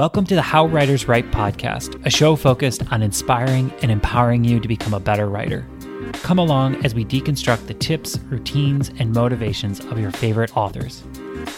Welcome 0.00 0.24
to 0.28 0.34
the 0.34 0.40
How 0.40 0.64
Writers 0.64 1.06
Write 1.08 1.30
podcast, 1.30 2.06
a 2.06 2.10
show 2.10 2.34
focused 2.34 2.90
on 2.90 3.02
inspiring 3.02 3.70
and 3.82 3.90
empowering 3.90 4.44
you 4.44 4.58
to 4.58 4.66
become 4.66 4.94
a 4.94 4.98
better 4.98 5.28
writer. 5.28 5.66
Come 6.22 6.38
along 6.38 6.82
as 6.86 6.94
we 6.94 7.04
deconstruct 7.04 7.66
the 7.66 7.74
tips, 7.74 8.18
routines, 8.30 8.90
and 8.98 9.12
motivations 9.12 9.80
of 9.80 9.98
your 9.98 10.10
favorite 10.10 10.56
authors. 10.56 11.02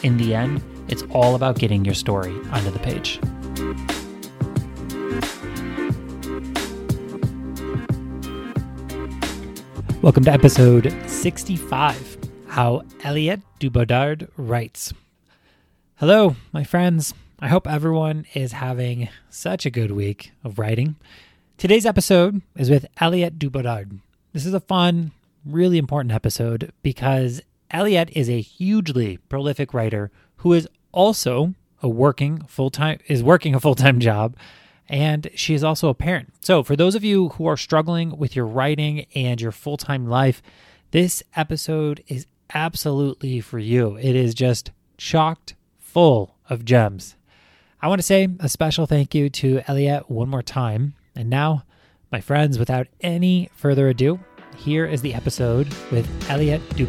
In 0.02 0.16
the 0.16 0.34
end, 0.34 0.60
it's 0.88 1.04
all 1.10 1.36
about 1.36 1.56
getting 1.56 1.84
your 1.84 1.94
story 1.94 2.32
onto 2.50 2.72
the 2.72 2.80
page. 2.80 3.20
Welcome 10.02 10.24
to 10.24 10.32
episode 10.32 10.92
65 11.06 12.18
How 12.48 12.82
Aliette 13.04 13.42
de 13.60 13.68
Bodard 13.68 14.26
Writes. 14.36 14.92
Hello, 15.94 16.34
my 16.52 16.64
friends. 16.64 17.14
I 17.42 17.48
hope 17.48 17.66
everyone 17.66 18.24
is 18.34 18.52
having 18.52 19.08
such 19.28 19.66
a 19.66 19.70
good 19.70 19.90
week 19.90 20.30
of 20.44 20.60
writing. 20.60 20.94
Today's 21.58 21.84
episode 21.84 22.40
is 22.54 22.70
with 22.70 22.86
Aliette 23.00 23.36
de 23.36 23.50
Bodard. 23.50 23.98
This 24.32 24.46
is 24.46 24.54
a 24.54 24.60
fun, 24.60 25.10
really 25.44 25.76
important 25.76 26.12
episode 26.12 26.72
because 26.84 27.42
Aliette 27.74 28.12
is 28.12 28.30
a 28.30 28.40
hugely 28.40 29.16
prolific 29.28 29.74
writer 29.74 30.12
who 30.36 30.52
is 30.52 30.68
also 30.92 31.54
a 31.82 31.88
working 31.88 32.44
full-time 32.44 33.00
is 33.08 33.24
working 33.24 33.56
a 33.56 33.60
full-time 33.60 33.98
job 33.98 34.36
and 34.88 35.28
she 35.34 35.52
is 35.52 35.64
also 35.64 35.88
a 35.88 35.94
parent. 35.94 36.32
So, 36.42 36.62
for 36.62 36.76
those 36.76 36.94
of 36.94 37.02
you 37.02 37.30
who 37.30 37.46
are 37.46 37.56
struggling 37.56 38.16
with 38.16 38.36
your 38.36 38.46
writing 38.46 39.06
and 39.16 39.40
your 39.40 39.50
full-time 39.50 40.06
life, 40.06 40.42
this 40.92 41.24
episode 41.34 42.04
is 42.06 42.24
absolutely 42.54 43.40
for 43.40 43.58
you. 43.58 43.96
It 43.96 44.14
is 44.14 44.32
just 44.32 44.70
chocked 44.96 45.56
full 45.80 46.36
of 46.48 46.64
gems. 46.64 47.16
I 47.84 47.88
want 47.88 47.98
to 47.98 48.06
say 48.06 48.28
a 48.38 48.48
special 48.48 48.86
thank 48.86 49.12
you 49.12 49.28
to 49.28 49.58
Aliette 49.62 50.08
one 50.08 50.28
more 50.28 50.40
time. 50.40 50.94
And 51.16 51.28
now, 51.28 51.64
my 52.12 52.20
friends, 52.20 52.56
without 52.56 52.86
any 53.00 53.50
further 53.56 53.88
ado, 53.88 54.20
here 54.56 54.86
is 54.86 55.02
the 55.02 55.12
episode 55.14 55.66
with 55.90 56.06
Aliette 56.28 56.62
du 56.76 56.86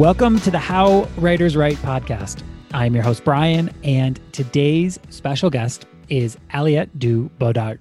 Welcome 0.00 0.40
to 0.40 0.50
the 0.50 0.58
How 0.58 1.06
Writers 1.18 1.54
Write 1.54 1.76
podcast. 1.76 2.42
I'm 2.72 2.94
your 2.94 3.04
host, 3.04 3.24
Brian, 3.24 3.70
and 3.84 4.18
today's 4.32 4.98
special 5.10 5.50
guest 5.50 5.84
is 6.08 6.38
Aliette 6.54 6.98
de 6.98 7.28
Bodard. 7.38 7.80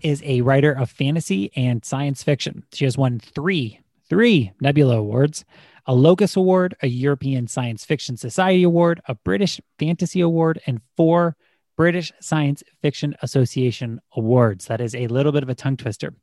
Is 0.00 0.22
a 0.24 0.40
writer 0.40 0.72
of 0.72 0.88
fantasy 0.88 1.52
and 1.54 1.84
science 1.84 2.22
fiction. 2.22 2.64
She 2.72 2.86
has 2.86 2.96
won 2.96 3.18
three 3.18 3.80
three 4.08 4.52
Nebula 4.60 4.98
Awards, 4.98 5.44
a 5.86 5.94
Locus 5.94 6.36
Award, 6.36 6.76
a 6.82 6.88
European 6.88 7.46
Science 7.46 7.84
Fiction 7.84 8.16
Society 8.16 8.62
Award, 8.62 9.00
a 9.06 9.14
British 9.14 9.60
Fantasy 9.78 10.20
Award, 10.20 10.60
and 10.66 10.80
four 10.96 11.36
British 11.76 12.12
Science 12.20 12.62
Fiction 12.82 13.14
Association 13.22 14.00
Awards. 14.16 14.66
That 14.66 14.80
is 14.80 14.94
a 14.94 15.06
little 15.08 15.32
bit 15.32 15.42
of 15.42 15.48
a 15.48 15.54
tongue 15.54 15.76
twister. 15.76 16.14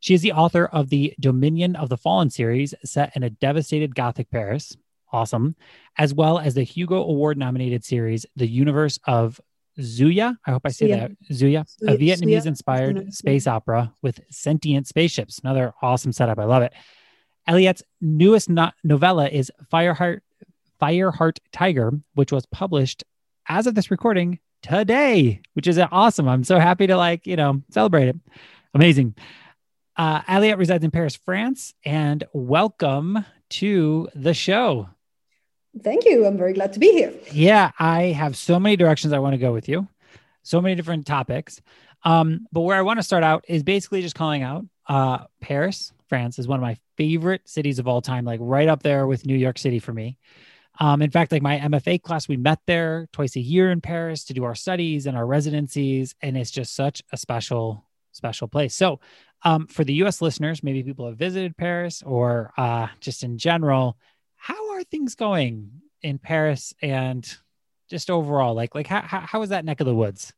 She 0.00 0.14
is 0.14 0.22
the 0.22 0.32
author 0.32 0.66
of 0.66 0.90
the 0.90 1.14
Dominion 1.20 1.76
of 1.76 1.88
the 1.88 1.96
Fallen 1.96 2.30
series, 2.30 2.74
set 2.84 3.12
in 3.16 3.22
a 3.22 3.30
devastated 3.30 3.94
Gothic 3.94 4.30
Paris. 4.30 4.76
Awesome. 5.12 5.56
As 5.96 6.14
well 6.14 6.38
as 6.38 6.54
the 6.54 6.62
Hugo 6.62 6.96
Award 7.02 7.38
nominated 7.38 7.84
series, 7.84 8.26
The 8.36 8.46
Universe 8.46 8.98
of 9.06 9.40
Xuya. 9.78 10.36
I 10.44 10.50
hope 10.50 10.62
I 10.64 10.70
say 10.70 10.88
Xuya. 10.88 10.98
that. 10.98 11.34
Xuya, 11.34 11.64
a 11.82 11.96
Vietnamese 11.96 12.46
inspired 12.46 13.12
space 13.12 13.46
opera 13.46 13.92
with 14.02 14.20
sentient 14.30 14.86
spaceships. 14.86 15.38
Another 15.38 15.72
awesome 15.82 16.12
setup. 16.12 16.38
I 16.38 16.44
love 16.44 16.62
it. 16.62 16.72
Aliette's 17.48 17.82
newest 18.00 18.50
no- 18.50 18.72
novella 18.84 19.28
is 19.28 19.50
Fireheart, 19.72 20.20
Fireheart 20.80 21.38
Tiger, 21.52 21.92
which 22.14 22.30
was 22.30 22.46
published 22.46 23.04
as 23.48 23.66
of 23.66 23.74
this 23.74 23.90
recording 23.90 24.38
today, 24.62 25.40
which 25.54 25.66
is 25.66 25.78
awesome. 25.78 26.28
I'm 26.28 26.44
so 26.44 26.58
happy 26.58 26.86
to 26.86 26.96
like, 26.96 27.26
you 27.26 27.36
know, 27.36 27.62
celebrate 27.70 28.08
it. 28.08 28.16
Amazing. 28.74 29.14
Uh, 29.96 30.20
Aliette 30.22 30.58
resides 30.58 30.84
in 30.84 30.90
Paris, 30.90 31.16
France, 31.16 31.74
and 31.84 32.22
welcome 32.32 33.24
to 33.50 34.08
the 34.14 34.34
show. 34.34 34.88
Thank 35.82 36.04
you. 36.04 36.26
I'm 36.26 36.36
very 36.36 36.52
glad 36.52 36.74
to 36.74 36.78
be 36.78 36.92
here. 36.92 37.12
Yeah, 37.32 37.72
I 37.78 38.04
have 38.04 38.36
so 38.36 38.60
many 38.60 38.76
directions 38.76 39.12
I 39.12 39.18
want 39.20 39.34
to 39.34 39.38
go 39.38 39.52
with 39.52 39.68
you, 39.68 39.88
so 40.42 40.60
many 40.60 40.74
different 40.74 41.06
topics. 41.06 41.60
Um, 42.04 42.46
but 42.52 42.60
where 42.60 42.76
I 42.76 42.82
want 42.82 42.98
to 42.98 43.02
start 43.02 43.24
out 43.24 43.44
is 43.48 43.62
basically 43.62 44.02
just 44.02 44.14
calling 44.14 44.42
out 44.42 44.66
uh, 44.86 45.24
Paris, 45.40 45.92
France, 46.08 46.38
is 46.38 46.48
one 46.48 46.58
of 46.58 46.62
my 46.62 46.76
favorite 46.96 47.48
cities 47.48 47.78
of 47.78 47.88
all 47.88 48.02
time, 48.02 48.24
like 48.24 48.40
right 48.42 48.68
up 48.68 48.82
there 48.82 49.06
with 49.06 49.26
New 49.26 49.36
York 49.36 49.58
City 49.58 49.78
for 49.78 49.92
me. 49.92 50.16
Um, 50.80 51.02
in 51.02 51.10
fact, 51.10 51.32
like 51.32 51.42
my 51.42 51.58
MFA 51.58 52.00
class, 52.02 52.28
we 52.28 52.36
met 52.36 52.60
there 52.66 53.08
twice 53.12 53.36
a 53.36 53.40
year 53.40 53.70
in 53.70 53.80
Paris 53.80 54.24
to 54.24 54.34
do 54.34 54.44
our 54.44 54.54
studies 54.54 55.06
and 55.06 55.16
our 55.16 55.26
residencies, 55.26 56.14
and 56.22 56.36
it's 56.36 56.50
just 56.50 56.74
such 56.74 57.02
a 57.12 57.16
special, 57.16 57.84
special 58.12 58.48
place. 58.48 58.74
So, 58.74 59.00
um, 59.42 59.66
for 59.66 59.84
the 59.84 59.94
U.S. 59.94 60.20
listeners, 60.20 60.62
maybe 60.62 60.82
people 60.82 61.06
have 61.06 61.16
visited 61.16 61.56
Paris 61.56 62.02
or 62.02 62.52
uh, 62.56 62.88
just 63.00 63.22
in 63.22 63.38
general, 63.38 63.96
how 64.36 64.72
are 64.72 64.82
things 64.84 65.14
going 65.14 65.70
in 66.02 66.18
Paris 66.18 66.74
and 66.82 67.28
just 67.88 68.10
overall? 68.10 68.54
Like, 68.54 68.74
like 68.74 68.86
how 68.86 69.02
how 69.02 69.42
is 69.42 69.50
that 69.50 69.64
neck 69.64 69.80
of 69.80 69.86
the 69.86 69.94
woods? 69.94 70.32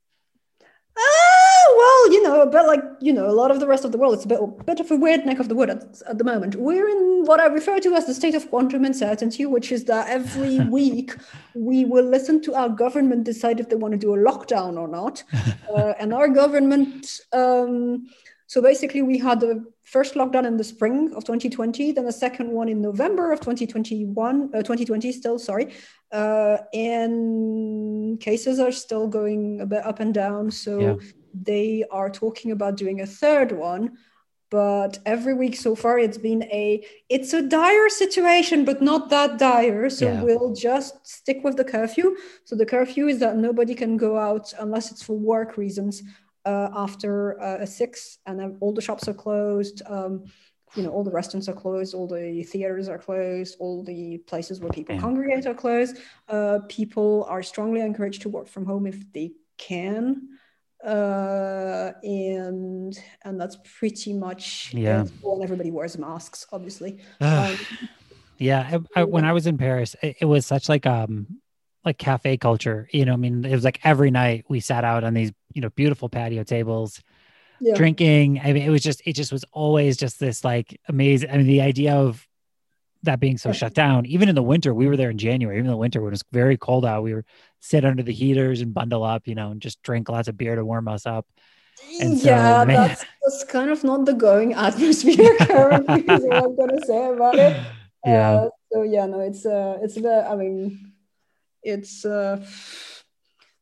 Well, 1.80 2.12
you 2.12 2.22
know, 2.22 2.42
a 2.42 2.46
like 2.66 2.84
you 3.00 3.12
know, 3.12 3.26
a 3.28 3.36
lot 3.40 3.50
of 3.50 3.58
the 3.60 3.66
rest 3.66 3.84
of 3.84 3.92
the 3.92 3.98
world, 3.98 4.14
it's 4.14 4.24
a 4.24 4.28
bit, 4.28 4.40
a 4.40 4.64
bit 4.64 4.80
of 4.80 4.90
a 4.90 4.96
weird 4.96 5.24
neck 5.24 5.38
of 5.38 5.48
the 5.48 5.54
wood 5.54 5.70
at, 5.70 5.82
at 6.06 6.18
the 6.18 6.24
moment. 6.24 6.56
We're 6.56 6.88
in 6.88 7.24
what 7.24 7.40
I 7.40 7.46
refer 7.46 7.78
to 7.80 7.94
as 7.94 8.06
the 8.06 8.14
state 8.14 8.34
of 8.34 8.48
quantum 8.50 8.84
uncertainty, 8.84 9.46
which 9.46 9.72
is 9.72 9.84
that 9.84 10.08
every 10.08 10.60
week 10.78 11.14
we 11.54 11.84
will 11.84 12.04
listen 12.04 12.42
to 12.42 12.54
our 12.54 12.68
government 12.68 13.24
decide 13.24 13.60
if 13.60 13.68
they 13.70 13.76
want 13.76 13.92
to 13.92 13.98
do 13.98 14.14
a 14.14 14.18
lockdown 14.18 14.78
or 14.78 14.88
not, 14.88 15.22
uh, 15.74 15.94
and 15.98 16.12
our 16.12 16.28
government. 16.28 17.20
Um, 17.32 18.08
so 18.46 18.60
basically, 18.60 19.02
we 19.02 19.16
had 19.16 19.40
the 19.40 19.64
first 19.84 20.14
lockdown 20.14 20.44
in 20.44 20.56
the 20.56 20.64
spring 20.64 21.12
of 21.14 21.24
2020, 21.24 21.92
then 21.92 22.04
the 22.04 22.12
second 22.12 22.50
one 22.50 22.68
in 22.68 22.82
November 22.82 23.32
of 23.32 23.40
2021, 23.40 24.50
uh, 24.52 24.58
2020 24.58 25.12
still, 25.12 25.38
sorry. 25.38 25.72
Uh, 26.12 26.58
and 26.74 28.20
cases 28.20 28.58
are 28.58 28.72
still 28.72 29.06
going 29.06 29.60
a 29.60 29.66
bit 29.66 29.86
up 29.86 30.00
and 30.00 30.12
down. 30.12 30.50
So 30.50 30.78
yeah 30.80 30.96
they 31.34 31.84
are 31.90 32.10
talking 32.10 32.50
about 32.50 32.76
doing 32.76 33.00
a 33.00 33.06
third 33.06 33.52
one 33.52 33.96
but 34.50 34.98
every 35.06 35.32
week 35.32 35.56
so 35.56 35.74
far 35.74 35.98
it's 35.98 36.18
been 36.18 36.42
a 36.44 36.84
it's 37.08 37.32
a 37.32 37.40
dire 37.40 37.88
situation 37.88 38.64
but 38.64 38.82
not 38.82 39.08
that 39.08 39.38
dire 39.38 39.88
so 39.88 40.06
yeah. 40.06 40.22
we'll 40.22 40.52
just 40.52 41.06
stick 41.06 41.42
with 41.44 41.56
the 41.56 41.64
curfew 41.64 42.16
so 42.44 42.56
the 42.56 42.66
curfew 42.66 43.06
is 43.08 43.18
that 43.20 43.36
nobody 43.36 43.74
can 43.74 43.96
go 43.96 44.18
out 44.18 44.52
unless 44.58 44.90
it's 44.90 45.02
for 45.02 45.16
work 45.16 45.56
reasons 45.56 46.02
uh, 46.44 46.68
after 46.74 47.40
uh, 47.40 47.58
a 47.60 47.66
six 47.66 48.18
and 48.26 48.38
then 48.38 48.56
all 48.60 48.72
the 48.72 48.82
shops 48.82 49.06
are 49.08 49.14
closed 49.14 49.82
um, 49.86 50.24
you 50.74 50.82
know 50.82 50.90
all 50.90 51.04
the 51.04 51.10
restaurants 51.10 51.48
are 51.48 51.54
closed 51.54 51.94
all 51.94 52.06
the 52.06 52.42
theaters 52.44 52.88
are 52.88 52.98
closed 52.98 53.56
all 53.60 53.82
the 53.84 54.18
places 54.18 54.60
where 54.60 54.70
people 54.70 54.94
yeah. 54.94 55.00
congregate 55.00 55.46
are 55.46 55.54
closed 55.54 55.98
uh, 56.28 56.58
people 56.68 57.24
are 57.28 57.42
strongly 57.42 57.80
encouraged 57.80 58.22
to 58.22 58.28
work 58.28 58.48
from 58.48 58.64
home 58.64 58.86
if 58.86 59.12
they 59.12 59.32
can 59.58 60.28
uh, 60.84 61.92
and 62.02 62.98
and 63.22 63.40
that's 63.40 63.58
pretty 63.78 64.12
much 64.12 64.72
yeah. 64.74 65.04
when 65.20 65.42
everybody 65.42 65.70
wears 65.70 65.98
masks, 65.98 66.46
obviously. 66.52 66.98
Um, 67.20 67.56
yeah, 68.38 68.80
I, 68.96 69.00
I, 69.00 69.04
when 69.04 69.26
I 69.26 69.34
was 69.34 69.46
in 69.46 69.58
Paris, 69.58 69.94
it, 70.02 70.16
it, 70.22 70.24
was 70.24 70.46
such 70.46 70.70
like 70.70 70.86
um 70.86 71.26
like 71.84 71.98
cafe 71.98 72.38
culture. 72.38 72.88
You 72.90 73.04
know, 73.04 73.12
I 73.12 73.16
mean, 73.16 73.44
it 73.44 73.54
was 73.54 73.64
like 73.64 73.80
every 73.84 74.10
night 74.10 74.46
we 74.48 74.60
sat 74.60 74.82
out 74.82 75.04
on 75.04 75.12
these 75.12 75.30
you 75.52 75.60
know 75.60 75.70
beautiful 75.70 76.08
patio 76.08 76.42
tables. 76.42 77.02
Yeah. 77.62 77.74
drinking 77.74 78.40
i 78.42 78.54
mean 78.54 78.62
it 78.62 78.70
was 78.70 78.82
just 78.82 79.02
it 79.04 79.12
just 79.12 79.30
was 79.30 79.44
always 79.52 79.98
just 79.98 80.18
this 80.18 80.42
like 80.42 80.80
amazing 80.88 81.28
i 81.28 81.36
mean 81.36 81.46
the 81.46 81.60
idea 81.60 81.94
of 81.94 82.26
that 83.02 83.20
being 83.20 83.38
so 83.38 83.52
shut 83.52 83.74
down. 83.74 84.06
Even 84.06 84.28
in 84.28 84.34
the 84.34 84.42
winter, 84.42 84.74
we 84.74 84.86
were 84.86 84.96
there 84.96 85.10
in 85.10 85.18
January. 85.18 85.56
Even 85.56 85.66
in 85.66 85.70
the 85.70 85.76
winter 85.76 86.00
when 86.00 86.08
it 86.08 86.12
was 86.12 86.24
very 86.32 86.56
cold 86.56 86.84
out, 86.84 87.02
we 87.02 87.14
were 87.14 87.24
sit 87.60 87.84
under 87.84 88.02
the 88.02 88.12
heaters 88.12 88.60
and 88.60 88.74
bundle 88.74 89.04
up, 89.04 89.28
you 89.28 89.34
know, 89.34 89.50
and 89.50 89.60
just 89.60 89.82
drink 89.82 90.08
lots 90.08 90.28
of 90.28 90.36
beer 90.36 90.56
to 90.56 90.64
warm 90.64 90.88
us 90.88 91.06
up. 91.06 91.26
And 92.00 92.22
yeah, 92.22 92.64
that's, 92.64 93.04
that's 93.22 93.44
kind 93.44 93.70
of 93.70 93.84
not 93.84 94.04
the 94.04 94.14
going 94.14 94.54
atmosphere 94.54 95.36
currently. 95.40 96.00
is 96.00 96.24
what 96.24 96.44
I'm 96.44 96.56
gonna 96.56 96.84
say 96.84 97.06
about 97.08 97.36
it. 97.36 97.60
Yeah. 98.06 98.30
Uh, 98.32 98.48
so 98.72 98.82
yeah, 98.82 99.04
no, 99.04 99.20
it's 99.20 99.44
uh, 99.44 99.76
it's 99.82 99.94
the. 99.94 100.26
I 100.26 100.34
mean, 100.34 100.94
it's 101.62 102.02
uh, 102.06 102.42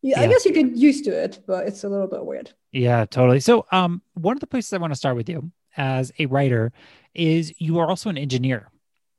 yeah, 0.01 0.21
yeah, 0.21 0.25
I 0.25 0.29
guess 0.29 0.45
you 0.45 0.53
get 0.53 0.77
used 0.77 1.05
to 1.07 1.11
it, 1.11 1.41
but 1.45 1.67
it's 1.67 1.83
a 1.83 1.89
little 1.89 2.07
bit 2.07 2.25
weird. 2.25 2.53
Yeah, 2.71 3.05
totally. 3.05 3.41
So, 3.41 3.67
um, 3.73 4.01
one 4.15 4.37
of 4.37 4.41
the 4.41 4.47
places 4.47 4.73
I 4.73 4.79
want 4.79 4.93
to 4.93 4.97
start 4.97 5.17
with 5.17 5.29
you 5.29 5.51
as 5.77 6.13
a 6.21 6.27
writer 6.27 6.73
is 7.15 7.53
you 7.59 7.79
are 7.79 7.89
also 7.89 8.11
an 8.11 8.17
engineer. 8.17 8.71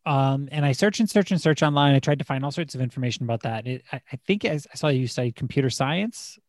Um, 0.10 0.50
and 0.52 0.66
I 0.66 0.72
search 0.72 1.00
and 1.00 1.08
search 1.08 1.30
and 1.30 1.40
search 1.40 1.62
online. 1.62 1.94
I 1.94 2.00
tried 2.00 2.18
to 2.18 2.26
find 2.26 2.44
all 2.44 2.50
sorts 2.50 2.74
of 2.74 2.82
information 2.82 3.26
about 3.26 3.44
that. 3.44 3.68
It, 3.68 3.84
I, 3.92 4.02
I, 4.12 4.16
think 4.26 4.44
I, 4.44 4.54
I 4.54 4.76
saw 4.76 4.88
you 4.88 5.06
studied 5.06 5.36
computer 5.36 5.70
science 5.70 6.40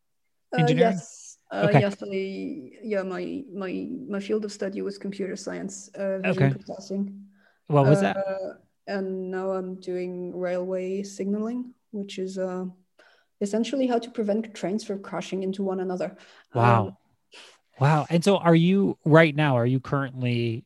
uh, 0.54 0.62
engineering. 0.62 0.94
Uh, 0.94 0.96
yes. 0.96 1.38
Uh, 1.52 1.66
okay. 1.68 1.80
Yes, 1.80 2.02
I, 2.02 2.78
yeah, 2.82 3.02
my 3.02 3.42
my 3.52 3.86
my 4.08 4.20
field 4.20 4.46
of 4.46 4.52
study 4.52 4.80
was 4.80 4.96
computer 4.96 5.36
science, 5.36 5.90
uh, 5.98 6.22
okay. 6.24 6.54
processing. 6.54 7.26
What 7.66 7.84
was 7.84 8.00
that? 8.00 8.16
Uh, 8.16 8.54
and 8.86 9.30
now 9.30 9.50
I'm 9.50 9.74
doing 9.74 10.34
railway 10.34 11.02
signaling, 11.02 11.74
which 11.90 12.18
is 12.18 12.38
uh, 12.38 12.64
essentially 13.42 13.86
how 13.86 13.98
to 13.98 14.10
prevent 14.10 14.54
trains 14.54 14.84
from 14.84 15.02
crashing 15.02 15.42
into 15.42 15.62
one 15.62 15.80
another. 15.80 16.16
Wow. 16.54 16.86
Um, 16.86 16.96
wow. 17.78 18.06
And 18.08 18.24
so 18.24 18.38
are 18.38 18.54
you 18.54 18.96
right 19.04 19.34
now, 19.34 19.56
are 19.56 19.66
you 19.66 19.80
currently 19.80 20.64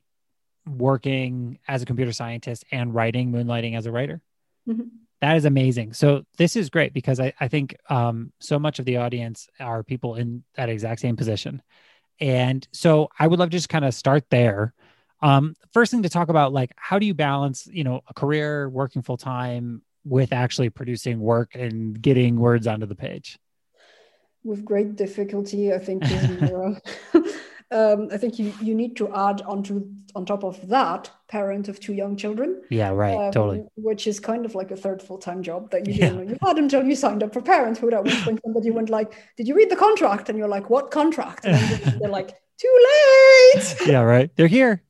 working 0.66 1.58
as 1.68 1.82
a 1.82 1.86
computer 1.86 2.12
scientist 2.12 2.64
and 2.70 2.94
writing, 2.94 3.32
moonlighting 3.32 3.76
as 3.76 3.86
a 3.86 3.92
writer? 3.92 4.20
Mhm. 4.68 4.88
That 5.20 5.36
is 5.36 5.44
amazing. 5.44 5.92
So 5.94 6.24
this 6.36 6.56
is 6.56 6.70
great 6.70 6.92
because 6.92 7.20
I, 7.20 7.32
I 7.40 7.48
think 7.48 7.76
um, 7.88 8.32
so 8.40 8.58
much 8.58 8.78
of 8.78 8.84
the 8.84 8.98
audience 8.98 9.48
are 9.58 9.82
people 9.82 10.16
in 10.16 10.44
that 10.56 10.68
exact 10.68 11.00
same 11.00 11.16
position. 11.16 11.62
And 12.20 12.66
so 12.72 13.08
I 13.18 13.26
would 13.26 13.38
love 13.38 13.50
to 13.50 13.56
just 13.56 13.68
kind 13.68 13.84
of 13.84 13.94
start 13.94 14.24
there. 14.30 14.74
Um, 15.22 15.54
first 15.72 15.90
thing 15.90 16.02
to 16.02 16.08
talk 16.08 16.28
about, 16.28 16.52
like, 16.52 16.72
how 16.76 16.98
do 16.98 17.06
you 17.06 17.14
balance, 17.14 17.66
you 17.66 17.84
know, 17.84 18.02
a 18.08 18.14
career 18.14 18.68
working 18.68 19.02
full 19.02 19.16
time 19.16 19.82
with 20.04 20.32
actually 20.32 20.68
producing 20.68 21.20
work 21.20 21.54
and 21.54 22.00
getting 22.00 22.36
words 22.36 22.66
onto 22.66 22.86
the 22.86 22.94
page? 22.94 23.38
with 24.44 24.64
great 24.64 24.94
difficulty. 24.96 25.72
I 25.72 25.78
think 25.78 26.04
um, 27.70 28.08
I 28.12 28.16
think 28.18 28.38
you, 28.38 28.52
you 28.62 28.74
need 28.74 28.96
to 28.96 29.12
add 29.14 29.42
onto 29.42 29.86
on 30.16 30.24
top 30.24 30.44
of 30.44 30.68
that 30.68 31.10
parent 31.28 31.68
of 31.68 31.80
two 31.80 31.92
young 31.92 32.16
children, 32.16 32.62
Yeah, 32.70 32.90
right. 32.90 33.16
um, 33.16 33.32
totally. 33.32 33.64
which 33.76 34.06
is 34.06 34.20
kind 34.20 34.44
of 34.44 34.54
like 34.54 34.70
a 34.70 34.76
third 34.76 35.02
full 35.02 35.18
time 35.18 35.42
job 35.42 35.70
that 35.72 35.86
you 35.88 35.94
Yeah. 35.94 36.10
didn't 36.10 36.16
know 36.16 36.30
you 36.32 36.38
had 36.40 36.56
until 36.58 36.84
you 36.84 36.94
signed 36.94 37.22
up 37.24 37.32
for 37.32 37.40
parenthood. 37.42 37.92
At 37.94 38.04
which 38.04 38.22
point 38.24 38.40
somebody 38.44 38.70
went 38.70 38.90
like, 38.90 39.12
"Did 39.36 39.48
you 39.48 39.56
read 39.56 39.70
the 39.70 39.76
contract?" 39.76 40.28
And 40.28 40.38
you're 40.38 40.46
like, 40.48 40.70
"What 40.70 40.90
contract?" 40.92 41.44
And 41.46 41.56
they're 42.00 42.08
like, 42.10 42.30
"Too 42.58 42.76
late." 42.90 43.76
Yeah, 43.86 44.02
right. 44.02 44.30
They're 44.36 44.46
here. 44.46 44.82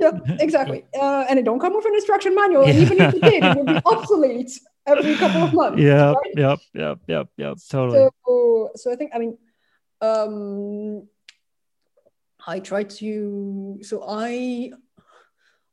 yeah, 0.00 0.10
exactly. 0.40 0.84
Uh, 1.00 1.24
and 1.28 1.38
it 1.38 1.44
don't 1.44 1.60
come 1.60 1.74
with 1.76 1.84
an 1.86 1.94
instruction 1.94 2.34
manual. 2.34 2.64
And 2.66 2.76
even 2.78 3.00
if 3.00 3.14
it 3.14 3.22
did, 3.22 3.44
it 3.44 3.56
would 3.56 3.66
be 3.66 3.80
obsolete 3.86 4.50
every 4.88 5.14
couple 5.14 5.42
of 5.44 5.52
months. 5.54 5.80
Yeah, 5.80 6.12
right? 6.14 6.34
yep, 6.36 6.58
yep, 6.74 6.98
yep, 7.06 7.28
yep. 7.36 7.56
Totally. 7.70 8.08
so 8.26 8.70
so 8.74 8.92
i 8.92 8.96
think 8.96 9.12
i 9.14 9.18
mean 9.18 9.38
um 10.00 11.06
i 12.46 12.58
try 12.60 12.82
to 12.82 13.78
so 13.82 14.04
i 14.08 14.70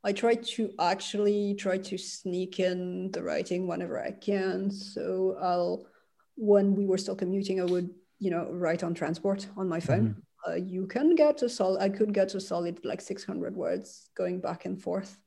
i 0.04 0.12
try 0.12 0.36
to 0.36 0.72
actually 0.80 1.54
try 1.56 1.78
to 1.78 1.98
sneak 1.98 2.60
in 2.60 3.12
the 3.12 3.22
writing 3.22 3.68
whenever 3.68 4.00
i 4.02 4.12
can 4.12 4.72
so 4.72 5.38
i'll 5.42 5.86
when 6.36 6.76
we 6.76 6.86
were 6.86 6.98
still 6.98 7.16
commuting 7.16 7.60
i 7.62 7.64
would 7.66 7.90
you 8.20 8.32
know 8.32 8.48
write 8.52 8.84
on 8.84 8.94
transport 8.94 9.48
on 9.58 9.68
my 9.68 9.80
phone 9.80 10.24
uh, 10.48 10.56
you 10.56 10.88
can 10.88 11.14
get 11.16 11.42
a 11.44 11.50
solid 11.50 11.82
i 11.82 11.90
could 11.90 12.14
get 12.14 12.34
a 12.36 12.40
solid 12.42 12.80
like 12.84 13.02
600 13.02 13.56
words 13.56 14.10
going 14.16 14.40
back 14.40 14.66
and 14.66 14.82
forth 14.82 15.18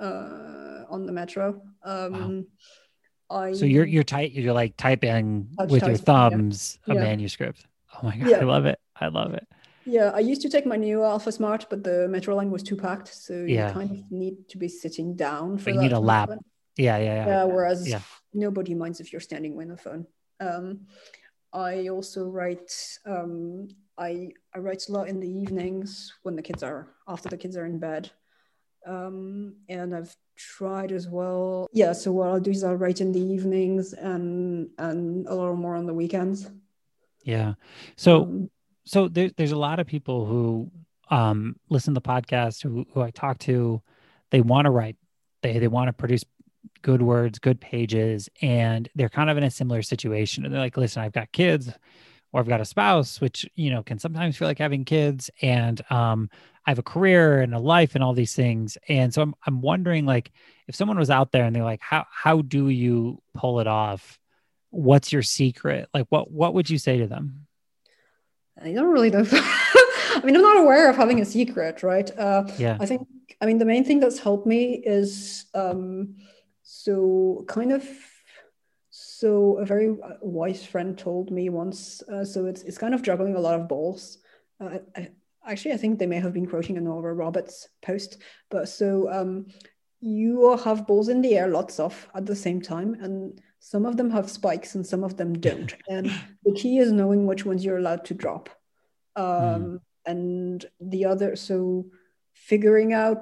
uh, 0.00 0.84
on 0.90 1.06
the 1.06 1.12
metro 1.12 1.60
um 1.84 2.46
I, 3.28 3.52
So 3.54 3.64
you're 3.64 3.84
you're 3.84 4.04
tight. 4.04 4.32
You're 4.32 4.52
like 4.52 4.76
typing 4.76 5.48
with 5.58 5.82
your 5.82 5.96
typing, 5.96 5.98
yeah. 5.98 6.04
thumbs 6.04 6.78
a 6.86 6.94
Yeah. 6.94 7.00
manuscript. 7.00 7.66
Oh 7.94 8.06
my 8.06 8.16
god, 8.16 8.28
Yeah. 8.28 8.36
I 8.38 8.44
love 8.44 8.66
it. 8.66 8.78
I 8.94 9.08
love 9.08 9.34
it. 9.34 9.48
Yeah, 9.86 10.10
I 10.14 10.18
used 10.18 10.42
to 10.42 10.48
take 10.48 10.66
my 10.66 10.76
new 10.76 10.98
AlphaSmart, 10.98 11.66
but 11.70 11.84
the 11.84 12.08
metro 12.08 12.34
line 12.34 12.50
was 12.50 12.62
too 12.62 12.76
packed, 12.76 13.08
so 13.14 13.32
Yeah. 13.32 13.68
you 13.68 13.72
kind 13.72 13.90
of 13.92 14.10
need 14.10 14.48
to 14.48 14.58
be 14.58 14.68
sitting 14.68 15.14
down 15.14 15.58
for 15.58 15.70
you 15.70 15.76
that 15.76 15.82
need 15.82 15.92
a 15.92 16.00
lap. 16.00 16.28
Yeah, 16.76 16.98
yeah, 16.98 17.14
yeah. 17.14 17.26
Yeah, 17.26 17.44
whereas 17.44 17.88
Yeah. 17.88 18.00
nobody 18.34 18.74
minds 18.74 19.00
if 19.00 19.12
you're 19.12 19.20
standing 19.20 19.54
with 19.54 19.70
a 19.70 19.76
phone. 19.76 20.06
Um, 20.40 20.86
I 21.52 21.88
also 21.88 22.28
write. 22.28 22.98
Um, 23.06 23.68
I 23.96 24.32
I 24.54 24.58
write 24.58 24.88
a 24.88 24.92
lot 24.92 25.08
in 25.08 25.20
the 25.20 25.30
evenings 25.42 26.12
when 26.22 26.36
the 26.36 26.42
kids 26.42 26.62
are 26.62 26.88
after 27.08 27.28
the 27.30 27.38
kids 27.38 27.56
are 27.56 27.64
in 27.64 27.78
bed, 27.78 28.10
um, 28.84 29.56
and 29.68 29.94
I've 29.94 30.14
tried 30.34 30.92
as 30.92 31.08
well. 31.08 31.66
Yeah, 31.72 31.92
so 31.92 32.12
what 32.12 32.28
I'll 32.28 32.40
do 32.40 32.50
is 32.50 32.62
I'll 32.62 32.74
write 32.76 33.00
in 33.00 33.12
the 33.12 33.20
evenings 33.22 33.94
and 33.94 34.68
and 34.78 35.26
a 35.28 35.34
little 35.34 35.56
more 35.56 35.76
on 35.76 35.86
the 35.86 35.94
weekends. 35.94 36.50
Yeah. 37.24 37.54
So 37.96 38.22
Um, 38.24 38.50
so 38.86 39.08
there, 39.08 39.30
there's 39.36 39.52
a 39.52 39.58
lot 39.58 39.80
of 39.80 39.86
people 39.86 40.24
who 40.26 40.70
um, 41.10 41.56
listen 41.68 41.94
to 41.94 42.00
the 42.00 42.08
podcast 42.08 42.62
who, 42.62 42.86
who 42.92 43.02
I 43.02 43.10
talk 43.10 43.38
to. 43.40 43.82
They 44.30 44.40
want 44.40 44.66
to 44.66 44.70
write. 44.70 44.96
They 45.42 45.58
they 45.58 45.68
want 45.68 45.88
to 45.88 45.92
produce 45.92 46.24
good 46.82 47.02
words, 47.02 47.38
good 47.38 47.60
pages, 47.60 48.28
and 48.40 48.88
they're 48.94 49.08
kind 49.08 49.30
of 49.30 49.36
in 49.36 49.44
a 49.44 49.50
similar 49.50 49.82
situation. 49.82 50.44
And 50.44 50.54
they're 50.54 50.60
like, 50.60 50.76
"Listen, 50.76 51.02
I've 51.02 51.12
got 51.12 51.32
kids, 51.32 51.70
or 52.32 52.40
I've 52.40 52.48
got 52.48 52.60
a 52.60 52.64
spouse, 52.64 53.20
which 53.20 53.48
you 53.54 53.70
know 53.70 53.82
can 53.82 53.98
sometimes 53.98 54.36
feel 54.36 54.48
like 54.48 54.58
having 54.58 54.84
kids, 54.84 55.30
and 55.42 55.80
um, 55.90 56.30
I 56.66 56.70
have 56.70 56.78
a 56.78 56.82
career 56.82 57.40
and 57.40 57.54
a 57.54 57.58
life 57.58 57.94
and 57.94 58.02
all 58.02 58.14
these 58.14 58.34
things." 58.34 58.78
And 58.88 59.12
so 59.12 59.22
I'm 59.22 59.34
I'm 59.46 59.60
wondering, 59.60 60.06
like, 60.06 60.32
if 60.68 60.74
someone 60.74 60.98
was 60.98 61.10
out 61.10 61.32
there 61.32 61.44
and 61.44 61.54
they're 61.54 61.64
like, 61.64 61.80
"How 61.82 62.06
how 62.10 62.42
do 62.42 62.68
you 62.68 63.22
pull 63.34 63.60
it 63.60 63.66
off?" 63.66 64.18
What's 64.70 65.12
your 65.12 65.22
secret? 65.22 65.88
Like, 65.94 66.06
what 66.08 66.30
what 66.30 66.54
would 66.54 66.68
you 66.70 66.78
say 66.78 66.98
to 66.98 67.06
them? 67.06 67.45
I 68.62 68.72
don't 68.72 68.92
really 68.92 69.10
know. 69.10 69.24
I 69.32 70.22
mean, 70.24 70.34
I'm 70.34 70.42
not 70.42 70.56
aware 70.56 70.88
of 70.88 70.96
having 70.96 71.20
a 71.20 71.24
secret, 71.24 71.82
right? 71.82 72.10
Uh, 72.18 72.44
Yeah. 72.58 72.78
I 72.80 72.86
think, 72.86 73.06
I 73.40 73.46
mean, 73.46 73.58
the 73.58 73.64
main 73.64 73.84
thing 73.84 74.00
that's 74.00 74.18
helped 74.18 74.46
me 74.46 74.82
is 74.84 75.44
um, 75.54 76.16
so 76.62 77.44
kind 77.48 77.72
of, 77.72 77.86
so 78.90 79.58
a 79.58 79.64
very 79.66 79.90
uh, 79.90 80.14
wise 80.22 80.64
friend 80.64 80.96
told 80.96 81.30
me 81.30 81.48
once. 81.50 82.02
Uh, 82.02 82.24
so 82.24 82.46
it's 82.46 82.62
it's 82.62 82.78
kind 82.78 82.94
of 82.94 83.02
juggling 83.02 83.34
a 83.36 83.40
lot 83.40 83.60
of 83.60 83.68
balls. 83.68 84.18
Uh, 84.58 84.78
I, 84.96 85.10
actually, 85.46 85.74
I 85.74 85.76
think 85.76 85.98
they 85.98 86.06
may 86.06 86.20
have 86.20 86.32
been 86.32 86.46
quoting 86.46 86.78
a 86.78 86.80
Nora 86.80 87.14
Roberts 87.14 87.68
post, 87.82 88.18
but 88.50 88.68
so 88.68 89.10
um, 89.12 89.46
you 90.00 90.46
all 90.46 90.58
have 90.58 90.86
balls 90.86 91.08
in 91.08 91.20
the 91.20 91.36
air, 91.36 91.48
lots 91.48 91.78
of 91.78 92.08
at 92.14 92.26
the 92.26 92.36
same 92.36 92.60
time, 92.60 92.94
and 93.00 93.40
some 93.72 93.84
of 93.90 93.96
them 93.98 94.10
have 94.16 94.28
spikes 94.38 94.70
and 94.76 94.84
some 94.92 95.02
of 95.08 95.12
them 95.20 95.30
don't. 95.48 95.72
and 95.94 96.06
the 96.46 96.52
key 96.60 96.74
is 96.84 96.90
knowing 96.98 97.26
which 97.26 97.44
ones 97.50 97.64
you're 97.64 97.78
allowed 97.82 98.04
to 98.08 98.14
drop. 98.22 98.44
Um, 99.24 99.80
And 100.14 100.64
the 100.92 101.02
other, 101.12 101.30
so 101.34 101.56
figuring 102.50 102.90
out 103.02 103.18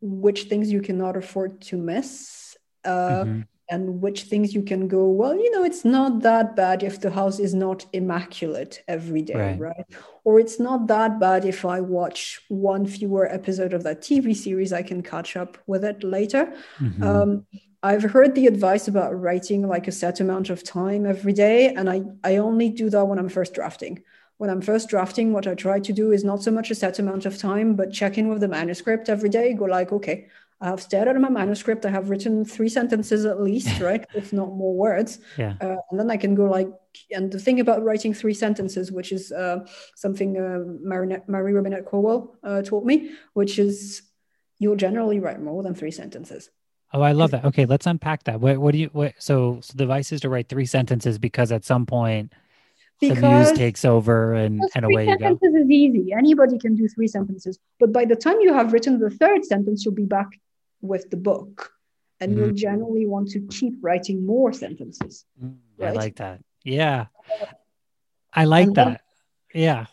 which 0.00 0.40
things 0.50 0.72
you 0.74 0.80
cannot 0.88 1.14
afford 1.22 1.52
to 1.68 1.76
miss. 1.76 2.56
Uh, 2.92 3.24
Mhm. 3.24 3.46
and 3.74 3.84
which 4.04 4.20
things 4.30 4.48
you 4.56 4.62
can 4.70 4.82
go 4.96 5.02
well 5.20 5.34
you 5.44 5.50
know 5.54 5.64
it's 5.68 5.84
not 5.96 6.12
that 6.28 6.46
bad 6.62 6.78
if 6.82 6.94
the 7.04 7.10
house 7.20 7.38
is 7.46 7.54
not 7.54 7.78
immaculate 8.00 8.74
every 8.96 9.22
day 9.22 9.34
Right. 9.44 9.58
right, 9.68 9.86
or 10.26 10.32
it's 10.42 10.58
not 10.68 10.80
that 10.94 11.12
bad 11.26 11.40
if 11.54 11.60
i 11.76 11.78
watch 11.98 12.20
one 12.72 12.84
fewer 12.96 13.24
episode 13.38 13.72
of 13.76 13.82
that 13.86 13.98
tv 14.06 14.26
series 14.44 14.70
i 14.80 14.82
can 14.90 15.00
catch 15.12 15.30
up 15.42 15.52
with 15.70 15.82
it 15.92 15.98
later 16.16 16.42
Mhm. 16.78 17.02
um, 17.10 17.30
i've 17.84 18.02
heard 18.02 18.34
the 18.34 18.46
advice 18.46 18.88
about 18.88 19.18
writing 19.20 19.66
like 19.68 19.86
a 19.86 19.92
set 19.92 20.20
amount 20.20 20.50
of 20.50 20.64
time 20.64 21.06
every 21.06 21.32
day 21.32 21.72
and 21.74 21.88
i 21.88 22.02
i 22.24 22.36
only 22.36 22.68
do 22.68 22.90
that 22.90 23.04
when 23.04 23.18
i'm 23.18 23.28
first 23.28 23.54
drafting 23.54 24.02
when 24.38 24.50
i'm 24.50 24.60
first 24.60 24.88
drafting 24.88 25.32
what 25.32 25.46
i 25.46 25.54
try 25.54 25.78
to 25.78 25.92
do 25.92 26.10
is 26.10 26.24
not 26.24 26.42
so 26.42 26.50
much 26.50 26.70
a 26.70 26.74
set 26.74 26.98
amount 26.98 27.26
of 27.26 27.38
time 27.38 27.76
but 27.76 27.92
check 27.92 28.18
in 28.18 28.28
with 28.28 28.40
the 28.40 28.48
manuscript 28.48 29.08
every 29.08 29.28
day 29.28 29.52
go 29.52 29.64
like 29.64 29.92
okay 29.92 30.26
I 30.60 30.68
have 30.68 30.80
stared 30.80 31.08
at 31.08 31.20
my 31.20 31.28
manuscript. 31.28 31.84
I 31.84 31.90
have 31.90 32.08
written 32.08 32.42
three 32.44 32.70
sentences 32.70 33.26
at 33.26 33.42
least, 33.42 33.80
right? 33.88 34.06
if 34.14 34.32
not 34.32 34.48
more 34.48 34.74
words. 34.74 35.18
Yeah. 35.36 35.56
Uh, 35.60 35.76
and 35.90 36.00
then 36.00 36.10
I 36.10 36.16
can 36.16 36.34
go 36.34 36.44
like, 36.44 36.68
and 37.10 37.30
the 37.30 37.38
thing 37.38 37.60
about 37.60 37.82
writing 37.82 38.14
three 38.14 38.32
sentences, 38.32 38.90
which 38.90 39.12
is 39.12 39.30
uh, 39.30 39.66
something 39.94 40.38
uh, 40.38 40.60
Marinette, 40.80 41.28
Mary 41.28 41.52
Robinette 41.52 41.84
Kowal 41.84 42.36
uh, 42.42 42.62
taught 42.62 42.84
me, 42.84 43.10
which 43.34 43.58
is 43.58 44.02
you'll 44.58 44.76
generally 44.76 45.20
write 45.20 45.42
more 45.42 45.62
than 45.62 45.74
three 45.74 45.90
sentences. 45.90 46.48
Oh, 46.94 47.02
I 47.02 47.12
love 47.12 47.32
that. 47.32 47.44
Okay, 47.44 47.66
let's 47.66 47.86
unpack 47.86 48.22
that. 48.24 48.40
What, 48.40 48.58
what 48.58 48.72
do 48.72 48.78
you? 48.78 48.88
What, 48.92 49.14
so, 49.18 49.58
so 49.60 49.72
the 49.74 49.82
advice 49.82 50.12
is 50.12 50.20
to 50.22 50.28
write 50.28 50.48
three 50.48 50.64
sentences 50.64 51.18
because 51.18 51.50
at 51.50 51.64
some 51.64 51.84
point 51.86 52.32
the 53.00 53.08
muse 53.08 53.18
Because 53.18 53.52
takes 53.52 53.84
over 53.84 54.34
and 54.34 54.60
and 54.76 54.84
away 54.84 55.08
you 55.08 55.18
go. 55.18 55.24
sentences 55.24 55.54
is 55.54 55.68
easy. 55.70 56.12
Anybody 56.12 56.56
can 56.58 56.76
do 56.76 56.86
three 56.88 57.08
sentences. 57.08 57.58
But 57.80 57.92
by 57.92 58.04
the 58.04 58.14
time 58.14 58.36
you 58.40 58.54
have 58.54 58.72
written 58.72 59.00
the 59.00 59.10
third 59.10 59.44
sentence, 59.44 59.84
you'll 59.84 59.94
be 59.94 60.04
back 60.06 60.28
with 60.80 61.10
the 61.10 61.16
book. 61.16 61.72
And 62.20 62.36
you'll 62.36 62.50
Mm. 62.50 62.54
generally 62.56 63.06
want 63.06 63.28
to 63.30 63.40
keep 63.50 63.74
writing 63.82 64.24
more 64.24 64.52
sentences. 64.52 65.26
Mm, 65.42 65.56
I 65.82 65.90
like 65.90 66.16
that. 66.16 66.40
Yeah, 66.62 67.06
I 68.32 68.44
like 68.44 68.68
And 68.68 68.76
then- 68.76 68.88
that. 68.92 69.00
Yeah. 69.52 69.86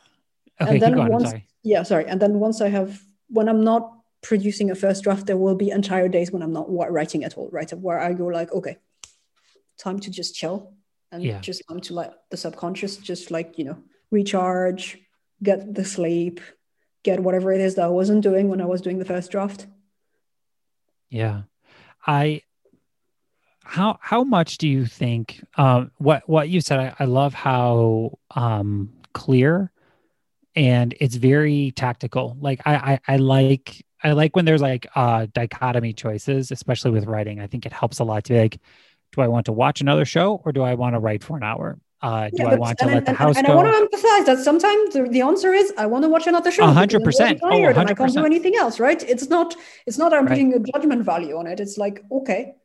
And 0.59 0.69
Okay, 0.69 0.75
keep 0.75 0.81
then 0.81 0.93
going. 0.93 1.05
I'm 1.07 1.11
once- 1.13 1.29
sorry. 1.29 1.47
Yeah, 1.63 1.81
sorry. 1.83 2.05
And 2.05 2.21
then 2.21 2.39
once 2.39 2.61
I 2.61 2.69
have, 2.69 3.01
when 3.29 3.49
I'm 3.49 3.63
not 3.63 3.91
producing 4.21 4.69
a 4.71 4.75
first 4.75 5.03
draft, 5.03 5.25
there 5.25 5.37
will 5.37 5.55
be 5.55 5.69
entire 5.69 6.07
days 6.07 6.31
when 6.31 6.41
I'm 6.43 6.53
not 6.53 6.67
writing 6.69 7.23
at 7.23 7.37
all, 7.37 7.49
right? 7.51 7.71
Where 7.73 7.99
I 7.99 8.13
go 8.13 8.27
like, 8.27 8.51
okay, 8.51 8.77
time 9.77 9.99
to 9.99 10.11
just 10.11 10.35
chill 10.35 10.73
and 11.11 11.23
Yeah. 11.23 11.39
just 11.41 11.63
time 11.67 11.81
to 11.81 11.93
let 11.93 12.13
the 12.29 12.37
subconscious 12.37 12.97
just 12.97 13.31
like, 13.31 13.57
you 13.57 13.65
know, 13.65 13.77
recharge, 14.11 14.97
get 15.41 15.73
the 15.73 15.83
sleep, 15.83 16.39
get 17.03 17.19
whatever 17.19 17.51
it 17.51 17.61
is 17.61 17.75
that 17.75 17.85
I 17.85 17.89
wasn't 17.89 18.21
doing 18.21 18.47
when 18.47 18.61
I 18.61 18.65
was 18.65 18.81
doing 18.81 18.99
the 18.99 19.05
first 19.05 19.31
draft. 19.31 19.65
Yeah. 21.09 21.43
I 22.05 22.41
how 23.63 23.99
how 24.01 24.23
much 24.23 24.57
do 24.57 24.67
you 24.67 24.85
think 24.85 25.43
um 25.55 25.91
what 25.97 26.27
what 26.27 26.49
you 26.49 26.61
said 26.61 26.79
I, 26.79 26.95
I 26.99 27.05
love 27.05 27.33
how 27.33 28.17
um 28.31 28.91
clear 29.13 29.71
and 30.55 30.93
it's 30.99 31.15
very 31.15 31.71
tactical. 31.71 32.35
Like 32.39 32.61
I 32.65 32.75
I, 32.75 33.13
I 33.13 33.17
like 33.17 33.85
I 34.03 34.13
like 34.13 34.35
when 34.35 34.45
there's 34.45 34.61
like 34.61 34.87
uh 34.95 35.27
dichotomy 35.33 35.93
choices, 35.93 36.51
especially 36.51 36.91
with 36.91 37.05
writing. 37.05 37.39
I 37.39 37.47
think 37.47 37.65
it 37.65 37.73
helps 37.73 37.99
a 37.99 38.03
lot 38.03 38.23
to 38.25 38.33
be 38.33 38.39
like, 38.39 38.59
do 39.13 39.21
I 39.21 39.27
want 39.27 39.45
to 39.47 39.51
watch 39.51 39.81
another 39.81 40.05
show 40.05 40.41
or 40.45 40.51
do 40.51 40.61
I 40.61 40.73
want 40.75 40.95
to 40.95 40.99
write 40.99 41.23
for 41.23 41.37
an 41.37 41.43
hour? 41.43 41.79
Uh, 42.01 42.29
do 42.35 42.47
I 42.47 42.55
want 42.55 42.79
to 42.79 42.87
let 42.87 43.05
the 43.05 43.13
house 43.13 43.37
and, 43.37 43.45
go? 43.45 43.59
And 43.59 43.67
I 43.67 43.71
want 43.71 43.91
to 43.91 43.97
emphasize 43.97 44.25
that 44.25 44.43
sometimes 44.43 44.93
the, 44.93 45.03
the 45.03 45.21
answer 45.21 45.53
is 45.53 45.71
I 45.77 45.85
want 45.85 46.03
to 46.03 46.09
watch 46.09 46.25
another 46.25 46.49
show. 46.49 46.65
hundred 46.65 47.03
percent. 47.03 47.39
Oh, 47.43 47.49
100%. 47.49 47.77
I 47.77 47.93
can't 47.93 48.13
do 48.13 48.25
anything 48.25 48.55
else, 48.55 48.79
right? 48.79 49.01
It's 49.03 49.29
not. 49.29 49.55
It's 49.85 49.99
not. 49.99 50.11
I'm 50.11 50.25
right. 50.25 50.29
putting 50.29 50.53
a 50.55 50.59
judgment 50.59 51.03
value 51.05 51.37
on 51.37 51.45
it. 51.45 51.59
It's 51.59 51.77
like 51.77 52.03
okay, 52.11 52.55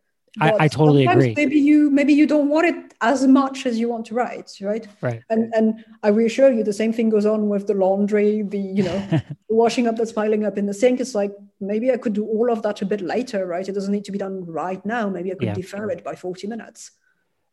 I, 0.41 0.65
I, 0.65 0.69
totally 0.69 1.07
agree. 1.07 1.35
Maybe 1.35 1.57
you 1.57 1.91
maybe 1.91 2.13
you 2.13 2.27
don't 2.27 2.49
want 2.49 2.67
it 2.67 2.95
as 3.01 3.27
much 3.27 3.65
as 3.65 3.79
you 3.79 3.89
want 3.89 4.07
to 4.07 4.15
write, 4.15 4.53
right? 4.61 4.87
Right. 5.01 5.23
And 5.31 5.53
and 5.55 5.85
I 6.03 6.09
reassure 6.09 6.53
you, 6.53 6.63
the 6.63 6.73
same 6.73 6.93
thing 6.93 7.09
goes 7.09 7.25
on 7.25 7.49
with 7.49 7.67
the 7.67 7.75
laundry, 7.75 8.43
the 8.43 8.59
you 8.59 8.83
know, 8.83 9.21
washing 9.49 9.87
up 9.87 9.97
that's 9.97 10.13
piling 10.13 10.45
up 10.45 10.59
in 10.59 10.67
the 10.67 10.75
sink. 10.75 11.01
It's 11.01 11.15
like 11.15 11.33
maybe 11.61 11.91
I 11.91 11.97
could 11.97 12.13
do 12.13 12.27
all 12.27 12.51
of 12.51 12.63
that 12.63 12.83
a 12.83 12.87
bit 12.87 13.01
later, 13.01 13.47
right? 13.47 13.67
It 13.67 13.73
doesn't 13.73 13.93
need 13.93 14.05
to 14.05 14.13
be 14.13 14.19
done 14.19 14.45
right 14.45 14.85
now. 14.85 15.09
Maybe 15.09 15.33
I 15.33 15.37
could 15.37 15.49
yeah. 15.49 15.55
defer 15.55 15.91
it 15.91 16.05
by 16.05 16.15
forty 16.15 16.47
minutes. 16.47 16.91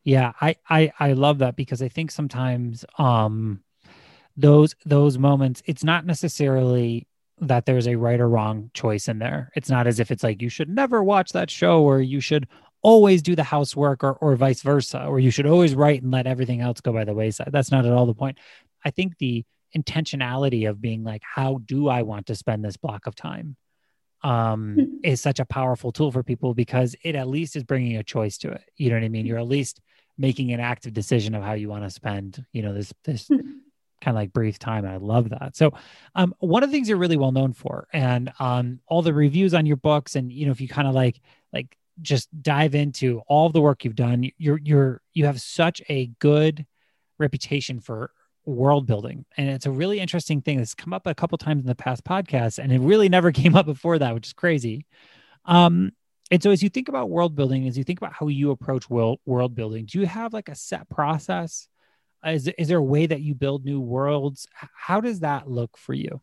Yeah, 0.04 0.34
I 0.42 0.58
I 0.70 0.92
I 1.00 1.14
love 1.14 1.40
that 1.40 1.56
because 1.56 1.82
I 1.82 1.88
think 1.88 2.12
sometimes 2.12 2.84
um 2.98 3.64
those 4.36 4.76
those 4.86 5.18
moments, 5.18 5.62
it's 5.66 5.84
not 5.84 6.06
necessarily 6.06 7.08
that 7.40 7.66
there's 7.66 7.88
a 7.88 7.96
right 7.96 8.20
or 8.20 8.30
wrong 8.30 8.70
choice 8.74 9.08
in 9.08 9.20
there. 9.20 9.52
It's 9.56 9.70
not 9.70 9.88
as 9.88 10.00
if 10.00 10.12
it's 10.12 10.24
like 10.24 10.42
you 10.42 10.50
should 10.50 10.70
never 10.70 11.04
watch 11.04 11.32
that 11.32 11.50
show 11.50 11.84
or 11.84 12.02
you 12.02 12.20
should 12.20 12.48
always 12.84 13.22
do 13.22 13.36
the 13.36 13.44
housework 13.44 14.04
or, 14.04 14.14
or 14.14 14.36
vice 14.36 14.62
versa, 14.62 15.06
or 15.06 15.20
you 15.20 15.32
should 15.32 15.48
always 15.48 15.74
write 15.74 16.04
and 16.04 16.12
let 16.12 16.28
everything 16.28 16.62
else 16.62 16.82
go 16.82 16.94
by 16.94 17.06
the 17.06 17.14
wayside. 17.14 17.50
That's 17.52 17.72
not 17.72 17.86
at 17.86 17.94
all 17.94 18.06
the 18.06 18.14
point. 18.14 18.38
I 18.86 18.92
think 18.92 19.18
the 19.18 19.46
intentionality 19.76 20.70
of 20.70 20.82
being 20.82 21.04
like, 21.04 21.24
how 21.24 21.62
do 21.66 21.88
I 21.88 22.04
want 22.04 22.28
to 22.28 22.36
spend 22.36 22.64
this 22.64 22.78
block 22.78 23.08
of 23.08 23.16
time? 23.16 23.56
Um, 24.22 24.76
hmm. 24.76 24.84
is 25.04 25.20
such 25.20 25.42
a 25.42 25.46
powerful 25.46 25.92
tool 25.92 26.10
for 26.10 26.24
people 26.24 26.54
because 26.54 26.96
it 27.04 27.16
at 27.16 27.28
least 27.28 27.58
is 27.58 27.64
bringing 27.66 27.98
a 27.98 28.04
choice 28.04 28.38
to 28.38 28.52
it. 28.52 28.64
You 28.78 28.90
know 28.90 28.96
what 28.96 29.04
I 29.04 29.10
mean? 29.10 29.26
You're 29.26 29.40
at 29.40 29.48
least 29.48 29.82
making 30.18 30.54
an 30.54 30.62
active 30.62 30.94
decision 30.94 31.36
of 31.36 31.44
how 31.44 31.54
you 31.54 31.68
want 31.68 31.84
to 31.84 31.90
spend, 31.90 32.46
you 32.54 32.62
know, 32.62 32.74
this, 32.74 32.94
this 33.04 33.28
hmm. 33.28 33.36
kind 34.02 34.16
of 34.16 34.16
like 34.16 34.32
brief 34.32 34.60
time. 34.60 34.86
And 34.86 34.94
I 34.94 34.98
love 34.98 35.30
that. 35.32 35.58
So, 35.58 35.74
um, 36.16 36.34
one 36.40 36.64
of 36.64 36.70
the 36.70 36.74
things 36.74 36.88
you're 36.88 36.98
really 36.98 37.18
well 37.18 37.34
known 37.34 37.52
for 37.52 37.88
and, 37.92 38.32
um, 38.40 38.80
all 38.88 39.02
the 39.02 39.14
reviews 39.14 39.54
on 39.54 39.66
your 39.66 39.78
books 39.78 40.16
and, 40.16 40.32
you 40.32 40.46
know, 40.46 40.54
if 40.54 40.62
you 40.62 40.70
kind 40.70 40.88
of 40.88 40.94
like, 40.94 41.20
like 41.52 41.76
just 42.02 42.30
dive 42.42 42.76
into 42.76 43.22
all 43.28 43.50
the 43.50 43.62
work 43.62 43.84
you've 43.84 43.96
done. 43.96 44.30
You're 44.38 44.60
you're 44.64 45.02
you 45.14 45.26
have 45.26 45.42
such 45.42 45.82
a 45.90 46.08
good 46.20 46.66
reputation 47.20 47.80
for 47.80 48.12
world 48.46 48.86
building. 48.86 49.26
And 49.38 49.50
it's 49.50 49.66
a 49.66 49.72
really 49.72 50.00
interesting 50.00 50.42
thing 50.42 50.58
that's 50.58 50.76
come 50.76 50.94
up 50.94 51.08
a 51.08 51.16
couple 51.16 51.38
times 51.38 51.62
in 51.62 51.68
the 51.68 51.76
past 51.76 52.04
podcasts 52.04 52.60
and 52.60 52.72
it 52.74 52.80
really 52.80 53.08
never 53.08 53.32
came 53.42 53.56
up 53.56 53.66
before 53.66 54.00
that 54.00 54.14
which 54.14 54.28
is 54.28 54.34
crazy. 54.34 54.86
Um 55.46 55.92
and 56.32 56.42
so 56.42 56.52
as 56.52 56.64
you 56.64 56.70
think 56.70 56.90
about 56.90 57.10
world 57.10 57.36
building 57.36 57.68
as 57.68 57.78
you 57.78 57.84
think 57.84 58.00
about 58.00 58.14
how 58.14 58.28
you 58.28 58.52
approach 58.52 58.90
world 58.90 59.20
world 59.26 59.56
building 59.56 59.86
do 59.86 60.00
you 60.00 60.06
have 60.06 60.34
like 60.34 60.50
a 60.50 60.56
set 60.56 60.90
process? 60.90 61.68
Is, 62.26 62.48
is 62.48 62.70
there 62.70 62.78
a 62.78 62.84
way 62.84 63.06
that 63.06 63.22
you 63.22 63.36
build 63.36 63.66
new 63.66 63.82
worlds? 63.82 64.48
How 64.54 65.02
does 65.02 65.20
that 65.20 65.50
look 65.50 65.78
for 65.78 65.94
you 65.94 66.22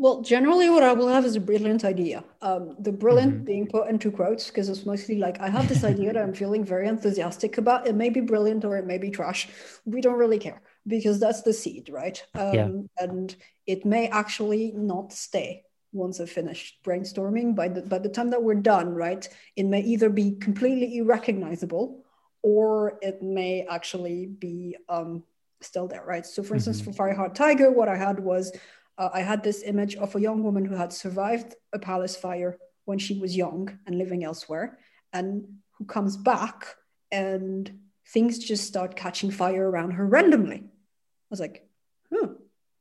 well, 0.00 0.22
generally, 0.22 0.70
what 0.70 0.84
I 0.84 0.92
will 0.92 1.08
have 1.08 1.24
is 1.24 1.34
a 1.34 1.40
brilliant 1.40 1.84
idea. 1.84 2.22
Um, 2.40 2.76
the 2.78 2.92
brilliant 2.92 3.34
mm-hmm. 3.34 3.44
being 3.44 3.66
put 3.66 3.88
into 3.88 4.12
quotes 4.12 4.46
because 4.46 4.68
it's 4.68 4.86
mostly 4.86 5.18
like 5.18 5.40
I 5.40 5.48
have 5.48 5.68
this 5.68 5.82
idea 5.82 6.12
that 6.12 6.22
I'm 6.22 6.34
feeling 6.42 6.64
very 6.64 6.86
enthusiastic 6.86 7.58
about. 7.58 7.88
It 7.88 7.96
may 7.96 8.08
be 8.08 8.20
brilliant 8.20 8.64
or 8.64 8.76
it 8.76 8.86
may 8.86 8.98
be 8.98 9.10
trash. 9.10 9.48
We 9.84 10.00
don't 10.00 10.18
really 10.18 10.38
care 10.38 10.62
because 10.86 11.18
that's 11.18 11.42
the 11.42 11.52
seed, 11.52 11.88
right? 11.90 12.24
Um, 12.34 12.54
yeah. 12.54 12.68
And 12.98 13.34
it 13.66 13.84
may 13.84 14.06
actually 14.06 14.70
not 14.72 15.12
stay 15.12 15.64
once 15.90 16.20
I've 16.20 16.30
finished 16.30 16.78
brainstorming. 16.84 17.56
By 17.56 17.66
the 17.66 17.82
by 17.82 17.98
the 17.98 18.08
time 18.08 18.30
that 18.30 18.42
we're 18.42 18.54
done, 18.54 18.94
right, 18.94 19.28
it 19.56 19.66
may 19.66 19.80
either 19.80 20.10
be 20.10 20.36
completely 20.36 20.98
irrecognizable 20.98 22.04
or 22.42 23.00
it 23.02 23.20
may 23.20 23.66
actually 23.68 24.26
be 24.26 24.76
um, 24.88 25.24
still 25.60 25.88
there, 25.88 26.04
right? 26.04 26.24
So, 26.24 26.42
for 26.42 26.54
instance, 26.54 26.80
mm-hmm. 26.80 26.92
for 26.92 27.08
Fireheart 27.08 27.34
Tiger, 27.34 27.70
what 27.70 27.88
I 27.88 27.96
had 27.96 28.20
was 28.20 28.52
uh, 28.98 29.10
I 29.12 29.20
had 29.20 29.42
this 29.42 29.62
image 29.62 29.96
of 29.96 30.14
a 30.14 30.20
young 30.20 30.42
woman 30.42 30.64
who 30.64 30.74
had 30.74 30.92
survived 30.92 31.54
a 31.72 31.78
palace 31.78 32.16
fire 32.16 32.58
when 32.84 32.98
she 32.98 33.18
was 33.18 33.36
young 33.36 33.78
and 33.86 33.96
living 33.96 34.24
elsewhere, 34.24 34.78
and 35.12 35.44
who 35.78 35.84
comes 35.84 36.16
back 36.16 36.66
and 37.10 37.70
things 38.08 38.38
just 38.38 38.66
start 38.66 38.96
catching 38.96 39.30
fire 39.30 39.70
around 39.70 39.92
her 39.92 40.06
randomly. 40.06 40.64
I 40.64 41.30
was 41.30 41.40
like, 41.40 41.68
hmm, 42.12 42.32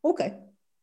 okay, 0.04 0.34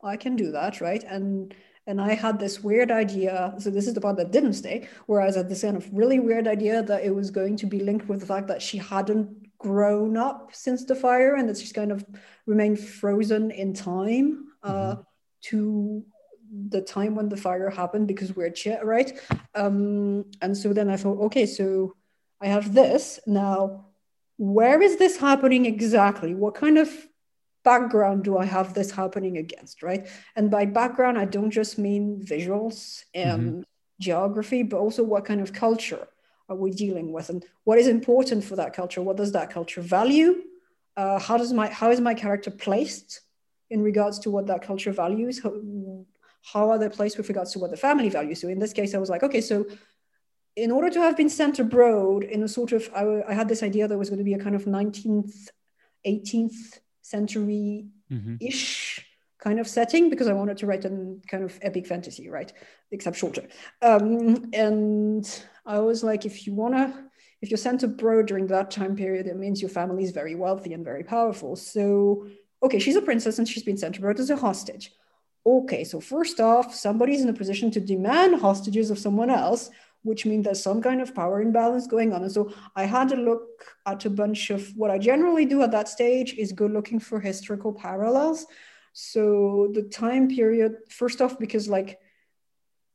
I 0.02 0.16
can 0.16 0.36
do 0.36 0.52
that, 0.52 0.80
right? 0.80 1.02
And 1.02 1.54
and 1.86 2.00
I 2.00 2.14
had 2.14 2.38
this 2.38 2.62
weird 2.62 2.90
idea. 2.90 3.54
So 3.58 3.68
this 3.68 3.86
is 3.86 3.92
the 3.92 4.00
part 4.00 4.16
that 4.16 4.30
didn't 4.30 4.54
stay. 4.54 4.88
Whereas 5.04 5.36
I 5.36 5.40
had 5.40 5.50
this 5.50 5.60
kind 5.60 5.76
of 5.76 5.86
really 5.92 6.18
weird 6.18 6.48
idea 6.48 6.82
that 6.82 7.04
it 7.04 7.14
was 7.14 7.30
going 7.30 7.56
to 7.58 7.66
be 7.66 7.80
linked 7.80 8.08
with 8.08 8.20
the 8.20 8.26
fact 8.26 8.48
that 8.48 8.62
she 8.62 8.78
hadn't 8.78 9.28
grown 9.58 10.16
up 10.16 10.54
since 10.54 10.84
the 10.84 10.94
fire 10.94 11.34
and 11.34 11.46
that 11.48 11.58
she's 11.58 11.72
kind 11.72 11.92
of 11.92 12.04
remained 12.46 12.80
frozen 12.80 13.50
in 13.50 13.74
time. 13.74 14.46
Uh, 14.62 14.72
mm-hmm. 14.72 15.00
Uh, 15.00 15.02
to 15.50 16.04
the 16.70 16.80
time 16.80 17.14
when 17.14 17.28
the 17.28 17.36
fire 17.36 17.70
happened 17.70 18.06
because 18.06 18.36
we're 18.36 18.50
Czech, 18.50 18.84
right? 18.84 19.18
Um, 19.54 20.24
and 20.40 20.56
so 20.56 20.72
then 20.72 20.88
I 20.88 20.96
thought, 20.96 21.20
okay, 21.26 21.46
so 21.46 21.94
I 22.40 22.46
have 22.46 22.74
this 22.74 23.20
now. 23.26 23.86
Where 24.36 24.82
is 24.82 24.96
this 24.96 25.16
happening 25.16 25.66
exactly? 25.66 26.34
What 26.34 26.54
kind 26.54 26.78
of 26.78 26.88
background 27.64 28.24
do 28.24 28.36
I 28.36 28.44
have 28.44 28.74
this 28.74 28.90
happening 28.90 29.38
against, 29.38 29.82
right? 29.82 30.06
And 30.36 30.50
by 30.50 30.66
background, 30.66 31.18
I 31.18 31.24
don't 31.24 31.50
just 31.50 31.78
mean 31.78 32.22
visuals 32.22 33.04
and 33.14 33.42
mm-hmm. 33.42 33.60
geography, 34.00 34.62
but 34.62 34.78
also 34.78 35.02
what 35.02 35.24
kind 35.24 35.40
of 35.40 35.52
culture 35.52 36.06
are 36.48 36.56
we 36.56 36.70
dealing 36.70 37.10
with, 37.12 37.30
and 37.30 37.42
what 37.64 37.78
is 37.78 37.88
important 37.88 38.44
for 38.44 38.56
that 38.56 38.74
culture? 38.74 39.00
What 39.00 39.16
does 39.16 39.32
that 39.32 39.50
culture 39.50 39.80
value? 39.80 40.42
Uh, 40.94 41.18
how 41.18 41.38
does 41.38 41.52
my 41.52 41.68
how 41.68 41.90
is 41.90 42.00
my 42.00 42.14
character 42.14 42.50
placed? 42.50 43.20
In 43.70 43.82
regards 43.82 44.18
to 44.20 44.30
what 44.30 44.46
that 44.46 44.62
culture 44.62 44.92
values 44.92 45.42
how, 45.42 45.52
how 46.52 46.70
are 46.70 46.78
they 46.78 46.88
placed 46.88 47.16
with 47.16 47.28
regards 47.28 47.52
to 47.52 47.58
what 47.58 47.70
the 47.70 47.76
family 47.76 48.10
values? 48.10 48.40
So 48.40 48.48
in 48.48 48.58
this 48.58 48.72
case 48.72 48.94
i 48.94 48.98
was 48.98 49.10
like 49.10 49.22
okay 49.22 49.40
so 49.40 49.66
in 50.56 50.70
order 50.70 50.88
to 50.90 51.00
have 51.00 51.16
been 51.16 51.28
sent 51.28 51.58
abroad 51.58 52.22
in 52.22 52.42
a 52.42 52.48
sort 52.48 52.72
of 52.72 52.88
I, 52.94 53.22
I 53.28 53.34
had 53.34 53.48
this 53.48 53.62
idea 53.62 53.88
that 53.88 53.98
was 53.98 54.08
going 54.08 54.18
to 54.18 54.24
be 54.24 54.34
a 54.34 54.38
kind 54.38 54.54
of 54.54 54.64
19th 54.64 55.48
18th 56.06 56.80
century 57.02 57.86
ish 58.40 59.00
mm-hmm. 59.00 59.48
kind 59.48 59.58
of 59.58 59.66
setting 59.66 60.10
because 60.10 60.28
i 60.28 60.32
wanted 60.32 60.58
to 60.58 60.66
write 60.66 60.84
a 60.84 61.16
kind 61.28 61.44
of 61.44 61.58
epic 61.62 61.86
fantasy 61.86 62.28
right? 62.28 62.52
Except 62.90 63.16
shorter. 63.16 63.48
Um, 63.82 64.50
and 64.52 65.42
i 65.66 65.78
was 65.78 66.04
like 66.04 66.24
if 66.26 66.46
you 66.46 66.54
want 66.54 66.74
to 66.74 67.04
if 67.42 67.50
you're 67.50 67.58
sent 67.58 67.82
abroad 67.82 68.26
during 68.26 68.46
that 68.46 68.70
time 68.70 68.96
period 68.96 69.26
it 69.26 69.36
means 69.36 69.60
your 69.60 69.70
family 69.70 70.04
is 70.04 70.12
very 70.12 70.34
wealthy 70.34 70.72
and 70.72 70.84
very 70.84 71.04
powerful. 71.04 71.56
So 71.56 72.26
okay, 72.64 72.78
she's 72.78 72.96
a 72.96 73.02
princess 73.02 73.38
and 73.38 73.48
she's 73.48 73.62
been 73.62 73.76
sent 73.76 73.98
abroad 73.98 74.18
as 74.18 74.30
a 74.30 74.36
hostage. 74.36 74.92
Okay, 75.46 75.84
so 75.84 76.00
first 76.00 76.40
off, 76.40 76.74
somebody's 76.74 77.20
in 77.20 77.28
a 77.28 77.34
position 77.34 77.70
to 77.72 77.80
demand 77.80 78.40
hostages 78.40 78.90
of 78.90 78.98
someone 78.98 79.28
else, 79.28 79.70
which 80.02 80.24
means 80.24 80.44
there's 80.44 80.62
some 80.62 80.80
kind 80.80 81.02
of 81.02 81.14
power 81.14 81.42
imbalance 81.42 81.86
going 81.86 82.12
on. 82.14 82.22
And 82.22 82.32
so 82.32 82.52
I 82.74 82.84
had 82.84 83.10
to 83.10 83.16
look 83.16 83.42
at 83.86 84.04
a 84.06 84.10
bunch 84.10 84.50
of 84.50 84.74
what 84.76 84.90
I 84.90 84.98
generally 84.98 85.44
do 85.44 85.62
at 85.62 85.70
that 85.72 85.88
stage 85.88 86.34
is 86.34 86.52
go 86.52 86.66
looking 86.66 86.98
for 86.98 87.20
historical 87.20 87.74
parallels. 87.74 88.46
So 88.94 89.70
the 89.74 89.82
time 89.82 90.28
period, 90.28 90.76
first 90.88 91.20
off, 91.20 91.38
because 91.38 91.68
like 91.68 91.98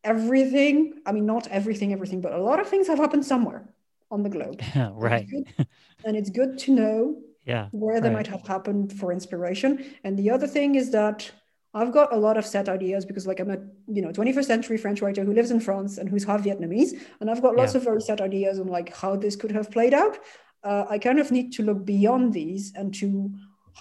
everything, 0.03 1.01
I 1.05 1.11
mean, 1.11 1.27
not 1.27 1.47
everything, 1.47 1.93
everything, 1.93 2.21
but 2.21 2.33
a 2.33 2.41
lot 2.41 2.59
of 2.59 2.67
things 2.67 2.88
have 2.88 2.97
happened 2.97 3.25
somewhere 3.25 3.69
on 4.09 4.23
the 4.23 4.29
globe. 4.29 4.61
right. 4.93 5.27
And 5.29 5.47
it's, 5.47 5.69
and 6.05 6.17
it's 6.17 6.29
good 6.31 6.57
to 6.59 6.71
know 6.71 7.21
yeah 7.49 7.67
where 7.71 7.99
they 7.99 8.09
might 8.09 8.27
have 8.27 8.45
happened 8.47 8.93
for 8.99 9.11
inspiration 9.11 9.71
and 10.03 10.17
the 10.17 10.29
other 10.29 10.47
thing 10.47 10.75
is 10.75 10.91
that 10.91 11.29
i've 11.73 11.91
got 11.91 12.13
a 12.13 12.21
lot 12.25 12.37
of 12.37 12.45
set 12.45 12.69
ideas 12.69 13.05
because 13.05 13.25
like 13.25 13.39
i'm 13.39 13.49
a 13.49 13.57
you 13.87 14.01
know 14.01 14.11
21st 14.11 14.45
century 14.45 14.77
french 14.77 15.01
writer 15.01 15.23
who 15.23 15.33
lives 15.33 15.51
in 15.51 15.59
france 15.59 15.97
and 15.97 16.07
who's 16.09 16.23
half 16.23 16.43
vietnamese 16.43 16.91
and 17.19 17.29
i've 17.29 17.41
got 17.41 17.55
lots 17.55 17.73
yeah. 17.73 17.79
of 17.79 17.83
very 17.83 18.01
set 18.01 18.21
ideas 18.21 18.59
on 18.59 18.67
like 18.67 18.95
how 18.95 19.15
this 19.15 19.35
could 19.35 19.51
have 19.51 19.71
played 19.71 19.93
out 19.93 20.19
uh, 20.63 20.85
i 20.89 20.97
kind 20.97 21.19
of 21.19 21.31
need 21.31 21.51
to 21.51 21.63
look 21.63 21.85
beyond 21.85 22.33
these 22.33 22.71
and 22.75 22.93
to 22.93 23.29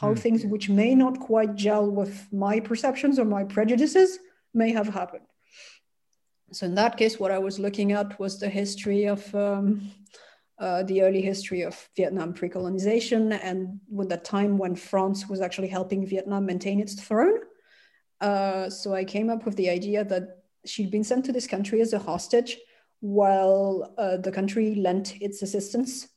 how 0.01 0.11
hmm. 0.11 0.21
things 0.25 0.47
which 0.47 0.69
may 0.69 0.95
not 0.95 1.21
quite 1.21 1.55
gel 1.55 1.91
with 1.91 2.27
my 2.33 2.59
perceptions 2.61 3.19
or 3.19 3.25
my 3.25 3.45
prejudices 3.45 4.19
may 4.55 4.71
have 4.73 4.89
happened 4.89 5.27
so 6.53 6.65
in 6.65 6.75
that 6.75 6.97
case 6.97 7.21
what 7.21 7.31
i 7.31 7.39
was 7.39 7.59
looking 7.59 7.93
at 7.93 8.19
was 8.19 8.39
the 8.39 8.49
history 8.49 9.05
of 9.05 9.23
um, 9.35 9.91
uh, 10.59 10.83
the 10.85 11.03
early 11.03 11.23
history 11.23 11.63
of 11.63 11.89
Vietnam 11.97 12.33
pre-colonization 12.33 13.33
and 13.33 13.79
with 13.89 14.09
the 14.09 14.17
time 14.17 14.59
when 14.59 14.75
France 14.75 15.29
was 15.29 15.41
actually 15.41 15.69
helping 15.69 16.07
Vietnam 16.07 16.47
maintain 16.47 16.81
its 16.81 16.95
throne. 16.95 17.39
Uh, 18.21 18.69
so 18.69 18.95
I 18.95 19.05
came 19.05 19.31
up 19.31 19.45
with 19.47 19.57
the 19.57 19.71
idea 19.71 20.05
that 20.05 20.43
she'd 20.65 20.91
been 20.91 21.05
sent 21.05 21.25
to 21.27 21.33
this 21.33 21.47
country 21.47 21.81
as 21.81 21.93
a 21.93 21.99
hostage 21.99 22.59
while 23.01 23.95
uh, 23.97 24.17
the 24.17 24.33
country 24.33 24.75
lent 24.75 25.21
its 25.23 25.43
assistance 25.43 26.09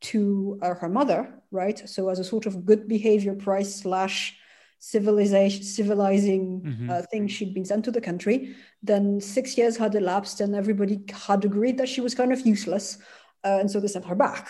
to 0.00 0.58
uh, 0.62 0.74
her 0.74 0.88
mother, 0.88 1.34
right? 1.50 1.78
So 1.88 2.08
as 2.08 2.18
a 2.20 2.24
sort 2.24 2.46
of 2.46 2.64
good 2.64 2.86
behavior 2.86 3.34
price 3.34 3.74
slash 3.76 4.36
civilization 4.82 5.62
civilizing 5.62 6.62
Mhm. 6.62 6.90
uh, 6.90 7.02
thing 7.10 7.28
she'd 7.28 7.52
been 7.52 7.66
sent 7.66 7.84
to 7.84 7.90
the 7.90 8.00
country 8.00 8.54
then 8.82 9.20
six 9.20 9.58
years 9.58 9.76
had 9.76 9.94
elapsed 9.94 10.40
and 10.40 10.54
everybody 10.54 11.04
had 11.28 11.44
agreed 11.44 11.76
that 11.76 11.86
she 11.86 12.00
was 12.00 12.14
kind 12.14 12.32
of 12.32 12.46
useless 12.46 12.96
uh, 13.44 13.58
and 13.60 13.70
so 13.70 13.80
they 13.80 13.88
sent 13.88 14.04
her 14.04 14.14
back 14.14 14.48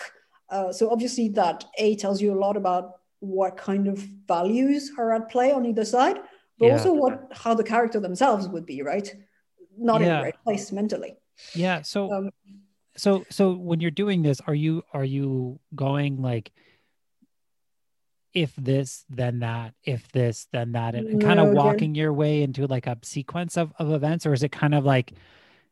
uh, 0.49 0.71
so 0.71 0.89
obviously 0.91 1.29
that 1.29 1.65
a 1.77 1.95
tells 1.95 2.21
you 2.21 2.33
a 2.33 2.39
lot 2.45 2.57
about 2.57 2.85
what 3.19 3.55
kind 3.57 3.87
of 3.87 3.97
values 4.27 4.91
are 4.97 5.13
at 5.13 5.29
play 5.29 5.51
on 5.51 5.65
either 5.65 5.85
side 5.85 6.17
but 6.57 6.67
Yeah. 6.67 6.73
also 6.73 6.93
what 6.93 7.27
how 7.31 7.53
the 7.53 7.63
character 7.63 7.99
themselves 7.99 8.47
would 8.47 8.65
be 8.65 8.81
right 8.81 9.13
not 9.77 10.01
in 10.01 10.07
the 10.07 10.21
right 10.21 10.43
place 10.43 10.71
mentally 10.71 11.15
Yeah. 11.55 11.81
So 11.81 12.11
Um, 12.13 12.29
so 12.95 13.23
so 13.29 13.53
when 13.53 13.79
you're 13.79 13.89
doing 14.03 14.21
this, 14.21 14.41
are 14.47 14.53
you 14.53 14.83
are 14.93 15.05
you 15.05 15.59
going 15.73 16.21
like 16.21 16.51
if 18.33 18.55
this 18.55 19.05
then 19.09 19.39
that, 19.39 19.73
if 19.83 20.11
this 20.11 20.47
then 20.51 20.73
that, 20.73 20.95
and, 20.95 21.21
kind 21.21 21.39
of 21.39 21.49
walking 21.51 21.95
your 21.95 22.13
way 22.13 22.43
into 22.43 22.67
like 22.67 22.87
a 22.87 22.97
sequence 23.01 23.57
of, 23.57 23.73
of 23.79 23.91
events, 23.91 24.25
or 24.25 24.33
is 24.33 24.43
it 24.43 24.51
kind 24.51 24.75
of 24.75 24.85
like 24.85 25.13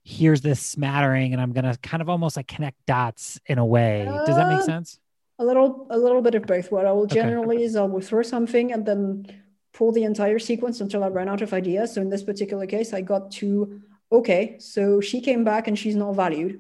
here's 0.09 0.41
this 0.41 0.59
smattering 0.59 1.33
and 1.33 1.41
I'm 1.41 1.53
gonna 1.53 1.77
kind 1.83 2.01
of 2.01 2.09
almost 2.09 2.35
like 2.35 2.47
connect 2.47 2.77
dots 2.87 3.39
in 3.45 3.57
a 3.59 3.65
way? 3.65 4.05
Does 4.25 4.35
that 4.37 4.47
make 4.47 4.61
Uh, 4.61 4.71
sense? 4.73 4.99
a 5.37 5.45
little 5.45 5.87
a 5.91 5.97
little 5.97 6.21
bit 6.21 6.35
of 6.35 6.43
both. 6.45 6.71
What 6.71 6.85
i 6.85 6.91
will 6.91 7.03
Okay. 7.03 7.15
generally 7.21 7.63
is 7.63 7.75
i 7.75 7.83
will 7.83 8.01
throw 8.01 8.23
something 8.23 8.73
and 8.73 8.85
then 8.85 9.25
pull 9.77 9.91
the 9.91 10.03
entire 10.03 10.39
sequence 10.39 10.81
until 10.81 11.03
i 11.03 11.09
run 11.09 11.29
out 11.29 11.41
of 11.41 11.53
ideas. 11.53 11.93
So 11.93 12.01
in 12.01 12.09
this 12.09 12.23
particular 12.23 12.65
case 12.65 12.89
i 12.93 13.01
got 13.01 13.23
to 13.39 13.49
okay 14.11 14.57
so 14.59 14.99
she 14.99 15.21
came 15.21 15.43
back 15.51 15.67
and 15.67 15.77
she's 15.77 15.95
not 16.03 16.13
valued. 16.23 16.53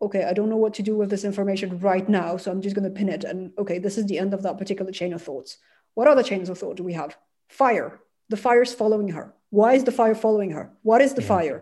Okay 0.00 0.22
i 0.30 0.32
don't 0.32 0.48
know 0.52 0.62
what 0.64 0.74
to 0.74 0.82
do 0.90 0.94
with 0.96 1.10
this 1.10 1.24
information 1.24 1.68
right 1.80 2.08
now 2.08 2.36
so 2.36 2.50
i'm 2.52 2.62
just 2.66 2.76
going 2.76 2.88
to 2.90 2.96
pin 3.00 3.08
it. 3.16 3.24
And 3.24 3.38
okay 3.62 3.78
this 3.84 3.98
is 3.98 4.06
the 4.06 4.18
end 4.22 4.32
of 4.32 4.42
that 4.44 4.56
particular 4.62 4.92
chain 4.92 5.12
of 5.12 5.22
thoughts. 5.28 5.58
What 5.94 6.06
other 6.08 6.22
chains 6.30 6.48
of 6.50 6.56
thought 6.58 6.76
do 6.76 6.84
we 6.84 6.92
have? 7.02 7.16
Fire. 7.48 7.88
The 8.28 8.36
fire's 8.46 8.72
following 8.82 9.08
her. 9.16 9.34
Why 9.50 9.70
is 9.78 9.84
the 9.84 9.92
fire 10.00 10.14
following 10.14 10.50
her? 10.58 10.64
What 10.82 11.00
is 11.06 11.12
the 11.14 11.22
Yeah. 11.22 11.28
fire 11.34 11.58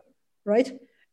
right 0.54 0.68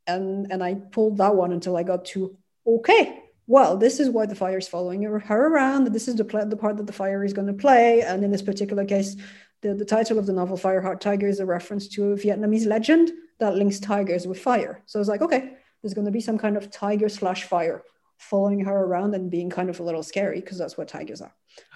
and 0.08 0.51
and 0.51 0.63
i 0.63 0.74
pulled 0.74 1.17
that 1.17 1.36
one 1.36 1.51
until 1.51 1.77
i 1.77 1.84
got 1.84 2.05
to 2.05 2.36
okay 2.65 3.22
well, 3.48 3.75
this 3.75 4.00
is 4.00 4.10
why 4.10 4.25
the 4.25 4.36
fire 4.36 4.60
is 4.60 4.70
following 4.70 5.03
her 5.03 5.48
around. 5.48 5.91
This 5.91 6.08
is 6.08 6.15
the, 6.15 6.24
pla- 6.24 6.46
the 6.46 6.55
part 6.55 6.77
that 6.77 6.88
the 6.88 6.93
fire 6.93 7.22
is 7.25 7.34
going 7.34 7.48
to 7.48 7.53
play. 7.53 8.01
And 8.01 8.24
in 8.24 8.31
this 8.31 8.41
particular 8.41 8.86
case, 8.86 9.17
the, 9.62 9.74
the 9.74 9.84
title 9.84 10.17
of 10.17 10.25
the 10.25 10.31
novel, 10.31 10.58
Fireheart 10.58 11.01
Tiger, 11.01 11.27
is 11.27 11.41
a 11.41 11.46
reference 11.46 11.89
to 11.89 12.13
a 12.13 12.15
Vietnamese 12.15 12.65
legend 12.65 13.12
that 13.39 13.55
links 13.55 13.79
tigers 13.79 14.25
with 14.25 14.39
fire. 14.39 14.81
So 14.86 15.00
I 15.00 15.01
was 15.01 15.10
like, 15.10 15.22
okay, 15.22 15.58
there's 15.81 15.93
going 15.93 16.05
to 16.05 16.12
be 16.12 16.22
some 16.22 16.38
kind 16.38 16.55
of 16.55 16.72
tiger 16.72 17.10
slash 17.10 17.43
fire 17.43 17.84
following 18.20 18.62
her 18.62 18.86
around 18.86 19.15
and 19.15 19.29
being 19.29 19.50
kind 19.50 19.70
of 19.70 19.81
a 19.81 19.84
little 19.84 20.03
scary 20.03 20.39
because 20.39 20.58
that's 20.58 20.77
what 20.77 20.88
tigers 20.88 21.22
are. 21.22 21.34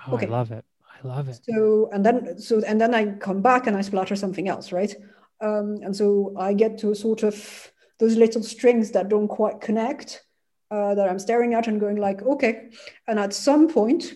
Oh, 0.08 0.14
okay. 0.14 0.28
I 0.28 0.30
love 0.30 0.52
it. 0.52 0.64
I 1.04 1.08
love 1.08 1.28
it. 1.28 1.42
So 1.44 1.90
and 1.92 2.06
then 2.06 2.40
so 2.40 2.62
and 2.66 2.80
then 2.80 2.94
I 2.94 3.14
come 3.14 3.42
back 3.42 3.68
and 3.68 3.76
I 3.76 3.82
splatter 3.82 4.16
something 4.16 4.48
else, 4.48 4.72
right? 4.72 4.96
Um, 5.42 5.80
and 5.84 5.94
so 5.94 6.34
I 6.38 6.54
get 6.54 6.78
to 6.80 6.96
sort 6.96 7.24
of 7.24 7.72
those 8.00 8.16
little 8.16 8.44
strings 8.44 8.92
that 8.92 9.10
don't 9.10 9.28
quite 9.28 9.62
connect 9.62 10.24
uh, 10.72 10.96
that 10.96 11.10
I'm 11.10 11.20
staring 11.20 11.54
at 11.54 11.68
and 11.68 11.80
going 11.80 11.98
like, 11.98 12.22
okay. 12.22 12.70
And 13.08 13.20
at 13.20 13.34
some 13.34 13.68
point, 13.68 14.14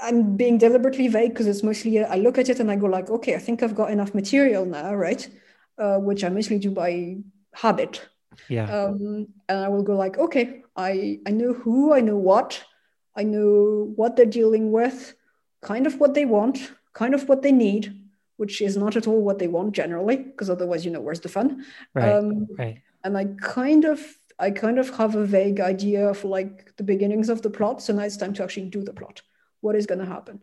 I'm 0.00 0.36
being 0.36 0.58
deliberately 0.58 1.08
vague 1.08 1.30
because 1.30 1.46
it's 1.46 1.62
mostly 1.62 2.04
I 2.04 2.16
look 2.16 2.38
at 2.38 2.48
it 2.48 2.60
and 2.60 2.70
I 2.70 2.76
go 2.76 2.86
like, 2.86 3.10
okay, 3.10 3.34
I 3.34 3.38
think 3.38 3.62
I've 3.62 3.74
got 3.74 3.90
enough 3.90 4.14
material 4.14 4.64
now, 4.64 4.94
right? 4.94 5.28
Uh, 5.78 5.98
which 5.98 6.24
I 6.24 6.28
mostly 6.28 6.58
do 6.58 6.70
by 6.70 7.16
habit. 7.54 8.06
Yeah. 8.48 8.70
Um, 8.70 9.28
and 9.48 9.58
I 9.58 9.68
will 9.68 9.82
go 9.82 9.96
like, 9.96 10.18
okay, 10.18 10.62
I 10.76 11.20
I 11.26 11.30
know 11.30 11.52
who, 11.52 11.94
I 11.94 12.00
know 12.00 12.16
what, 12.16 12.62
I 13.14 13.22
know 13.22 13.92
what 13.96 14.16
they're 14.16 14.26
dealing 14.26 14.72
with, 14.72 15.14
kind 15.62 15.86
of 15.86 15.98
what 16.00 16.14
they 16.14 16.24
want, 16.24 16.72
kind 16.92 17.14
of 17.14 17.28
what 17.28 17.42
they 17.42 17.52
need, 17.52 18.05
which 18.36 18.60
is 18.60 18.76
not 18.76 18.96
at 18.96 19.06
all 19.06 19.20
what 19.22 19.38
they 19.38 19.48
want 19.48 19.72
generally, 19.74 20.16
because 20.16 20.50
otherwise, 20.50 20.84
you 20.84 20.90
know, 20.90 21.00
where's 21.00 21.20
the 21.20 21.28
fun? 21.28 21.64
right. 21.94 22.12
Um, 22.12 22.46
right. 22.58 22.82
and 23.04 23.16
I 23.16 23.26
kind 23.40 23.84
of 23.84 24.00
I 24.38 24.50
kind 24.50 24.78
of 24.78 24.90
have 24.96 25.14
a 25.14 25.24
vague 25.24 25.60
idea 25.60 26.08
of 26.08 26.22
like 26.24 26.76
the 26.76 26.82
beginnings 26.84 27.28
of 27.28 27.42
the 27.42 27.50
plot, 27.50 27.82
so 27.82 27.92
now 27.94 28.02
it's 28.02 28.16
time 28.18 28.34
to 28.34 28.42
actually 28.42 28.68
do 28.68 28.82
the 28.82 28.92
plot. 28.92 29.22
What 29.60 29.74
is 29.76 29.86
going 29.86 30.00
to 30.00 30.06
happen? 30.06 30.42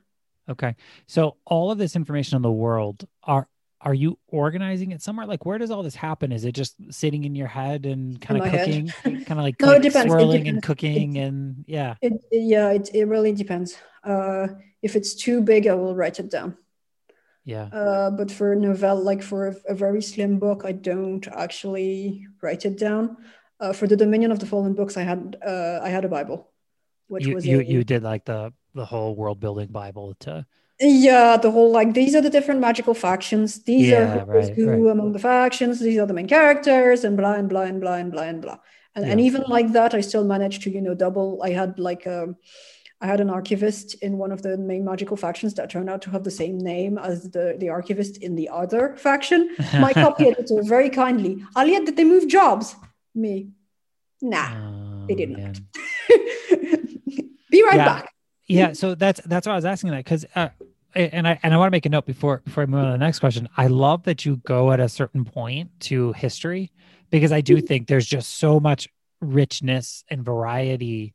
Okay. 0.50 0.76
So 1.08 1.38
all 1.46 1.72
of 1.72 1.78
this 1.78 1.96
information 1.96 2.36
in 2.36 2.42
the 2.42 2.52
world 2.52 3.08
are 3.24 3.48
are 3.80 3.94
you 3.94 4.18
organizing 4.28 4.92
it 4.92 5.02
somewhere? 5.02 5.26
Like 5.26 5.46
where 5.46 5.58
does 5.58 5.70
all 5.70 5.84
this 5.84 5.96
happen? 5.96 6.32
Is 6.32 6.46
it 6.46 6.54
just 6.54 6.76
sitting 6.90 7.26
in 7.26 7.36
your 7.36 7.48
head 7.48 7.86
and 7.86 8.20
kind 8.20 8.42
of 8.42 8.50
cooking? 8.50 8.88
kind 9.04 9.32
of 9.32 9.38
like, 9.40 9.60
No, 9.62 9.72
it 9.72 9.84
like. 9.84 9.86
It 9.86 10.10
swirling 10.10 10.48
and 10.48 10.64
cooking 10.64 11.18
and 11.18 11.66
yeah. 11.68 11.96
It, 12.02 12.14
it- 12.32 12.44
yeah, 12.44 12.72
it, 12.72 12.90
it 12.94 13.06
really 13.06 13.34
depends. 13.34 13.78
Uh, 14.04 14.48
if 14.82 14.96
it's 14.96 15.14
too 15.16 15.42
big, 15.42 15.68
I 15.68 15.76
will 15.76 15.96
write 15.96 16.20
it 16.20 16.32
down. 16.32 16.58
Yeah. 17.46 17.70
Uh, 17.72 18.10
but 18.12 18.32
for 18.32 18.54
a 18.54 18.56
novel, 18.56 19.04
like 19.04 19.22
for 19.22 19.48
a, 19.48 19.56
a 19.70 19.76
very 19.76 20.02
slim 20.02 20.40
book, 20.40 20.64
I 20.66 20.72
don't 20.72 21.28
actually 21.28 22.28
write 22.42 22.66
it 22.66 22.78
down. 22.80 23.18
Uh, 23.60 23.74
for 23.74 23.88
the 23.88 23.98
Dominion 23.98 24.32
of 24.32 24.40
the 24.40 24.46
Fallen 24.46 24.74
books, 24.74 24.98
I 24.98 25.04
had 25.04 25.38
uh, 25.46 25.80
I 25.84 25.90
had 25.90 26.06
a 26.06 26.10
Bible, 26.10 26.52
which 27.08 27.28
You 27.28 27.36
was 27.36 27.46
you 27.46 27.60
a, 27.60 27.64
you 27.64 27.84
did 27.84 28.04
like 28.04 28.26
the 28.26 28.54
the 28.74 28.86
whole 28.86 29.16
world 29.16 29.40
building 29.40 29.70
Bible 29.72 30.16
to 30.22 30.46
yeah 30.80 31.38
the 31.38 31.52
whole 31.52 31.72
like 31.72 31.94
these 31.94 32.16
are 32.16 32.22
the 32.22 32.30
different 32.30 32.60
magical 32.60 32.94
factions. 32.94 33.64
These 33.64 33.88
Yeah, 33.90 34.24
are 34.24 34.26
right, 34.26 34.54
who 34.56 34.88
right. 34.88 34.92
among 34.92 35.14
the 35.14 35.20
factions. 35.20 35.80
These 35.80 36.00
are 36.00 36.06
the 36.06 36.14
main 36.14 36.28
characters, 36.28 37.04
and 37.04 37.16
blah 37.18 37.34
and 37.34 37.48
blah 37.50 37.62
and 37.62 37.80
blah 37.80 37.96
and 37.96 38.12
blah 38.12 38.24
and 38.24 38.42
blah. 38.42 38.58
And, 38.96 39.06
and 39.06 39.20
even 39.20 39.44
like 39.48 39.72
that, 39.74 39.94
I 39.94 40.02
still 40.02 40.24
managed 40.26 40.64
to 40.64 40.70
you 40.70 40.82
know 40.82 40.94
double. 40.96 41.42
I 41.44 41.52
had 41.52 41.80
like 41.80 42.06
um, 42.08 42.36
I 43.04 43.08
had 43.08 43.20
an 43.20 43.30
archivist 43.30 43.96
in 43.96 44.18
one 44.18 44.32
of 44.32 44.42
the 44.44 44.58
main 44.58 44.86
magical 44.86 45.18
factions 45.18 45.54
that 45.56 45.70
turned 45.70 45.90
out 45.90 46.02
to 46.04 46.10
have 46.10 46.24
the 46.24 46.32
same 46.32 46.58
name 46.58 46.98
as 46.98 47.30
the, 47.32 47.58
the 47.60 47.68
archivist 47.68 48.18
in 48.24 48.36
the 48.36 48.48
other 48.48 48.96
faction. 48.98 49.54
My 49.78 49.92
copy 50.06 50.28
editor 50.30 50.64
very 50.64 50.90
kindly, 50.90 51.44
Aliette, 51.58 51.86
did 51.86 51.98
they 51.98 52.06
move 52.06 52.30
jobs? 52.30 52.78
Me, 53.14 53.50
nah, 54.22 54.48
Oh, 54.56 55.06
they 55.08 55.16
didn't. 55.16 55.60
Be 57.52 57.62
right 57.64 57.76
Yeah. 57.76 57.86
back. 57.86 58.10
yeah 58.48 58.74
so 58.74 58.96
that's 58.96 59.22
that's 59.26 59.46
why 59.48 59.54
i 59.54 59.56
was 59.56 59.66
asking 59.66 59.92
that 59.92 59.98
because 60.04 60.26
uh, 60.36 60.50
and 60.96 61.28
i 61.28 61.40
and 61.44 61.54
i 61.54 61.58
want 61.58 61.68
to 61.68 61.72
make 61.72 61.86
a 61.86 61.90
note 61.90 62.06
before 62.06 62.42
before 62.44 62.64
i 62.64 62.66
move 62.66 62.80
on 62.80 62.86
to 62.88 62.92
the 62.94 62.98
next 62.98 63.20
question 63.20 63.48
i 63.58 63.68
love 63.68 64.04
that 64.04 64.26
you 64.26 64.38
go 64.38 64.72
at 64.72 64.80
a 64.80 64.90
certain 64.90 65.24
point 65.24 65.70
to 65.80 66.12
history 66.14 66.72
because 67.12 67.32
i 67.32 67.42
do 67.42 67.62
think 67.62 67.88
there's 67.88 68.06
just 68.08 68.36
so 68.38 68.60
much 68.60 68.88
richness 69.22 70.04
and 70.10 70.26
variety 70.26 71.14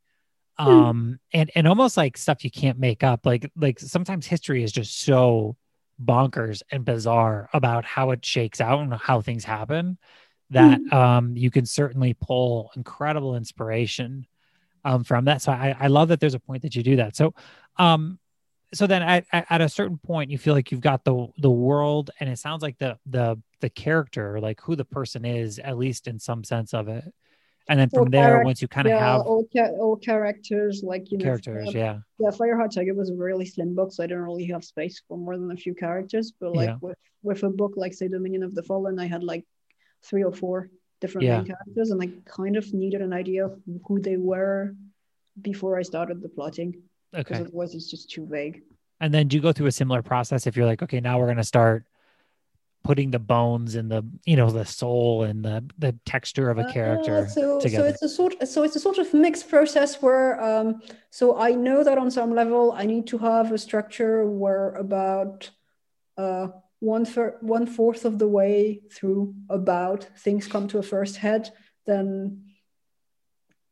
um 0.59 1.19
and 1.33 1.51
and 1.55 1.69
almost 1.69 1.97
like 1.97 2.17
stuff 2.17 2.45
you 2.45 2.51
can't 2.51 2.79
make 2.79 3.05
up 3.05 3.25
like 3.25 3.51
like 3.57 3.79
sometimes 3.79 4.27
history 4.27 4.63
is 4.63 4.73
just 4.73 5.01
so 5.01 5.57
bonkers 6.03 6.63
and 6.71 6.85
bizarre 6.85 7.49
about 7.53 7.85
how 7.85 8.11
it 8.11 8.25
shakes 8.25 8.61
out 8.61 8.81
and 8.81 8.93
how 8.95 9.21
things 9.21 9.45
happen 9.45 9.99
that 10.51 10.81
um 10.93 11.37
you 11.37 11.51
can 11.51 11.67
certainly 11.67 12.15
pull 12.15 12.71
incredible 12.77 13.37
inspiration 13.37 14.27
um, 14.85 15.05
from 15.05 15.27
that. 15.27 15.43
So 15.43 15.53
I, 15.53 15.77
I 15.79 15.87
love 15.89 16.09
that 16.09 16.21
there's 16.21 16.35
a 16.35 16.41
point 16.41 16.63
that 16.63 16.75
you 16.75 16.83
do 16.83 16.97
that. 16.97 17.17
So, 17.17 17.35
um, 17.77 18.19
so 18.75 18.87
then 18.87 19.03
at, 19.03 19.25
at 19.33 19.47
at 19.49 19.61
a 19.61 19.69
certain 19.69 19.99
point, 19.99 20.31
you 20.31 20.39
feel 20.39 20.55
like 20.55 20.71
you've 20.71 20.81
got 20.81 21.05
the 21.05 21.27
the 21.39 21.51
world, 21.51 22.11
and 22.21 22.29
it 22.29 22.39
sounds 22.39 22.63
like 22.63 22.79
the 22.79 22.99
the 23.07 23.41
the 23.61 23.71
character, 23.71 24.41
like 24.41 24.61
who 24.61 24.77
the 24.77 24.85
person 24.85 25.25
is, 25.25 25.59
at 25.59 25.79
least 25.79 26.07
in 26.07 26.19
some 26.19 26.45
sense 26.45 26.75
of 26.75 26.89
it. 26.89 27.05
And 27.69 27.79
then 27.79 27.89
Or 27.93 28.03
from 28.05 28.11
there, 28.11 28.41
once 28.45 28.63
you 28.63 28.69
kind 28.69 28.87
of 28.87 28.93
yeah, 28.93 28.99
have 28.99 29.21
all, 29.23 29.45
ca- 29.53 29.73
all 29.79 29.97
characters 29.97 30.83
like 30.83 31.11
you 31.11 31.19
know 31.19 31.25
characters, 31.25 31.69
uh, 31.69 31.73
yeah, 31.79 31.99
yeah 32.19 32.31
fireheart 32.31 32.75
tiger 32.75 32.95
was 32.95 33.11
a 33.11 33.15
really 33.15 33.45
slim 33.45 33.75
book 33.75 33.93
so 33.93 34.03
i 34.03 34.07
didn't 34.07 34.23
really 34.25 34.47
have 34.47 34.65
space 34.65 35.03
for 35.07 35.19
more 35.19 35.37
than 35.37 35.51
a 35.51 35.57
few 35.57 35.75
characters 35.75 36.33
but 36.41 36.55
like 36.55 36.69
Yeah. 36.69 36.77
with 36.81 36.97
with 37.23 37.43
a 37.43 37.51
book 37.51 37.73
like 37.77 37.93
say 37.93 38.09
dominion 38.09 38.43
of 38.43 38.55
the 38.55 38.63
fallen 38.63 38.99
i 38.99 39.07
had 39.07 39.23
like 39.23 39.45
three 40.09 40.25
or 40.25 40.33
four 40.33 40.71
different 41.03 41.27
Yeah. 41.27 41.37
main 41.39 41.47
characters 41.47 41.91
and 41.91 42.01
i 42.03 42.09
kind 42.25 42.57
of 42.57 42.65
needed 42.73 43.03
an 43.03 43.13
idea 43.13 43.45
of 43.47 43.53
who 43.87 44.01
they 44.01 44.17
were 44.17 44.75
before 45.43 45.79
i 45.79 45.83
started 45.83 46.23
the 46.23 46.29
plotting 46.29 46.71
Okay, 47.15 47.23
because 47.23 47.41
otherwise 47.47 47.75
it's 47.75 47.91
just 47.91 48.11
too 48.11 48.27
vague 48.27 48.63
And 49.01 49.13
then 49.15 49.29
do 49.29 49.37
you 49.37 49.43
go 49.43 49.53
through 49.53 49.69
a 49.69 49.73
similar 49.73 50.03
process 50.03 50.47
if 50.47 50.57
you're 50.57 50.67
like, 50.73 50.83
okay, 50.83 51.01
now 51.01 51.19
we're 51.19 51.29
gonna 51.33 51.45
start 51.57 51.85
putting 52.85 53.11
the 53.11 53.19
bones 53.19 53.75
and 53.75 53.91
the 53.91 54.03
you 54.25 54.37
know 54.37 54.51
the 54.51 54.65
soul 54.65 55.25
and 55.25 55.45
the 55.45 55.65
the 55.79 55.93
texture 56.05 56.49
of 56.51 56.59
a 56.59 56.63
Uh, 56.67 56.73
character 56.73 57.29
so, 57.29 57.61
together. 57.61 57.85
so 57.85 57.89
it's 57.89 58.03
a 58.03 58.09
sort. 58.09 58.49
So 58.49 58.63
it's 58.63 58.77
a 58.77 58.81
sort 58.81 58.99
of 58.99 59.13
mixed 59.13 59.49
process 59.49 60.01
where. 60.01 60.41
Um, 60.43 60.81
so 61.11 61.39
I 61.39 61.53
know 61.53 61.83
that 61.85 61.99
on 61.99 62.11
some 62.11 62.35
level 62.35 62.73
I 62.73 62.87
need 62.87 63.07
to 63.09 63.19
have 63.19 63.53
a 63.53 63.59
structure 63.59 64.25
where 64.27 64.71
about 64.75 65.51
uh, 66.17 66.49
one 66.81 67.05
third, 67.05 67.35
one 67.41 67.67
fourth 67.67 68.05
of 68.05 68.19
the 68.19 68.29
way 68.29 68.81
through 68.93 69.35
about 69.49 70.05
things 70.19 70.47
come 70.47 70.69
to 70.69 70.79
a 70.79 70.83
first 70.83 71.17
head, 71.17 71.51
then 71.87 72.45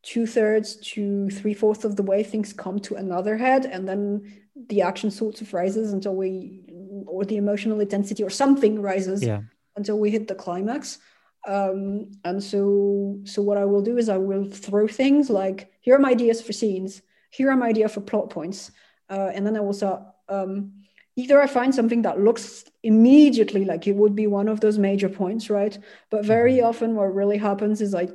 two 0.03 0.27
thirds 0.27 0.77
to 0.77 1.31
three 1.31 1.55
fourths 1.55 1.85
of 1.85 1.97
the 1.97 2.03
way 2.03 2.23
things 2.23 2.53
come 2.53 2.79
to 2.81 2.95
another 2.95 3.37
head, 3.37 3.67
and 3.67 3.89
then 3.89 4.33
the 4.69 4.83
action 4.83 5.11
sorts 5.11 5.41
of 5.41 5.53
rises 5.53 5.93
until 5.93 6.15
we, 6.15 6.63
or 7.07 7.25
the 7.25 7.37
emotional 7.37 7.81
intensity 7.81 8.23
or 8.23 8.31
something 8.31 8.81
rises 8.81 9.23
yeah, 9.23 9.41
until 9.77 9.99
we 9.99 10.11
hit 10.11 10.29
the 10.29 10.35
climax. 10.35 10.99
Um, 11.47 12.11
and 12.25 12.43
so, 12.43 13.21
so 13.25 13.41
what 13.41 13.57
I 13.57 13.65
will 13.65 13.83
do 13.83 13.99
is 13.99 14.09
I 14.09 14.17
will 14.17 14.51
throw 14.51 14.89
things 14.89 15.31
like, 15.31 15.71
here 15.81 15.95
are 15.95 16.01
my 16.01 16.11
ideas 16.11 16.43
for 16.43 16.53
scenes, 16.53 17.03
here 17.31 17.51
are 17.51 17.57
my 17.57 17.69
ideas 17.69 17.95
for 17.95 18.01
plot 18.01 18.31
points, 18.31 18.73
uh, 19.09 19.31
and 19.33 19.47
then 19.47 19.57
I 19.57 19.61
will 19.61 19.73
start 19.73 20.03
um, 20.29 20.73
either 21.17 21.41
I 21.41 21.47
find 21.47 21.75
something 21.75 22.03
that 22.03 22.21
looks 22.21 22.65
immediately 22.83 23.65
like 23.65 23.87
it 23.87 23.97
would 23.97 24.15
be 24.15 24.27
one 24.27 24.49
of 24.49 24.61
those 24.61 24.79
major 24.79 25.09
points, 25.09 25.49
right? 25.51 25.79
But 26.11 26.25
very 26.25 26.55
mm-hmm. 26.55 26.67
often, 26.67 26.95
what 26.95 27.15
really 27.15 27.39
happens 27.39 27.81
is 27.81 27.95
I 27.95 28.09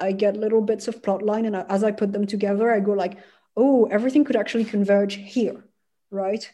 I 0.00 0.12
get 0.12 0.36
little 0.36 0.60
bits 0.60 0.88
of 0.88 1.02
plot 1.02 1.22
line, 1.22 1.44
and 1.44 1.56
as 1.56 1.82
I 1.82 1.90
put 1.90 2.12
them 2.12 2.26
together, 2.26 2.70
I 2.70 2.80
go 2.80 2.92
like, 2.92 3.18
oh, 3.56 3.86
everything 3.86 4.24
could 4.24 4.36
actually 4.36 4.64
converge 4.64 5.14
here, 5.14 5.64
right? 6.10 6.50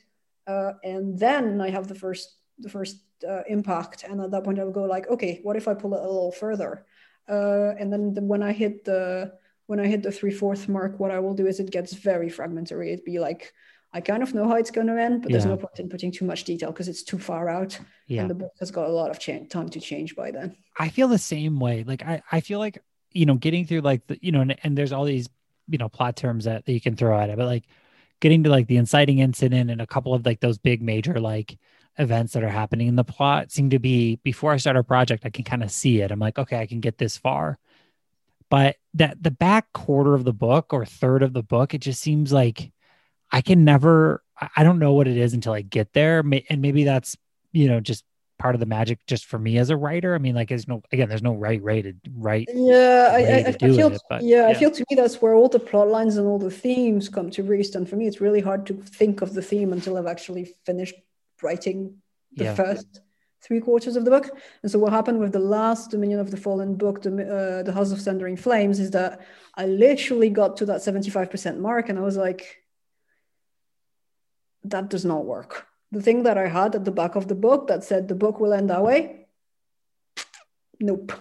Uh, 0.47 0.73
and 0.83 1.19
then 1.19 1.61
I 1.61 1.71
have 1.71 1.89
the 1.89 1.95
first 1.95 2.37
the 2.59 2.69
first 2.69 2.99
uh, 3.29 3.43
impact, 3.49 4.05
and 4.05 4.21
at 4.21 4.31
that 4.31 4.45
point, 4.45 4.59
I'll 4.59 4.71
go 4.71 4.85
like, 4.85 5.09
okay, 5.09 5.41
what 5.43 5.57
if 5.57 5.67
I 5.67 5.75
pull 5.75 5.95
it 5.95 6.01
a 6.01 6.07
little 6.07 6.33
further? 6.33 6.87
Uh, 7.29 7.75
and 7.79 7.93
then 7.93 8.15
the, 8.15 8.21
when 8.23 8.43
I 8.43 8.53
hit 8.53 8.85
the 8.85 9.33
when 9.67 9.81
I 9.81 9.87
hit 9.87 10.03
the 10.03 10.13
three 10.13 10.31
fourth 10.31 10.69
mark, 10.69 11.01
what 11.01 11.11
I 11.11 11.19
will 11.19 11.35
do 11.35 11.47
is 11.47 11.59
it 11.59 11.71
gets 11.71 11.95
very 11.95 12.29
fragmentary. 12.29 12.93
It'd 12.93 13.05
be 13.05 13.19
like 13.19 13.53
I 13.93 14.01
kind 14.01 14.23
of 14.23 14.35
know 14.35 14.49
how 14.49 14.57
it's 14.57 14.73
going 14.73 14.89
to 14.89 15.01
end, 15.01 15.23
but 15.23 15.31
yeah. 15.31 15.37
there's 15.37 15.47
no 15.47 15.57
point 15.57 15.79
in 15.79 15.89
putting 15.89 16.11
too 16.11 16.25
much 16.25 16.45
detail 16.45 16.73
because 16.73 16.89
it's 16.89 17.05
too 17.05 17.19
far 17.19 17.49
out. 17.49 17.79
Yeah. 18.09 18.23
And 18.23 18.31
the 18.31 18.35
book 18.35 18.53
has 18.59 18.71
got 18.73 18.89
a 18.89 18.93
lot 18.93 19.11
of 19.11 19.21
cha- 19.21 19.47
time 19.49 19.69
to 19.71 19.81
change 19.81 20.17
by 20.17 20.33
then. 20.33 20.57
I 20.79 20.89
feel 20.89 21.07
the 21.07 21.17
same 21.17 21.61
way. 21.61 21.85
Like 21.85 22.03
I, 22.03 22.23
I 22.33 22.41
feel 22.41 22.59
like 22.59 22.83
you 23.15 23.25
know, 23.25 23.37
getting 23.37 23.65
through 23.65 23.81
like 23.81 24.07
the, 24.09 24.19
you 24.21 24.33
know, 24.33 24.41
and, 24.41 24.57
and 24.63 24.77
there's 24.77 24.93
all 24.93 25.05
these, 25.05 25.29
you 25.69 25.79
know, 25.79 25.89
plot 25.89 26.17
terms 26.17 26.45
that, 26.45 26.67
that 26.67 26.73
you 26.73 26.81
can 26.81 26.97
throw 26.97 27.19
at 27.19 27.31
it, 27.31 27.39
but 27.39 27.47
like 27.47 27.65
getting 28.21 28.45
to 28.45 28.51
like 28.51 28.67
the 28.67 28.77
inciting 28.77 29.19
incident 29.19 29.71
and 29.71 29.81
a 29.81 29.87
couple 29.87 30.15
of 30.15 30.25
like 30.25 30.41
those 30.41 30.59
big 30.59 30.83
major 30.83 31.21
like 31.21 31.59
events 31.99 32.33
that 32.33 32.43
are 32.43 32.49
happening 32.49 32.89
in 32.89 32.97
the 32.97 33.05
plot 33.05 33.53
seem 33.53 33.71
to 33.71 33.79
be 33.79 34.17
before 34.17 34.53
I 34.53 34.57
start 34.57 34.77
a 34.77 34.83
project, 34.83 35.25
I 35.25 35.31
can 35.31 35.45
kind 35.45 35.63
of 35.63 35.71
see 35.71 36.01
it. 36.01 36.11
I'm 36.11 36.19
like, 36.19 36.39
okay, 36.39 36.59
I 36.59 36.67
can 36.67 36.81
get 36.81 36.99
this 36.99 37.17
far. 37.17 37.59
But 38.51 38.77
that 38.95 39.23
the 39.23 39.31
back 39.31 39.73
quarter 39.73 40.15
of 40.15 40.25
the 40.25 40.33
book 40.33 40.73
or 40.73 40.85
third 40.85 41.23
of 41.23 41.33
the 41.33 41.43
book, 41.43 41.75
it 41.75 41.81
just 41.81 42.01
seems 42.01 42.33
like 42.33 42.73
I 43.31 43.41
can 43.41 43.65
never, 43.65 44.23
I 44.57 44.63
don't 44.63 44.79
know 44.79 44.93
what 44.93 45.09
it 45.09 45.17
is 45.17 45.35
until 45.35 45.53
I 45.53 45.63
get 45.63 45.93
there. 45.93 46.21
And 46.21 46.63
maybe 46.63 46.85
that's, 46.85 47.17
you 47.53 47.69
know, 47.69 47.81
just 47.81 48.05
part 48.45 48.55
of 48.55 48.61
the 48.61 48.67
magic 48.67 48.99
just 49.07 49.25
for 49.25 49.39
me 49.39 49.57
as 49.57 49.71
a 49.71 49.77
writer? 49.77 50.15
I 50.15 50.19
mean, 50.19 50.35
like, 50.35 50.51
there's 50.51 50.69
no 50.69 50.83
again, 50.93 51.09
there's 51.09 51.23
no 51.23 51.33
right 51.33 51.63
way 51.63 51.81
to 51.81 51.95
write. 52.15 52.47
Yeah, 52.53 53.09
I, 53.11 53.17
I, 53.17 53.45
I 53.47 53.53
feel 53.53 53.91
it, 53.91 54.03
but, 54.11 54.23
yeah, 54.23 54.43
yeah, 54.43 54.49
I 54.49 54.53
feel 54.53 54.71
to 54.71 54.85
me 54.91 54.97
that's 54.97 55.23
where 55.23 55.33
all 55.33 55.49
the 55.49 55.59
plot 55.59 55.89
lines 55.89 56.19
and 56.19 56.27
all 56.27 56.39
the 56.39 56.51
themes 56.51 57.09
come 57.09 57.31
to 57.31 57.43
roost. 57.43 57.75
And 57.75 57.89
for 57.89 57.97
me, 57.97 58.07
it's 58.07 58.21
really 58.21 58.43
hard 58.43 58.67
to 58.67 58.75
think 58.75 59.23
of 59.23 59.33
the 59.33 59.41
theme 59.41 59.73
until 59.73 59.97
I've 59.97 60.07
actually 60.07 60.55
finished 60.67 60.95
writing 61.43 62.03
the 62.35 62.45
yeah. 62.45 62.55
first 62.55 63.01
three 63.41 63.61
quarters 63.61 63.97
of 63.97 64.05
the 64.05 64.11
book. 64.11 64.29
And 64.63 64.71
so 64.71 64.79
what 64.79 64.93
happened 64.93 65.21
with 65.21 65.33
the 65.33 65.39
last 65.39 65.91
Dominion 65.93 66.21
of 66.21 66.31
the 66.31 66.37
Fallen 66.37 66.75
book, 66.75 67.01
the, 67.01 67.11
uh, 67.11 67.63
the 67.63 67.73
House 67.73 67.93
of 67.93 68.01
Sundering 68.01 68.37
Flames, 68.37 68.79
is 68.79 68.91
that 68.91 69.23
I 69.55 69.65
literally 69.65 70.29
got 70.29 70.59
to 70.59 70.67
that 70.67 70.83
75% 70.83 71.59
mark 71.59 71.89
and 71.89 71.99
I 71.99 72.03
was 72.03 72.19
like, 72.19 72.59
that 74.65 74.91
does 74.91 75.07
not 75.07 75.25
work 75.25 75.67
the 75.95 76.03
thing 76.03 76.25
that 76.25 76.37
I 76.37 76.49
had 76.49 76.75
at 76.75 76.85
the 76.85 76.91
back 76.91 77.15
of 77.15 77.29
the 77.29 77.35
book 77.35 77.69
that 77.69 77.85
said 77.85 78.09
the 78.09 78.15
book 78.15 78.41
will 78.41 78.53
end 78.53 78.71
that 78.71 78.83
way. 78.83 79.27
Nope. 80.81 81.13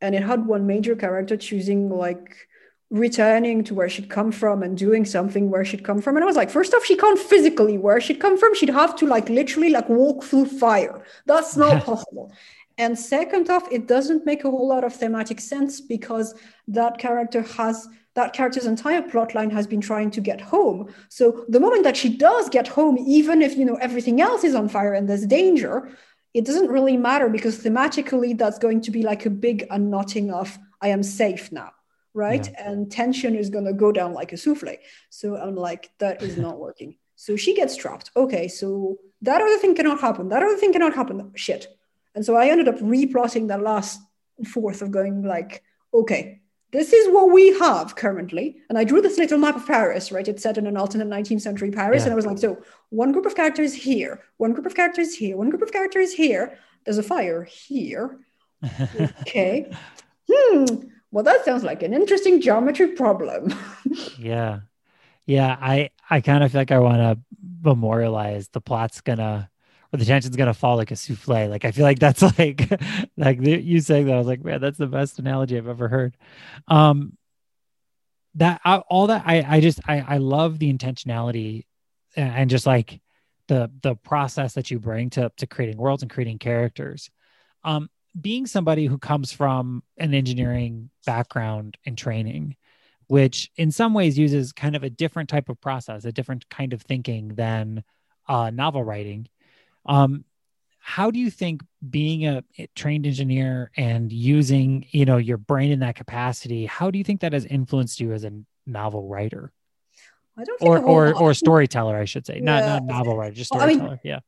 And 0.00 0.14
it 0.14 0.22
had 0.22 0.46
one 0.46 0.66
major 0.66 0.94
character 0.96 1.36
choosing 1.36 1.88
like 1.88 2.48
returning 2.90 3.64
to 3.64 3.74
where 3.74 3.88
she'd 3.88 4.10
come 4.10 4.30
from 4.30 4.62
and 4.62 4.76
doing 4.76 5.04
something 5.04 5.50
where 5.50 5.64
she'd 5.64 5.84
come 5.84 6.00
from. 6.00 6.16
And 6.16 6.24
I 6.24 6.26
was 6.26 6.36
like, 6.36 6.50
first 6.50 6.74
off, 6.74 6.84
she 6.84 6.96
can't 6.96 7.18
physically 7.18 7.78
where 7.78 8.00
she'd 8.00 8.20
come 8.20 8.36
from. 8.38 8.54
She'd 8.54 8.68
have 8.68 8.94
to 8.96 9.06
like 9.06 9.28
literally 9.28 9.70
like 9.70 9.88
walk 9.88 10.24
through 10.24 10.46
fire. 10.46 11.02
That's 11.26 11.56
not 11.56 11.84
possible. 11.90 12.32
And 12.76 12.98
second 12.98 13.48
off, 13.50 13.66
it 13.70 13.86
doesn't 13.86 14.26
make 14.26 14.44
a 14.44 14.50
whole 14.50 14.68
lot 14.68 14.84
of 14.84 14.94
thematic 14.94 15.40
sense 15.40 15.80
because 15.80 16.34
that 16.68 16.98
character 16.98 17.42
has 17.42 17.88
that 18.14 18.32
character's 18.32 18.66
entire 18.66 19.02
plot 19.02 19.34
line 19.34 19.50
has 19.50 19.66
been 19.66 19.80
trying 19.80 20.10
to 20.12 20.20
get 20.20 20.40
home. 20.40 20.92
So 21.08 21.44
the 21.48 21.60
moment 21.60 21.84
that 21.84 21.96
she 21.96 22.16
does 22.16 22.48
get 22.48 22.68
home, 22.68 22.96
even 22.98 23.42
if 23.42 23.56
you 23.56 23.64
know 23.64 23.76
everything 23.76 24.20
else 24.20 24.44
is 24.44 24.54
on 24.54 24.68
fire 24.68 24.94
and 24.94 25.08
there's 25.08 25.26
danger, 25.26 25.90
it 26.32 26.44
doesn't 26.44 26.70
really 26.70 26.96
matter 26.96 27.28
because 27.28 27.62
thematically 27.62 28.36
that's 28.36 28.58
going 28.58 28.80
to 28.82 28.90
be 28.90 29.02
like 29.02 29.26
a 29.26 29.30
big 29.30 29.66
unknotting 29.70 30.32
of 30.32 30.58
I 30.80 30.88
am 30.88 31.02
safe 31.02 31.50
now, 31.50 31.72
right? 32.12 32.46
Yeah. 32.46 32.70
And 32.70 32.90
tension 32.90 33.34
is 33.34 33.50
gonna 33.50 33.72
go 33.72 33.90
down 33.90 34.12
like 34.12 34.32
a 34.32 34.36
souffle. 34.36 34.76
So 35.10 35.36
I'm 35.36 35.56
like, 35.56 35.90
that 35.98 36.22
is 36.22 36.36
not 36.36 36.58
working. 36.58 36.96
So 37.16 37.36
she 37.36 37.54
gets 37.54 37.76
trapped. 37.76 38.10
Okay, 38.16 38.48
so 38.48 38.98
that 39.22 39.40
other 39.40 39.58
thing 39.58 39.74
cannot 39.74 40.00
happen. 40.00 40.28
That 40.28 40.42
other 40.42 40.56
thing 40.56 40.72
cannot 40.72 40.94
happen. 40.94 41.32
Shit. 41.34 41.66
And 42.14 42.24
so 42.24 42.36
I 42.36 42.48
ended 42.48 42.68
up 42.68 42.76
replotting 42.80 43.46
the 43.46 43.58
last 43.58 44.00
fourth 44.46 44.82
of 44.82 44.90
going 44.90 45.22
like, 45.22 45.62
okay, 45.92 46.42
this 46.74 46.92
is 46.92 47.08
what 47.14 47.30
we 47.30 47.56
have 47.60 47.94
currently. 47.94 48.56
And 48.68 48.76
I 48.76 48.82
drew 48.82 49.00
this 49.00 49.16
little 49.16 49.38
map 49.38 49.54
of 49.54 49.64
Paris, 49.64 50.10
right? 50.10 50.26
It's 50.26 50.42
set 50.42 50.58
in 50.58 50.66
an 50.66 50.76
alternate 50.76 51.06
19th 51.06 51.40
century 51.40 51.70
Paris. 51.70 52.00
Yeah. 52.00 52.06
And 52.06 52.12
I 52.12 52.16
was 52.16 52.26
like, 52.26 52.38
so 52.38 52.60
one 52.90 53.12
group 53.12 53.26
of 53.26 53.36
characters 53.36 53.72
here, 53.72 54.24
one 54.38 54.52
group 54.52 54.66
of 54.66 54.74
characters 54.74 55.14
here, 55.14 55.36
one 55.36 55.50
group 55.50 55.62
of 55.62 55.70
characters 55.70 56.12
here. 56.12 56.58
There's 56.84 56.98
a 56.98 57.02
fire 57.04 57.44
here. 57.44 58.18
okay. 59.20 59.72
hmm. 60.28 60.64
Well, 61.12 61.22
that 61.22 61.44
sounds 61.44 61.62
like 61.62 61.84
an 61.84 61.94
interesting 61.94 62.40
geometry 62.40 62.88
problem. 62.88 63.54
yeah. 64.18 64.60
Yeah. 65.26 65.56
I, 65.60 65.90
I 66.10 66.22
kind 66.22 66.42
of 66.42 66.50
feel 66.50 66.60
like 66.60 66.72
I 66.72 66.80
want 66.80 66.96
to 66.96 67.18
memorialize 67.62 68.48
the 68.48 68.60
plot's 68.60 69.00
gonna 69.00 69.48
or 69.94 69.96
the 69.96 70.04
tension's 70.04 70.34
gonna 70.34 70.52
fall 70.52 70.76
like 70.76 70.90
a 70.90 70.96
souffle. 70.96 71.48
Like 71.48 71.64
I 71.64 71.70
feel 71.70 71.84
like 71.84 72.00
that's 72.00 72.20
like 72.38 72.68
like 73.16 73.40
you 73.40 73.80
saying 73.80 74.06
that 74.06 74.14
I 74.14 74.18
was 74.18 74.26
like, 74.26 74.44
man, 74.44 74.60
that's 74.60 74.76
the 74.76 74.88
best 74.88 75.20
analogy 75.20 75.56
I've 75.56 75.68
ever 75.68 75.86
heard. 75.86 76.16
Um, 76.66 77.16
that 78.34 78.60
all 78.64 79.06
that 79.06 79.22
I 79.24 79.44
I 79.46 79.60
just 79.60 79.78
I 79.86 80.00
I 80.00 80.16
love 80.16 80.58
the 80.58 80.72
intentionality 80.72 81.66
and 82.16 82.50
just 82.50 82.66
like 82.66 83.00
the 83.46 83.70
the 83.82 83.94
process 83.94 84.54
that 84.54 84.68
you 84.72 84.80
bring 84.80 85.10
to 85.10 85.30
to 85.36 85.46
creating 85.46 85.76
worlds 85.76 86.02
and 86.02 86.10
creating 86.10 86.38
characters. 86.38 87.08
Um, 87.62 87.88
being 88.20 88.46
somebody 88.46 88.86
who 88.86 88.98
comes 88.98 89.32
from 89.32 89.84
an 89.96 90.12
engineering 90.12 90.90
background 91.06 91.78
and 91.86 91.96
training, 91.96 92.56
which 93.06 93.50
in 93.56 93.70
some 93.70 93.94
ways 93.94 94.18
uses 94.18 94.52
kind 94.52 94.74
of 94.74 94.82
a 94.82 94.90
different 94.90 95.28
type 95.28 95.48
of 95.48 95.60
process, 95.60 96.04
a 96.04 96.12
different 96.12 96.48
kind 96.48 96.72
of 96.72 96.82
thinking 96.82 97.28
than 97.28 97.84
uh, 98.28 98.50
novel 98.50 98.82
writing 98.82 99.28
um, 99.86 100.24
how 100.78 101.10
do 101.10 101.18
you 101.18 101.30
think 101.30 101.62
being 101.88 102.26
a 102.26 102.44
trained 102.74 103.06
engineer 103.06 103.70
and 103.76 104.12
using 104.12 104.86
you 104.90 105.04
know 105.04 105.16
your 105.16 105.38
brain 105.38 105.72
in 105.72 105.80
that 105.80 105.96
capacity 105.96 106.66
how 106.66 106.90
do 106.90 106.98
you 106.98 107.04
think 107.04 107.20
that 107.20 107.32
has 107.32 107.44
influenced 107.46 108.00
you 108.00 108.12
as 108.12 108.24
a 108.24 108.32
novel 108.66 109.08
writer? 109.08 109.52
I 110.36 110.44
don't 110.44 110.60
or 110.60 110.78
or 110.78 111.14
or 111.14 111.34
storyteller 111.34 111.96
I 111.96 112.04
should 112.04 112.26
say. 112.26 112.36
Yeah. 112.36 112.44
not 112.44 112.64
not 112.64 112.84
novel 112.84 113.16
writer 113.16 113.34
just 113.34 113.52
storyteller 113.52 113.78
well, 113.78 113.88
I 113.88 113.90
mean, 113.92 114.00
yeah. 114.02 114.20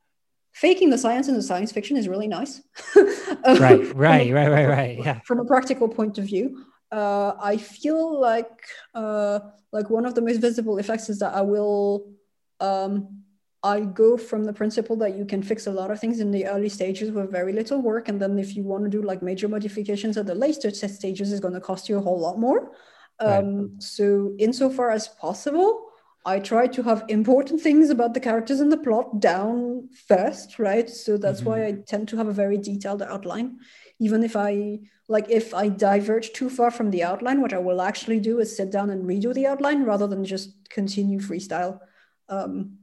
faking 0.53 0.89
the 0.89 0.97
science 0.97 1.27
in 1.27 1.35
the 1.35 1.41
science 1.41 1.71
fiction 1.71 1.97
is 1.97 2.07
really 2.07 2.27
nice. 2.27 2.61
Right 2.95 3.93
right 3.95 4.33
right 4.33 4.49
right 4.49 4.67
right 4.67 4.97
yeah. 4.97 5.19
from 5.25 5.39
a 5.39 5.45
practical 5.45 5.89
point 5.89 6.17
of 6.17 6.25
view 6.25 6.65
uh, 6.91 7.33
I 7.41 7.57
feel 7.57 8.19
like 8.19 8.63
uh, 8.93 9.39
like 9.71 9.89
one 9.89 10.05
of 10.05 10.15
the 10.15 10.21
most 10.21 10.37
visible 10.37 10.77
effects 10.77 11.09
is 11.09 11.19
that 11.19 11.33
I 11.33 11.41
will 11.41 12.13
um, 12.59 13.23
I 13.63 13.81
go 13.81 14.17
from 14.17 14.43
the 14.43 14.53
principle 14.53 14.95
that 14.97 15.15
you 15.17 15.25
can 15.25 15.41
fix 15.41 15.67
a 15.67 15.71
lot 15.71 15.89
of 15.89 15.99
things 15.99 16.19
in 16.19 16.31
the 16.31 16.45
early 16.45 16.69
stages 16.69 17.11
with 17.11 17.31
very 17.31 17.53
little 17.53 17.81
work. 17.81 18.07
And 18.07 18.21
then 18.21 18.37
if 18.37 18.55
you 18.55 18.63
want 18.63 18.83
to 18.83 18.89
do 18.89 19.01
like 19.01 19.21
major 19.21 19.47
modifications 19.47 20.15
at 20.17 20.27
the 20.27 20.35
later 20.35 20.69
stages, 20.69 21.31
it's 21.31 21.41
going 21.41 21.55
to 21.55 21.59
cost 21.59 21.89
you 21.89 21.97
a 21.97 22.01
whole 22.01 22.19
lot 22.19 22.39
more. 22.39 22.71
Um, 23.19 23.57
right. 23.57 23.83
So, 23.83 24.35
insofar 24.37 24.91
as 24.91 25.07
possible, 25.07 25.87
I 26.27 26.39
try 26.39 26.67
to 26.67 26.83
have 26.83 27.05
important 27.07 27.61
things 27.61 27.89
about 27.89 28.13
the 28.13 28.19
characters 28.19 28.59
and 28.59 28.69
the 28.69 28.77
plot 28.77 29.21
down 29.21 29.87
first, 30.07 30.59
right? 30.59 30.89
So 30.89 31.17
that's 31.17 31.39
mm-hmm. 31.39 31.49
why 31.49 31.65
I 31.65 31.71
tend 31.87 32.09
to 32.09 32.17
have 32.17 32.27
a 32.27 32.33
very 32.33 32.57
detailed 32.57 33.01
outline. 33.01 33.59
Even 33.99 34.23
if 34.23 34.35
I 34.35 34.79
like, 35.07 35.29
if 35.29 35.53
I 35.53 35.69
diverge 35.69 36.33
too 36.33 36.49
far 36.49 36.69
from 36.69 36.91
the 36.91 37.01
outline, 37.01 37.41
what 37.41 37.53
I 37.53 37.59
will 37.59 37.81
actually 37.81 38.19
do 38.19 38.39
is 38.39 38.55
sit 38.55 38.71
down 38.71 38.89
and 38.89 39.05
redo 39.05 39.33
the 39.33 39.47
outline 39.47 39.83
rather 39.83 40.05
than 40.05 40.25
just 40.25 40.69
continue 40.69 41.19
freestyle. 41.19 41.79
Um, 42.27 42.77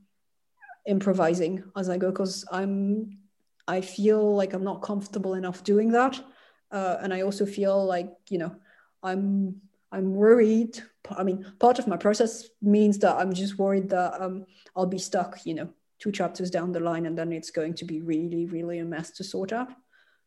improvising 0.86 1.64
as 1.76 1.88
I 1.88 1.98
go 1.98 2.10
because 2.10 2.44
I'm 2.50 3.18
I 3.66 3.80
feel 3.80 4.36
like 4.36 4.52
I'm 4.52 4.64
not 4.64 4.82
comfortable 4.82 5.34
enough 5.34 5.64
doing 5.64 5.92
that, 5.92 6.22
uh, 6.70 6.98
and 7.00 7.14
I 7.14 7.22
also 7.22 7.46
feel 7.46 7.84
like 7.84 8.10
you 8.28 8.38
know 8.38 8.54
I'm 9.02 9.60
I'm 9.90 10.14
worried. 10.14 10.82
I 11.10 11.22
mean, 11.22 11.46
part 11.60 11.78
of 11.78 11.86
my 11.86 11.96
process 11.96 12.48
means 12.60 12.98
that 12.98 13.16
I'm 13.16 13.32
just 13.32 13.58
worried 13.58 13.88
that 13.90 14.20
um, 14.20 14.46
I'll 14.74 14.86
be 14.86 14.98
stuck, 14.98 15.46
you 15.46 15.54
know, 15.54 15.68
two 15.98 16.10
chapters 16.10 16.50
down 16.50 16.72
the 16.72 16.80
line, 16.80 17.06
and 17.06 17.16
then 17.16 17.32
it's 17.32 17.50
going 17.50 17.74
to 17.74 17.84
be 17.84 18.00
really, 18.00 18.46
really 18.46 18.80
a 18.80 18.84
mess 18.84 19.10
to 19.12 19.24
sort 19.24 19.52
out. 19.52 19.68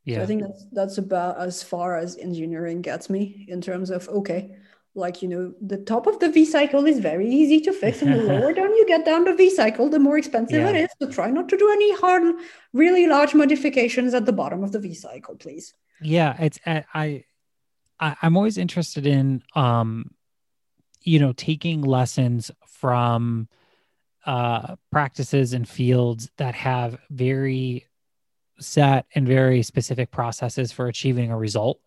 Yeah. 0.06 0.18
So 0.18 0.24
I 0.24 0.26
think 0.26 0.42
that's 0.44 0.66
that's 0.72 0.98
about 0.98 1.38
as 1.38 1.62
far 1.62 1.98
as 1.98 2.18
engineering 2.18 2.82
gets 2.82 3.10
me 3.10 3.46
in 3.50 3.60
terms 3.60 3.90
of 3.90 4.08
okay, 4.08 4.56
like 4.98 5.22
you 5.22 5.28
know 5.28 5.54
the 5.62 5.78
top 5.78 6.08
of 6.08 6.20
the 6.20 6.30
v 6.30 6.44
cycle 6.46 6.86
is 6.86 7.00
very 7.00 7.30
easy 7.30 7.60
to 7.62 7.72
fix 7.72 8.02
and 8.02 8.14
the 8.14 8.24
lower 8.32 8.54
down 8.54 8.70
you 8.74 8.86
get 8.88 9.06
down 9.06 9.24
the 9.24 9.34
v 9.34 9.50
cycle 9.50 9.90
the 9.90 10.00
more 10.00 10.18
expensive 10.18 10.62
yeah. 10.62 10.70
it 10.70 10.76
is 10.76 10.90
so 11.00 11.10
try 11.10 11.30
not 11.30 11.48
to 11.48 11.58
do 11.58 11.70
any 11.70 11.96
hard 11.96 12.36
really 12.74 13.08
large 13.08 13.34
modifications 13.34 14.14
at 14.14 14.26
the 14.26 14.34
bottom 14.34 14.64
of 14.64 14.72
the 14.72 14.80
v 14.80 14.94
cycle 14.94 15.36
please 15.36 15.74
yeah 16.02 16.36
it's 16.40 16.60
i, 16.66 17.24
I 18.00 18.16
i'm 18.22 18.36
always 18.36 18.58
interested 18.58 19.06
in 19.06 19.44
um 19.56 20.12
you 21.02 21.20
know 21.20 21.34
taking 21.34 21.82
lessons 21.82 22.52
from 22.68 23.48
uh, 24.28 24.76
practices 24.92 25.54
and 25.54 25.68
fields 25.68 26.30
that 26.36 26.54
have 26.54 27.00
very 27.10 27.88
set 28.60 29.06
and 29.16 29.26
very 29.26 29.64
specific 29.64 30.12
processes 30.12 30.72
for 30.72 30.88
achieving 30.88 31.32
a 31.32 31.38
result. 31.38 31.80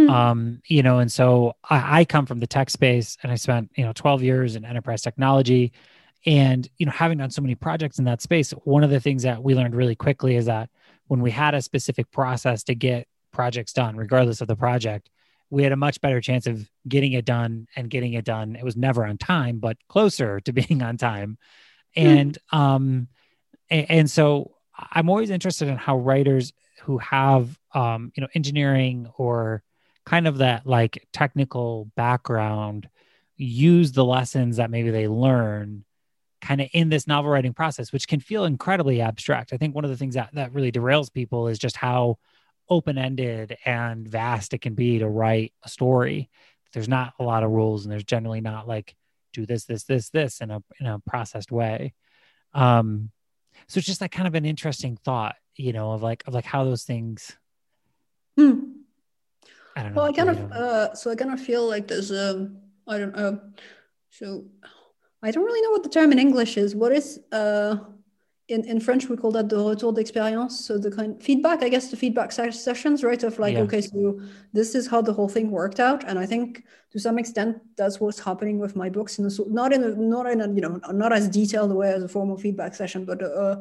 Mm-hmm. 0.00 0.10
Um, 0.10 0.62
you 0.66 0.82
know, 0.82 0.98
and 0.98 1.10
so 1.10 1.54
I, 1.68 2.00
I 2.00 2.04
come 2.04 2.26
from 2.26 2.40
the 2.40 2.46
tech 2.46 2.70
space 2.70 3.16
and 3.22 3.30
I 3.30 3.34
spent, 3.36 3.70
you 3.76 3.84
know, 3.84 3.92
12 3.92 4.22
years 4.22 4.56
in 4.56 4.64
enterprise 4.64 5.02
technology. 5.02 5.72
And, 6.26 6.68
you 6.76 6.86
know, 6.86 6.92
having 6.92 7.18
done 7.18 7.30
so 7.30 7.42
many 7.42 7.54
projects 7.54 7.98
in 7.98 8.04
that 8.04 8.20
space, 8.20 8.50
one 8.64 8.84
of 8.84 8.90
the 8.90 9.00
things 9.00 9.22
that 9.22 9.42
we 9.42 9.54
learned 9.54 9.74
really 9.74 9.94
quickly 9.94 10.36
is 10.36 10.46
that 10.46 10.68
when 11.06 11.20
we 11.20 11.30
had 11.30 11.54
a 11.54 11.62
specific 11.62 12.10
process 12.10 12.62
to 12.64 12.74
get 12.74 13.08
projects 13.32 13.72
done, 13.72 13.96
regardless 13.96 14.40
of 14.40 14.48
the 14.48 14.56
project, 14.56 15.08
we 15.48 15.62
had 15.62 15.72
a 15.72 15.76
much 15.76 16.00
better 16.00 16.20
chance 16.20 16.46
of 16.46 16.68
getting 16.86 17.12
it 17.12 17.24
done 17.24 17.66
and 17.74 17.90
getting 17.90 18.12
it 18.12 18.24
done. 18.24 18.54
It 18.54 18.64
was 18.64 18.76
never 18.76 19.04
on 19.04 19.18
time, 19.18 19.58
but 19.58 19.76
closer 19.88 20.40
to 20.40 20.52
being 20.52 20.82
on 20.82 20.96
time. 20.96 21.38
Hmm. 21.96 22.06
And 22.06 22.38
um 22.52 23.08
and, 23.70 23.90
and 23.90 24.10
so 24.10 24.52
I'm 24.92 25.08
always 25.08 25.30
interested 25.30 25.68
in 25.68 25.76
how 25.76 25.98
writers 25.98 26.52
who 26.82 26.98
have 26.98 27.58
um, 27.74 28.12
you 28.14 28.20
know, 28.20 28.28
engineering 28.34 29.10
or 29.16 29.62
kind 30.04 30.26
of 30.26 30.38
that 30.38 30.66
like 30.66 31.06
technical 31.12 31.90
background 31.96 32.88
use 33.36 33.92
the 33.92 34.04
lessons 34.04 34.56
that 34.56 34.70
maybe 34.70 34.90
they 34.90 35.08
learn 35.08 35.84
kind 36.40 36.60
of 36.60 36.68
in 36.72 36.88
this 36.88 37.06
novel 37.06 37.30
writing 37.30 37.52
process, 37.52 37.92
which 37.92 38.08
can 38.08 38.20
feel 38.20 38.44
incredibly 38.44 39.00
abstract. 39.00 39.52
I 39.52 39.56
think 39.56 39.74
one 39.74 39.84
of 39.84 39.90
the 39.90 39.96
things 39.96 40.14
that, 40.14 40.30
that 40.34 40.52
really 40.52 40.72
derails 40.72 41.12
people 41.12 41.48
is 41.48 41.58
just 41.58 41.76
how 41.76 42.18
open 42.68 42.96
ended 42.98 43.56
and 43.64 44.08
vast 44.08 44.54
it 44.54 44.60
can 44.60 44.74
be 44.74 44.98
to 44.98 45.08
write 45.08 45.52
a 45.62 45.68
story. 45.68 46.30
There's 46.72 46.88
not 46.88 47.14
a 47.18 47.24
lot 47.24 47.42
of 47.42 47.50
rules, 47.50 47.84
and 47.84 47.92
there's 47.92 48.04
generally 48.04 48.40
not 48.40 48.68
like 48.68 48.94
do 49.32 49.44
this, 49.44 49.64
this, 49.64 49.84
this, 49.84 50.10
this 50.10 50.40
in 50.40 50.50
a 50.50 50.62
in 50.78 50.86
a 50.86 51.00
processed 51.00 51.50
way. 51.50 51.94
Um, 52.54 53.10
so 53.68 53.78
it's 53.78 53.86
just 53.86 54.00
like 54.00 54.12
kind 54.12 54.28
of 54.28 54.34
an 54.34 54.44
interesting 54.44 54.96
thought, 54.96 55.36
you 55.56 55.72
know, 55.72 55.92
of 55.92 56.02
like 56.02 56.22
of 56.26 56.34
like 56.34 56.44
how 56.44 56.64
those 56.64 56.84
things. 56.84 57.36
Hmm. 58.38 58.79
I 59.76 59.82
don't 59.82 59.94
know. 59.94 60.02
Well, 60.02 60.10
I 60.10 60.12
kind 60.12 60.30
of 60.30 60.52
uh, 60.52 60.94
so 60.94 61.10
I 61.10 61.14
kind 61.14 61.32
of 61.32 61.40
feel 61.40 61.66
like 61.66 61.88
there's 61.88 62.10
um 62.12 62.58
I 62.86 62.98
don't 62.98 63.16
know. 63.16 63.40
So 64.10 64.44
I 65.22 65.30
don't 65.30 65.44
really 65.44 65.62
know 65.62 65.70
what 65.70 65.82
the 65.82 65.88
term 65.88 66.12
in 66.12 66.18
English 66.18 66.56
is. 66.56 66.74
What 66.74 66.92
is 66.92 67.20
uh 67.32 67.76
in, 68.50 68.64
in 68.64 68.80
French, 68.80 69.08
we 69.08 69.16
call 69.16 69.30
that 69.32 69.48
the 69.48 69.56
retour 69.56 69.92
d'expérience. 69.92 70.50
So 70.50 70.76
the 70.76 70.90
kind 70.90 71.22
feedback, 71.22 71.62
I 71.62 71.68
guess, 71.68 71.90
the 71.90 71.96
feedback 71.96 72.32
sessions, 72.32 73.04
right? 73.04 73.22
Of 73.22 73.38
like, 73.38 73.54
yeah. 73.54 73.60
okay, 73.60 73.80
so 73.80 74.20
this 74.52 74.74
is 74.74 74.88
how 74.88 75.00
the 75.00 75.12
whole 75.12 75.28
thing 75.28 75.50
worked 75.50 75.78
out, 75.78 76.02
and 76.04 76.18
I 76.18 76.26
think 76.26 76.64
to 76.90 76.98
some 76.98 77.18
extent 77.18 77.58
that's 77.76 78.00
what's 78.00 78.18
happening 78.18 78.58
with 78.58 78.74
my 78.74 78.90
books. 78.90 79.18
In 79.18 79.24
the, 79.24 79.44
not 79.48 79.72
in 79.72 79.84
a 79.84 79.90
not 79.94 80.26
in 80.26 80.40
a 80.40 80.48
you 80.52 80.60
know 80.60 80.80
not 80.92 81.12
as 81.12 81.28
detailed 81.28 81.70
a 81.70 81.74
way 81.74 81.92
as 81.92 82.02
a 82.02 82.08
formal 82.08 82.36
feedback 82.36 82.74
session, 82.74 83.04
but 83.04 83.22
uh, 83.22 83.56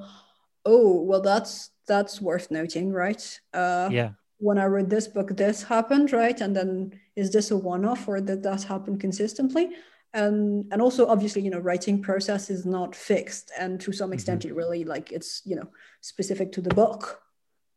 oh 0.66 1.02
well, 1.02 1.22
that's 1.22 1.70
that's 1.88 2.20
worth 2.20 2.50
noting, 2.50 2.92
right? 2.92 3.40
Uh, 3.54 3.90
yeah. 3.92 4.12
When 4.40 4.58
I 4.58 4.66
read 4.66 4.90
this 4.90 5.08
book, 5.08 5.36
this 5.36 5.64
happened, 5.64 6.12
right? 6.12 6.40
And 6.42 6.56
then 6.56 7.00
is 7.16 7.32
this 7.32 7.52
a 7.52 7.58
one-off, 7.58 8.08
or 8.08 8.20
did 8.20 8.44
that 8.44 8.64
happen 8.64 8.98
consistently? 8.98 9.72
and 10.14 10.66
and 10.72 10.82
also 10.82 11.08
obviously 11.08 11.42
you 11.42 11.50
know 11.50 11.60
writing 11.60 12.02
process 12.02 12.50
is 12.50 12.66
not 12.66 12.96
fixed 12.96 13.52
and 13.60 13.80
to 13.80 13.92
some 13.92 14.08
mm-hmm. 14.08 14.14
extent 14.14 14.42
mm-hmm. 14.42 14.50
it 14.50 14.56
really 14.56 14.84
like 14.84 15.12
it's 15.12 15.42
you 15.46 15.56
know 15.56 15.70
specific 16.02 16.52
to 16.52 16.62
the 16.62 16.74
book 16.74 17.22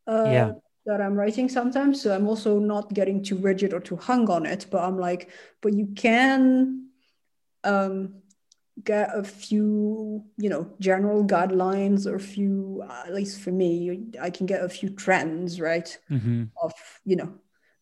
uh, 0.06 0.24
yeah. 0.26 0.52
that 0.86 1.00
i'm 1.00 1.14
writing 1.14 1.48
sometimes 1.48 2.00
so 2.00 2.14
i'm 2.14 2.26
also 2.26 2.58
not 2.58 2.92
getting 2.94 3.22
too 3.22 3.36
rigid 3.36 3.74
or 3.74 3.80
too 3.80 3.96
hung 3.96 4.30
on 4.30 4.46
it 4.46 4.66
but 4.70 4.82
i'm 4.82 4.98
like 4.98 5.30
but 5.60 5.74
you 5.74 5.88
can 5.94 6.88
um 7.64 8.14
get 8.82 9.10
a 9.14 9.22
few 9.22 10.24
you 10.38 10.48
know 10.48 10.70
general 10.80 11.24
guidelines 11.24 12.06
or 12.06 12.14
a 12.14 12.20
few 12.20 12.82
uh, 12.88 13.02
at 13.06 13.14
least 13.14 13.40
for 13.40 13.50
me 13.50 14.06
i 14.20 14.30
can 14.30 14.46
get 14.46 14.64
a 14.64 14.68
few 14.68 14.88
trends 14.88 15.60
right 15.60 15.98
mm-hmm. 16.10 16.44
of 16.62 16.72
you 17.04 17.16
know 17.16 17.34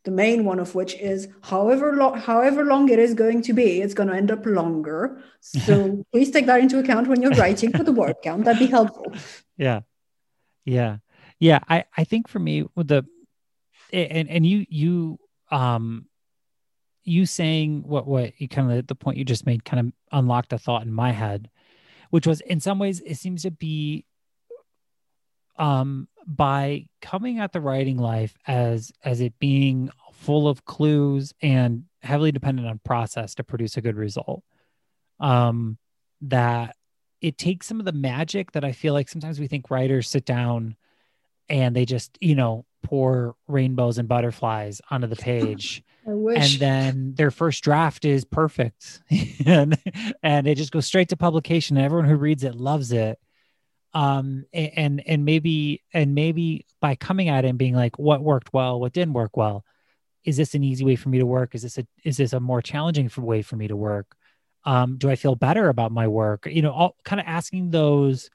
the 0.05 0.11
main 0.11 0.45
one 0.45 0.59
of 0.59 0.75
which 0.75 0.95
is 0.95 1.29
however 1.43 1.95
long 1.95 2.19
however 2.19 2.65
long 2.65 2.89
it 2.89 2.99
is 2.99 3.15
going 3.15 3.43
to 3.43 3.53
be 3.53 3.81
it's 3.83 3.95
going 3.95 4.09
to 4.09 4.15
end 4.15 4.31
up 4.31 4.47
longer. 4.47 5.23
So 5.41 6.05
please 6.13 6.31
take 6.31 6.47
that 6.47 6.61
into 6.61 6.79
account 6.79 7.09
when 7.09 7.21
you're 7.21 7.33
writing 7.33 7.71
for 7.73 7.85
the 7.85 7.93
word 7.93 8.17
count 8.23 8.45
that'd 8.45 8.59
be 8.59 8.67
helpful. 8.67 9.13
Yeah. 9.57 9.81
Yeah. 10.65 10.99
Yeah 11.39 11.61
i 11.69 11.85
i 11.97 12.05
think 12.05 12.29
for 12.29 12.39
me 12.39 12.65
with 12.75 12.89
the 12.89 13.05
and 13.93 14.29
and 14.31 14.47
you 14.47 14.65
you 14.69 15.19
um 15.51 16.07
you 17.05 17.27
saying 17.27 17.83
what 17.87 18.07
what 18.07 18.33
you 18.41 18.49
kind 18.49 18.71
of 18.71 18.87
the 18.87 18.95
point 18.95 19.17
you 19.17 19.25
just 19.25 19.47
made 19.47 19.65
kind 19.65 19.81
of 19.81 19.93
unlocked 20.13 20.53
a 20.53 20.59
thought 20.59 20.83
in 20.83 20.93
my 20.93 21.13
head 21.13 21.51
which 22.11 22.27
was 22.27 22.41
in 22.43 22.61
some 22.61 22.79
ways 22.79 23.01
it 23.01 23.17
seems 23.17 23.43
to 23.43 23.51
be 23.51 24.05
um 25.57 26.09
by 26.27 26.87
coming 27.01 27.39
at 27.39 27.53
the 27.53 27.61
writing 27.61 27.97
life 27.97 28.37
as 28.47 28.93
as 29.05 29.21
it 29.21 29.39
being 29.39 29.91
full 30.13 30.47
of 30.47 30.65
clues 30.65 31.33
and 31.41 31.85
heavily 32.03 32.31
dependent 32.31 32.69
on 32.69 32.81
process 32.85 33.35
to 33.35 33.45
produce 33.45 33.77
a 33.77 33.81
good 33.81 33.97
result. 33.97 34.43
Um 35.19 35.79
that 36.23 36.77
it 37.21 37.39
takes 37.39 37.67
some 37.67 37.81
of 37.81 37.87
the 37.87 37.93
magic 37.93 38.53
that 38.53 38.65
i 38.65 38.73
feel 38.73 38.93
like 38.93 39.09
sometimes 39.09 39.41
we 39.41 39.47
think 39.47 39.71
writers 39.71 40.09
sit 40.09 40.25
down 40.27 40.77
and 41.49 41.75
they 41.75 41.87
just 41.87 42.17
you 42.21 42.35
know 42.35 42.65
pour 42.83 43.35
rainbows 43.49 43.97
and 43.99 44.09
butterflies 44.09 44.81
onto 44.91 45.07
the 45.07 45.17
page 45.31 45.83
and 46.07 46.61
then 46.61 47.15
their 47.15 47.31
first 47.31 47.63
draft 47.63 48.05
is 48.05 48.25
perfect. 48.25 49.03
And 49.47 49.79
and 50.23 50.47
it 50.47 50.57
just 50.57 50.73
goes 50.73 50.87
straight 50.87 51.09
to 51.11 51.17
publication 51.17 51.77
and 51.77 51.85
everyone 51.85 52.09
who 52.09 52.17
reads 52.17 52.45
it 52.45 52.55
loves 52.55 52.93
it. 52.93 53.19
Um 53.95 54.45
and 54.53 55.03
and 55.07 55.25
maybe 55.25 55.83
and 55.93 56.15
maybe 56.15 56.67
by 56.81 56.95
coming 56.95 57.29
at 57.29 57.45
it 57.45 57.49
and 57.49 57.59
being 57.59 57.75
like 57.75 57.99
what 57.99 58.23
worked 58.23 58.53
well 58.53 58.79
what 58.79 58.93
didn't 58.93 59.15
work 59.15 59.37
well 59.37 59.65
is 60.25 60.37
this 60.37 60.55
an 60.55 60.63
easy 60.63 60.85
way 60.85 60.97
for 60.97 61.09
me 61.09 61.19
to 61.19 61.27
work? 61.27 61.55
Is 61.55 61.63
this 61.63 61.79
a 61.79 61.87
is 62.05 62.19
this 62.19 62.33
a 62.33 62.41
more 62.41 62.63
challenging 62.63 63.11
way 63.17 63.43
for 63.43 63.57
me 63.57 63.69
to 63.69 63.77
work? 63.77 64.15
Um 64.65 64.99
do 64.99 65.11
i 65.11 65.17
feel 65.17 65.35
better 65.35 65.69
about 65.69 65.93
my 65.93 66.07
work? 66.07 66.47
You 66.47 66.63
know 66.63 66.73
all 66.73 66.97
kind 67.05 67.21
of 67.21 67.27
asking 67.27 67.71
those 67.71 68.31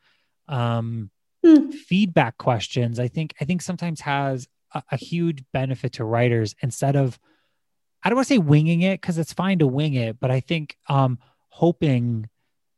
um 0.47 1.09
mm. 1.43 1.73
feedback 1.73 2.37
questions 2.37 2.99
i 2.99 3.07
think 3.07 3.33
i 3.41 3.45
think 3.45 3.61
sometimes 3.63 3.99
has 4.01 4.47
a, 4.73 4.83
a 4.91 4.97
huge 4.97 5.43
benefit 5.53 5.93
to 5.93 6.03
writers 6.03 6.55
instead 6.61 6.95
of 6.95 7.19
i 8.05 8.09
don't 8.09 8.15
want 8.15 8.27
to 8.27 8.33
say 8.33 8.37
winging 8.37 8.83
it 8.83 9.01
because 9.01 9.17
it's 9.17 9.33
fine 9.33 9.59
to 9.59 9.67
wing 9.67 9.95
it 9.95 10.17
but 10.19 10.31
i 10.31 10.39
think 10.39 10.77
um 10.87 11.19
hoping 11.49 12.29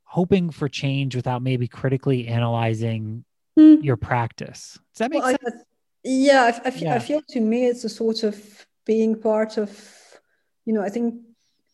hoping 0.03 0.49
for 0.49 0.69
change 0.69 1.15
without 1.15 1.41
maybe 1.43 1.67
critically 1.67 2.27
analyzing 2.27 3.25
mm. 3.59 3.83
your 3.83 3.97
practice. 3.97 4.79
Does 4.93 4.99
that 4.99 5.11
make 5.11 5.21
well, 5.21 5.31
sense? 5.31 5.55
I, 5.61 5.63
yeah, 6.03 6.43
I, 6.43 6.67
I, 6.67 6.71
feel, 6.71 6.83
yeah. 6.83 6.95
I 6.95 6.99
feel 6.99 7.21
to 7.29 7.41
me 7.41 7.65
it's 7.65 7.83
a 7.83 7.89
sort 7.89 8.23
of 8.23 8.65
being 8.85 9.19
part 9.19 9.57
of, 9.57 9.69
you 10.65 10.73
know, 10.73 10.81
I 10.81 10.89
think 10.89 11.15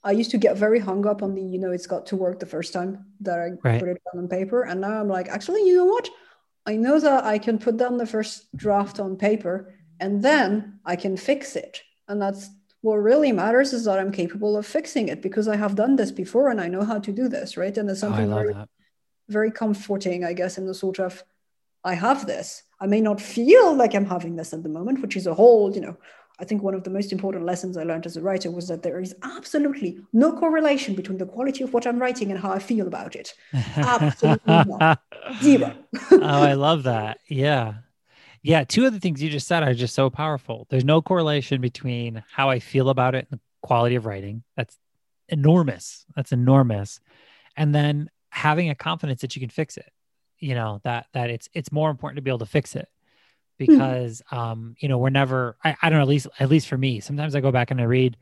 I 0.03 0.11
used 0.11 0.31
to 0.31 0.37
get 0.37 0.57
very 0.57 0.79
hung 0.79 1.05
up 1.05 1.21
on 1.21 1.35
the, 1.35 1.41
you 1.41 1.59
know, 1.59 1.71
it's 1.71 1.87
got 1.87 2.07
to 2.07 2.15
work 2.15 2.39
the 2.39 2.45
first 2.45 2.73
time 2.73 3.05
that 3.21 3.39
I 3.39 3.49
right. 3.63 3.79
put 3.79 3.89
it 3.89 4.01
down 4.05 4.23
on 4.23 4.27
paper. 4.27 4.63
And 4.63 4.81
now 4.81 4.99
I'm 4.99 5.07
like, 5.07 5.29
actually, 5.29 5.65
you 5.67 5.77
know 5.77 5.85
what? 5.85 6.09
I 6.65 6.75
know 6.75 6.99
that 6.99 7.25
I 7.25 7.37
can 7.37 7.59
put 7.59 7.77
down 7.77 7.97
the 7.97 8.07
first 8.07 8.53
draft 8.55 8.99
on 8.99 9.15
paper 9.15 9.73
and 9.99 10.23
then 10.23 10.79
I 10.85 10.95
can 10.95 11.17
fix 11.17 11.55
it. 11.55 11.81
And 12.07 12.21
that's 12.21 12.49
what 12.83 12.97
really 12.97 13.31
matters 13.31 13.71
is 13.71 13.85
that 13.85 13.97
I'm 13.97 14.11
capable 14.11 14.57
of 14.57 14.65
fixing 14.65 15.07
it 15.07 15.21
because 15.21 15.47
I 15.47 15.55
have 15.55 15.73
done 15.73 15.95
this 15.95 16.11
before 16.11 16.49
and 16.49 16.59
I 16.59 16.67
know 16.67 16.83
how 16.83 16.99
to 16.99 17.13
do 17.13 17.29
this, 17.29 17.55
right? 17.55 17.75
And 17.77 17.87
there's 17.87 18.03
oh, 18.03 18.09
something 18.09 18.31
oh, 18.31 18.35
very, 18.35 18.55
very 19.29 19.51
comforting, 19.51 20.25
I 20.25 20.33
guess, 20.33 20.57
in 20.57 20.67
the 20.67 20.73
sort 20.73 20.99
of 20.99 21.23
I 21.85 21.93
have 21.93 22.27
this. 22.27 22.63
I 22.81 22.87
may 22.87 22.99
not 22.99 23.21
feel 23.21 23.73
like 23.73 23.95
I'm 23.95 24.05
having 24.05 24.35
this 24.35 24.53
at 24.53 24.63
the 24.63 24.69
moment, 24.69 25.01
which 25.01 25.15
is 25.15 25.27
a 25.27 25.33
whole, 25.33 25.73
you 25.73 25.79
know, 25.79 25.95
I 26.41 26.43
think 26.43 26.61
one 26.61 26.73
of 26.73 26.83
the 26.83 26.89
most 26.89 27.13
important 27.13 27.45
lessons 27.45 27.77
I 27.77 27.83
learned 27.83 28.05
as 28.05 28.17
a 28.17 28.21
writer 28.21 28.51
was 28.51 28.67
that 28.67 28.83
there 28.83 28.99
is 28.99 29.15
absolutely 29.23 29.99
no 30.11 30.37
correlation 30.37 30.93
between 30.93 31.19
the 31.19 31.25
quality 31.25 31.63
of 31.63 31.71
what 31.73 31.87
I'm 31.87 31.99
writing 31.99 32.31
and 32.31 32.39
how 32.39 32.51
I 32.51 32.59
feel 32.59 32.87
about 32.87 33.15
it. 33.15 33.33
Absolutely 33.77 34.65
not. 34.65 35.01
Zero. 35.41 35.73
oh, 36.11 36.19
I 36.21 36.53
love 36.55 36.83
that. 36.83 37.19
Yeah. 37.29 37.75
Yeah, 38.43 38.65
two 38.65 38.85
of 38.85 38.93
the 38.93 38.99
things 38.99 39.23
you 39.23 39.29
just 39.29 39.47
said 39.47 39.63
are 39.63 39.73
just 39.73 39.95
so 39.95 40.09
powerful. 40.09 40.67
There's 40.69 40.83
no 40.83 41.01
correlation 41.01 41.61
between 41.61 42.23
how 42.29 42.49
I 42.49 42.59
feel 42.59 42.89
about 42.89 43.15
it 43.15 43.27
and 43.29 43.39
the 43.39 43.43
quality 43.65 43.95
of 43.95 44.05
writing. 44.05 44.43
That's 44.57 44.77
enormous. 45.29 46.05
That's 46.15 46.33
enormous. 46.33 46.99
And 47.55 47.73
then 47.73 48.09
having 48.29 48.69
a 48.69 48.75
confidence 48.75 49.21
that 49.21 49.35
you 49.35 49.39
can 49.39 49.49
fix 49.49 49.77
it. 49.77 49.89
You 50.39 50.55
know, 50.55 50.81
that 50.83 51.07
that 51.13 51.29
it's 51.29 51.47
it's 51.53 51.71
more 51.71 51.89
important 51.89 52.17
to 52.17 52.21
be 52.21 52.29
able 52.29 52.39
to 52.39 52.45
fix 52.45 52.75
it 52.75 52.89
hmm. 53.59 53.65
because 53.65 54.21
mm-hmm. 54.27 54.37
um, 54.37 54.75
you 54.77 54.89
know, 54.89 54.97
we're 54.97 55.09
never 55.09 55.55
I, 55.63 55.75
I 55.81 55.89
don't 55.89 55.99
know, 55.99 56.03
at 56.03 56.09
least 56.09 56.27
at 56.37 56.49
least 56.49 56.67
for 56.67 56.77
me, 56.77 56.99
sometimes 56.99 57.33
I 57.33 57.39
go 57.39 57.51
back 57.51 57.71
and 57.71 57.79
I 57.79 57.85
read 57.85 58.17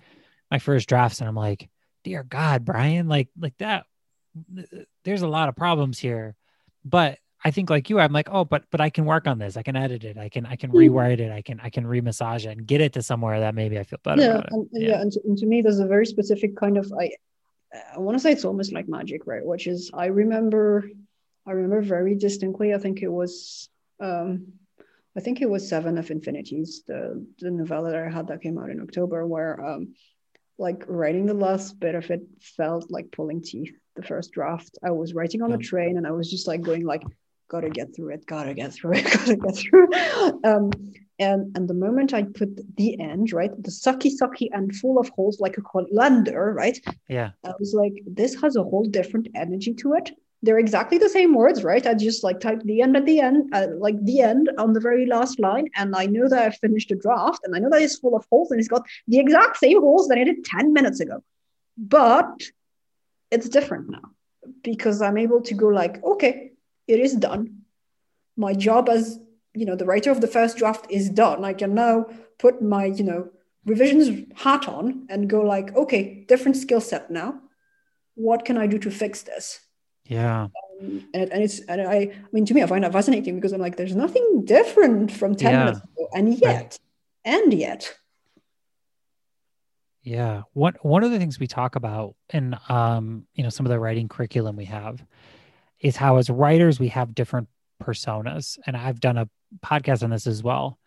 my 0.52 0.60
first 0.60 0.88
drafts 0.88 1.20
and 1.20 1.28
I'm 1.28 1.36
like, 1.36 1.68
dear 2.04 2.24
God, 2.24 2.64
Brian, 2.64 3.08
like 3.08 3.30
like 3.40 3.58
that 3.58 3.86
there's 5.04 5.22
a 5.22 5.28
lot 5.28 5.50
of 5.50 5.56
problems 5.56 6.00
here. 6.00 6.36
But 6.86 7.20
I 7.44 7.52
think 7.52 7.70
like 7.70 7.90
you, 7.90 8.00
I'm 8.00 8.14
like, 8.14 8.30
oh, 8.32 8.46
but 8.46 8.64
but 8.72 8.82
I 8.82 8.90
can 8.90 9.06
work 9.06 9.28
on 9.28 9.40
this. 9.40 9.58
I 9.58 9.64
can 9.64 9.76
edit 9.76 10.04
it. 10.04 10.18
I 10.18 10.30
can 10.30 10.46
I 10.46 10.56
can 10.56 10.70
hmm. 10.70 10.78
rewrite 10.78 11.20
it. 11.20 11.32
I 11.32 11.42
can 11.42 11.60
I 11.60 11.70
can 11.70 11.86
remassage 11.86 12.46
it 12.46 12.58
and 12.58 12.68
get 12.68 12.82
it 12.82 12.94
to 12.94 13.02
somewhere 13.02 13.40
that 13.40 13.56
maybe 13.56 13.80
I 13.80 13.84
feel 13.84 14.00
better. 14.04 14.22
Yeah, 14.22 14.42
and, 14.52 14.68
yeah. 14.72 14.90
yeah. 14.90 15.02
And, 15.02 15.12
to, 15.12 15.22
and 15.26 15.38
to 15.38 15.46
me, 15.46 15.62
there's 15.62 15.80
a 15.80 15.88
very 15.88 16.06
specific 16.06 16.56
kind 16.56 16.78
of 16.78 16.92
I 17.00 17.12
I 17.96 18.00
want 18.00 18.16
to 18.16 18.20
say 18.20 18.32
it's 18.32 18.46
almost 18.46 18.74
like 18.74 18.88
magic, 18.88 19.26
right? 19.26 19.46
Which 19.46 19.68
is 19.68 19.92
I 19.94 20.08
remember 20.08 20.86
I 21.48 21.52
remember 21.52 21.82
very 21.82 22.16
distinctly. 22.16 22.74
I 22.74 22.78
think 22.78 23.02
it 23.02 23.12
was, 23.12 23.70
um, 24.00 24.54
I 25.18 25.20
think 25.20 25.42
it 25.42 25.50
was 25.50 25.68
Seven 25.68 25.98
of 25.98 26.12
Infinities, 26.12 26.84
the 26.88 27.26
the 27.40 27.52
novella 27.52 27.92
that 27.92 28.04
I 28.04 28.10
had 28.10 28.28
that 28.28 28.42
came 28.42 28.58
out 28.58 28.70
in 28.70 28.82
October, 28.82 29.26
where 29.26 29.60
um, 29.66 29.96
like 30.58 30.84
writing 30.88 31.26
the 31.26 31.34
last 31.34 31.80
bit 31.80 31.96
of 31.96 32.10
it 32.12 32.22
felt 32.40 32.92
like 32.92 33.12
pulling 33.12 33.42
teeth. 33.42 33.74
The 33.96 34.04
first 34.04 34.32
draft, 34.32 34.78
I 34.82 34.92
was 34.92 35.14
writing 35.14 35.42
on 35.42 35.52
the 35.52 35.58
train, 35.58 35.98
and 35.98 36.08
I 36.08 36.12
was 36.12 36.32
just 36.32 36.48
like 36.48 36.62
going 36.62 36.86
like, 36.86 37.04
"Gotta 37.54 37.70
get 37.70 37.88
through 37.94 38.12
it, 38.16 38.26
gotta 38.26 38.54
get 38.54 38.74
through 38.74 38.94
it, 39.00 39.06
gotta 39.18 39.38
get 39.46 39.56
through." 39.62 39.88
Um, 40.50 40.66
and 41.28 41.56
and 41.56 41.64
the 41.72 41.80
moment 41.86 42.14
I 42.14 42.24
put 42.24 42.52
the 42.78 42.90
end 43.00 43.26
right, 43.40 43.52
the 43.68 43.76
sucky 43.84 44.12
sucky 44.20 44.48
and 44.52 44.76
full 44.82 44.98
of 45.00 45.08
holes 45.10 45.40
like 45.46 45.58
a 45.58 45.62
colander, 45.72 46.54
right? 46.64 46.78
Yeah, 47.18 47.30
I 47.50 47.54
was 47.60 47.74
like, 47.82 47.96
this 48.06 48.34
has 48.42 48.56
a 48.56 48.64
whole 48.64 48.88
different 49.00 49.28
energy 49.36 49.74
to 49.82 49.94
it 50.00 50.12
they're 50.44 50.60
exactly 50.60 50.98
the 50.98 51.10
same 51.10 51.34
words, 51.34 51.64
right? 51.64 51.86
I 51.86 51.94
just 51.94 52.24
like 52.24 52.40
type 52.40 52.62
the 52.64 52.82
end 52.82 52.98
at 52.98 53.06
the 53.06 53.20
end, 53.20 53.54
uh, 53.54 53.68
like 53.78 54.04
the 54.04 54.22
end 54.22 54.50
on 54.58 54.74
the 54.74 54.80
very 54.80 55.06
last 55.06 55.40
line, 55.40 55.68
and 55.76 55.96
I 55.96 56.08
know 56.08 56.28
that 56.28 56.44
I've 56.44 56.58
finished 56.58 56.92
a 56.92 56.96
draft, 56.96 57.42
and 57.44 57.56
I 57.56 57.60
know 57.60 57.70
that 57.70 57.82
it's 57.82 58.00
full 58.00 58.16
of 58.16 58.26
holes, 58.30 58.52
and 58.52 58.60
it's 58.60 58.70
got 58.70 58.86
the 59.08 59.20
exact 59.20 59.58
same 59.58 59.80
holes 59.80 60.08
that 60.08 60.18
I 60.18 60.24
did 60.24 60.44
ten 60.44 60.74
minutes 60.74 61.00
ago, 61.00 61.24
but 61.78 62.42
it's 63.30 63.50
different 63.50 63.92
now 63.92 64.02
because 64.64 65.02
I'm 65.02 65.18
able 65.18 65.42
to 65.44 65.54
go 65.54 65.68
like, 65.68 66.04
okay, 66.04 66.51
it 66.88 67.00
is 67.00 67.14
done. 67.14 67.62
My 68.38 68.54
job 68.54 68.90
as 68.90 69.20
you 69.54 69.66
know 69.66 69.76
the 69.76 69.86
writer 69.86 70.12
of 70.12 70.22
the 70.22 70.28
first 70.28 70.58
draft 70.58 70.86
is 70.90 71.10
done. 71.10 71.44
I 71.46 71.54
can 71.54 71.74
now 71.74 72.06
put 72.40 72.62
my 72.62 72.86
you 72.86 73.04
know 73.04 73.30
revisions 73.66 74.28
hat 74.36 74.68
on 74.68 75.06
and 75.10 75.30
go 75.30 75.42
like, 75.42 75.76
okay, 75.76 76.26
different 76.28 76.58
skill 76.58 76.82
set 76.82 77.12
now. 77.12 77.40
What 78.16 78.46
can 78.46 78.58
I 78.58 78.68
do 78.68 78.80
to 78.80 78.92
fix 78.92 79.22
this? 79.22 79.60
Yeah. 80.06 80.48
Um, 80.82 81.06
and, 81.14 81.32
and 81.32 81.44
it's 81.44 81.60
and 81.62 81.82
I, 81.82 81.94
I 81.94 82.12
mean 82.32 82.46
to 82.46 82.54
me 82.54 82.64
I 82.64 82.66
find 82.66 82.84
that 82.84 82.92
fascinating 82.92 83.36
because 83.36 83.54
I'm 83.54 83.62
like 83.62 83.78
there's 83.78 83.96
nothing 83.96 84.44
different 84.46 85.12
from 85.12 85.36
10 85.36 85.52
yeah. 85.52 85.60
minutes 85.60 85.80
ago 85.80 86.10
and 86.14 86.34
yet 86.38 86.56
right. 86.56 86.80
and 87.24 87.54
yet 87.54 87.94
yeah 90.04 90.42
one 90.54 90.74
one 90.82 91.04
of 91.04 91.12
the 91.12 91.20
things 91.20 91.40
we 91.40 91.48
talk 91.48 91.76
about 91.76 92.16
in 92.34 92.58
um 92.68 93.28
you 93.36 93.44
know 93.44 93.50
some 93.50 93.66
of 93.66 93.70
the 93.70 93.80
writing 93.80 94.08
curriculum 94.10 94.56
we 94.56 94.66
have 94.66 95.06
is 95.82 95.96
how 95.96 96.18
as 96.18 96.30
writers 96.30 96.80
we 96.80 96.90
have 96.90 97.16
different 97.16 97.50
personas. 97.82 98.58
And 98.66 98.78
I've 98.78 99.00
done 99.00 99.18
a 99.18 99.30
podcast 99.66 100.04
on 100.04 100.12
this 100.12 100.28
as 100.28 100.44
well. 100.44 100.78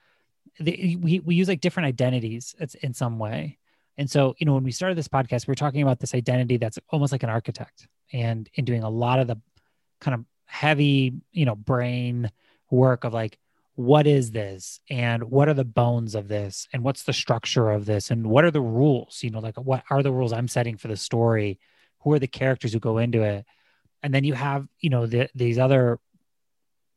The, 0.61 0.97
we 0.97 1.21
we 1.21 1.35
use 1.35 1.49
like 1.49 1.61
different 1.61 1.89
identities 1.89 2.55
in 2.81 2.95
some 2.95 3.19
way. 3.19 3.59
And 3.97 4.11
so, 4.11 4.35
you 4.39 4.47
know, 4.47 4.55
when 4.55 4.65
we 4.65 4.73
started 4.73 4.97
this 4.97 5.09
podcast, 5.09 5.47
we 5.47 5.53
are 5.53 5.57
talking 5.57 5.83
about 5.83 6.01
this 6.01 6.15
identity 6.15 6.57
that's 6.57 6.79
almost 6.91 7.13
like 7.13 7.23
an 7.23 7.31
architect 7.31 7.89
and 8.13 8.49
in 8.55 8.65
doing 8.65 8.83
a 8.83 8.91
lot 8.91 9.19
of 9.19 9.27
the 9.27 9.41
kind 10.01 10.15
of 10.15 10.25
heavy, 10.47 11.15
you 11.33 11.45
know, 11.45 11.55
brain 11.55 12.31
work 12.71 13.05
of 13.05 13.13
like, 13.13 13.39
what 13.77 14.07
is 14.07 14.31
this? 14.31 14.81
And 14.89 15.25
what 15.25 15.49
are 15.49 15.55
the 15.55 15.65
bones 15.65 16.15
of 16.15 16.29
this? 16.29 16.69
And 16.73 16.85
what's 16.85 17.03
the 17.03 17.13
structure 17.13 17.71
of 17.71 17.87
this? 17.87 18.11
And 18.11 18.27
what 18.29 18.45
are 18.45 18.51
the 18.51 18.61
rules? 18.61 19.21
You 19.23 19.31
know 19.31 19.41
like 19.41 19.57
what 19.57 19.83
are 19.91 20.03
the 20.03 20.13
rules 20.13 20.33
i'm 20.33 20.49
setting 20.49 20.77
for 20.77 20.89
the 20.89 20.97
story? 20.97 21.59
Who 22.01 22.13
are 22.13 22.21
the 22.21 22.29
characters 22.29 22.73
who 22.73 22.79
go 22.79 22.99
into 22.99 23.23
it 23.23 23.45
and 24.05 24.15
then 24.15 24.23
you 24.23 24.35
have 24.35 24.69
you 24.79 24.91
know 24.91 25.07
the, 25.07 25.29
these 25.35 25.59
other 25.59 25.99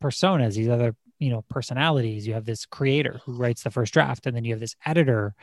personas 0.04 0.54
these 0.54 0.70
other 0.70 0.96
you 1.18 1.32
know 1.32 1.44
personalities 1.50 2.28
you 2.28 2.34
have 2.34 2.46
this 2.46 2.66
creator 2.66 3.20
who 3.26 3.34
writes 3.34 3.64
the 3.64 3.72
first 3.72 3.94
draft 3.94 4.28
and 4.28 4.36
then 4.36 4.46
you 4.46 4.54
have 4.54 4.60
this 4.60 4.76
editor 4.86 5.34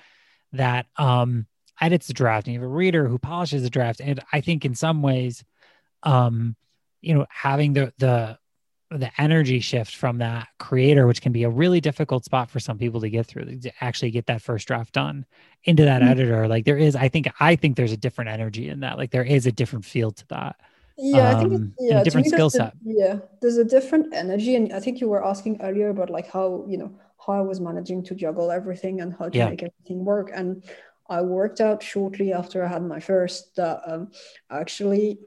that 0.52 0.86
um, 0.96 1.46
edits 1.80 2.06
the 2.06 2.14
draft 2.14 2.46
and 2.46 2.54
you 2.54 2.60
have 2.60 2.68
a 2.68 2.72
reader 2.72 3.06
who 3.06 3.18
polishes 3.18 3.62
the 3.62 3.70
draft. 3.70 4.00
And 4.00 4.20
I 4.32 4.40
think 4.40 4.64
in 4.64 4.74
some 4.74 5.02
ways, 5.02 5.44
um, 6.02 6.56
you 7.00 7.14
know, 7.14 7.26
having 7.28 7.74
the 7.74 7.92
the 7.98 8.38
the 8.90 9.10
energy 9.18 9.58
shift 9.60 9.96
from 9.96 10.18
that 10.18 10.46
creator, 10.58 11.06
which 11.06 11.20
can 11.20 11.32
be 11.32 11.42
a 11.42 11.50
really 11.50 11.80
difficult 11.80 12.24
spot 12.24 12.50
for 12.50 12.60
some 12.60 12.78
people 12.78 13.00
to 13.00 13.10
get 13.10 13.26
through, 13.26 13.58
to 13.58 13.72
actually 13.80 14.10
get 14.10 14.26
that 14.26 14.42
first 14.42 14.68
draft 14.68 14.92
done 14.92 15.26
into 15.64 15.84
that 15.84 16.00
mm-hmm. 16.00 16.10
editor. 16.10 16.46
Like 16.46 16.64
there 16.64 16.78
is, 16.78 16.94
I 16.94 17.08
think, 17.08 17.28
I 17.40 17.56
think 17.56 17.76
there's 17.76 17.92
a 17.92 17.96
different 17.96 18.30
energy 18.30 18.68
in 18.68 18.80
that. 18.80 18.96
Like 18.96 19.10
there 19.10 19.24
is 19.24 19.46
a 19.46 19.52
different 19.52 19.84
feel 19.84 20.12
to 20.12 20.26
that. 20.28 20.56
Yeah, 20.96 21.30
um, 21.30 21.36
I 21.36 21.40
think 21.40 21.52
it's, 21.52 21.60
um, 21.60 21.74
yeah, 21.80 22.00
a 22.00 22.04
different 22.04 22.26
skill 22.28 22.50
set. 22.50 22.74
Yeah, 22.84 23.18
there's 23.40 23.56
a 23.56 23.64
different 23.64 24.14
energy, 24.14 24.54
and 24.54 24.72
I 24.72 24.80
think 24.80 25.00
you 25.00 25.08
were 25.08 25.24
asking 25.24 25.60
earlier 25.60 25.88
about 25.88 26.10
like 26.10 26.30
how 26.30 26.64
you 26.68 26.78
know 26.78 26.94
how 27.24 27.32
I 27.32 27.40
was 27.40 27.60
managing 27.60 28.04
to 28.04 28.14
juggle 28.14 28.50
everything 28.50 29.00
and 29.00 29.14
how 29.18 29.28
to 29.28 29.36
yeah. 29.36 29.48
make 29.48 29.62
everything 29.62 30.04
work. 30.04 30.30
And 30.32 30.62
I 31.08 31.20
worked 31.22 31.60
out 31.60 31.82
shortly 31.82 32.32
after 32.32 32.64
I 32.64 32.68
had 32.68 32.82
my 32.82 33.00
first 33.00 33.56
that 33.56 33.80
um, 33.86 34.10
actually 34.50 35.18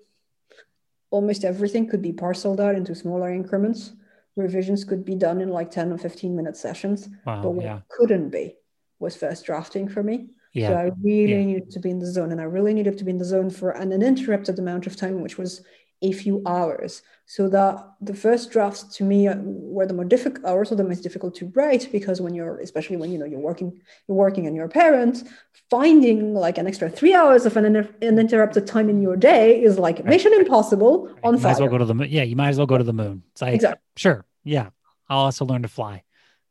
almost 1.09 1.43
everything 1.43 1.87
could 1.87 2.01
be 2.01 2.11
parceled 2.11 2.59
out 2.59 2.75
into 2.75 2.95
smaller 2.95 3.33
increments. 3.33 3.93
Revisions 4.35 4.83
could 4.83 5.03
be 5.03 5.15
done 5.15 5.41
in 5.41 5.49
like 5.49 5.71
10 5.71 5.91
or 5.91 5.97
15 5.97 6.35
minute 6.35 6.57
sessions. 6.57 7.09
Wow, 7.25 7.41
but 7.41 7.49
what 7.51 7.65
yeah. 7.65 7.79
couldn't 7.89 8.29
be 8.29 8.55
was 8.99 9.15
first 9.15 9.45
drafting 9.45 9.87
for 9.87 10.03
me. 10.03 10.29
Yeah. 10.57 10.69
So 10.69 10.75
I 10.75 10.91
really 11.03 11.31
yeah. 11.33 11.45
needed 11.45 11.71
to 11.71 11.79
be 11.79 11.91
in 11.91 11.99
the 11.99 12.07
zone 12.07 12.31
and 12.31 12.41
I 12.41 12.45
really 12.45 12.73
needed 12.73 12.97
to 12.97 13.03
be 13.03 13.11
in 13.11 13.19
the 13.19 13.25
zone 13.25 13.51
for 13.51 13.71
an 13.71 13.93
uninterrupted 13.93 14.57
amount 14.57 14.87
of 14.87 14.95
time, 14.95 15.21
which 15.21 15.37
was 15.37 15.61
a 16.01 16.11
few 16.11 16.41
hours. 16.47 17.03
So 17.27 17.47
that 17.49 17.85
the 18.01 18.15
first 18.15 18.51
drafts 18.51 18.83
to 18.97 19.03
me 19.03 19.27
were 19.35 19.85
the 19.85 19.93
more 19.93 20.05
difficult, 20.05 20.45
are 20.45 20.57
also 20.57 20.75
the 20.75 20.83
most 20.83 21.01
difficult 21.01 21.35
to 21.35 21.51
write 21.55 21.89
because 21.91 22.21
when 22.21 22.33
you're, 22.33 22.59
especially 22.59 22.97
when 22.97 23.11
you 23.11 23.19
know 23.19 23.25
you're 23.25 23.39
working, 23.39 23.79
you're 24.07 24.17
working 24.17 24.47
and 24.47 24.55
you're 24.55 24.65
a 24.65 24.69
parent, 24.69 25.23
finding 25.69 26.33
like 26.33 26.57
an 26.57 26.65
extra 26.65 26.89
three 26.89 27.13
hours 27.13 27.45
of 27.45 27.55
an 27.57 27.87
uninterrupted 28.01 28.65
time 28.65 28.89
in 28.89 29.01
your 29.01 29.15
day 29.15 29.61
is 29.61 29.77
like 29.77 30.03
mission 30.05 30.33
impossible 30.33 31.13
on 31.23 31.35
you 31.35 31.41
might 31.41 31.51
as 31.51 31.59
well 31.59 31.69
go 31.69 31.77
to 31.77 31.85
the 31.85 31.93
moon. 31.93 32.07
Yeah, 32.09 32.23
you 32.23 32.35
might 32.35 32.49
as 32.49 32.57
well 32.57 32.67
go 32.67 32.77
to 32.77 32.83
the 32.83 32.93
moon. 32.93 33.23
It's 33.31 33.41
like, 33.41 33.55
exactly. 33.55 33.81
sure, 33.95 34.25
yeah. 34.43 34.69
I'll 35.09 35.19
also 35.19 35.45
learn 35.45 35.61
to 35.61 35.67
fly. 35.67 36.03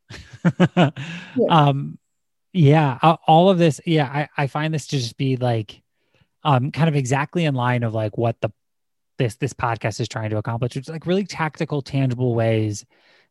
yeah. 0.75 0.91
Um, 1.49 1.97
yeah, 2.53 2.97
all 3.27 3.49
of 3.49 3.57
this. 3.57 3.81
Yeah, 3.85 4.05
I, 4.05 4.43
I 4.43 4.47
find 4.47 4.73
this 4.73 4.87
to 4.87 4.97
just 4.97 5.17
be 5.17 5.37
like, 5.37 5.81
um, 6.43 6.71
kind 6.71 6.89
of 6.89 6.95
exactly 6.95 7.45
in 7.45 7.55
line 7.55 7.83
of 7.83 7.93
like 7.93 8.17
what 8.17 8.39
the 8.41 8.51
this 9.17 9.35
this 9.35 9.53
podcast 9.53 9.99
is 9.99 10.07
trying 10.07 10.29
to 10.29 10.37
accomplish, 10.37 10.75
is 10.75 10.89
like 10.89 11.05
really 11.05 11.25
tactical, 11.25 11.81
tangible 11.81 12.35
ways 12.35 12.85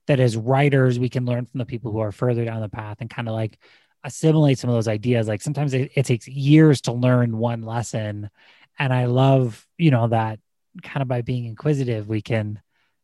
that 0.06 0.20
as 0.20 0.36
writers 0.36 0.98
we 0.98 1.08
can 1.08 1.24
learn 1.24 1.46
from 1.46 1.58
the 1.58 1.66
people 1.66 1.92
who 1.92 1.98
are 1.98 2.12
further 2.12 2.44
down 2.44 2.60
the 2.60 2.68
path 2.68 2.98
and 3.00 3.10
kind 3.10 3.28
of 3.28 3.34
like 3.34 3.58
assimilate 4.04 4.58
some 4.58 4.70
of 4.70 4.76
those 4.76 4.88
ideas. 4.88 5.26
Like 5.28 5.42
sometimes 5.42 5.74
it, 5.74 5.92
it 5.94 6.06
takes 6.06 6.28
years 6.28 6.82
to 6.82 6.92
learn 6.92 7.38
one 7.38 7.62
lesson, 7.62 8.30
and 8.78 8.92
I 8.92 9.06
love 9.06 9.66
you 9.78 9.90
know 9.90 10.08
that 10.08 10.38
kind 10.82 11.02
of 11.02 11.08
by 11.08 11.22
being 11.22 11.46
inquisitive 11.46 12.06
we 12.06 12.20
can 12.20 12.60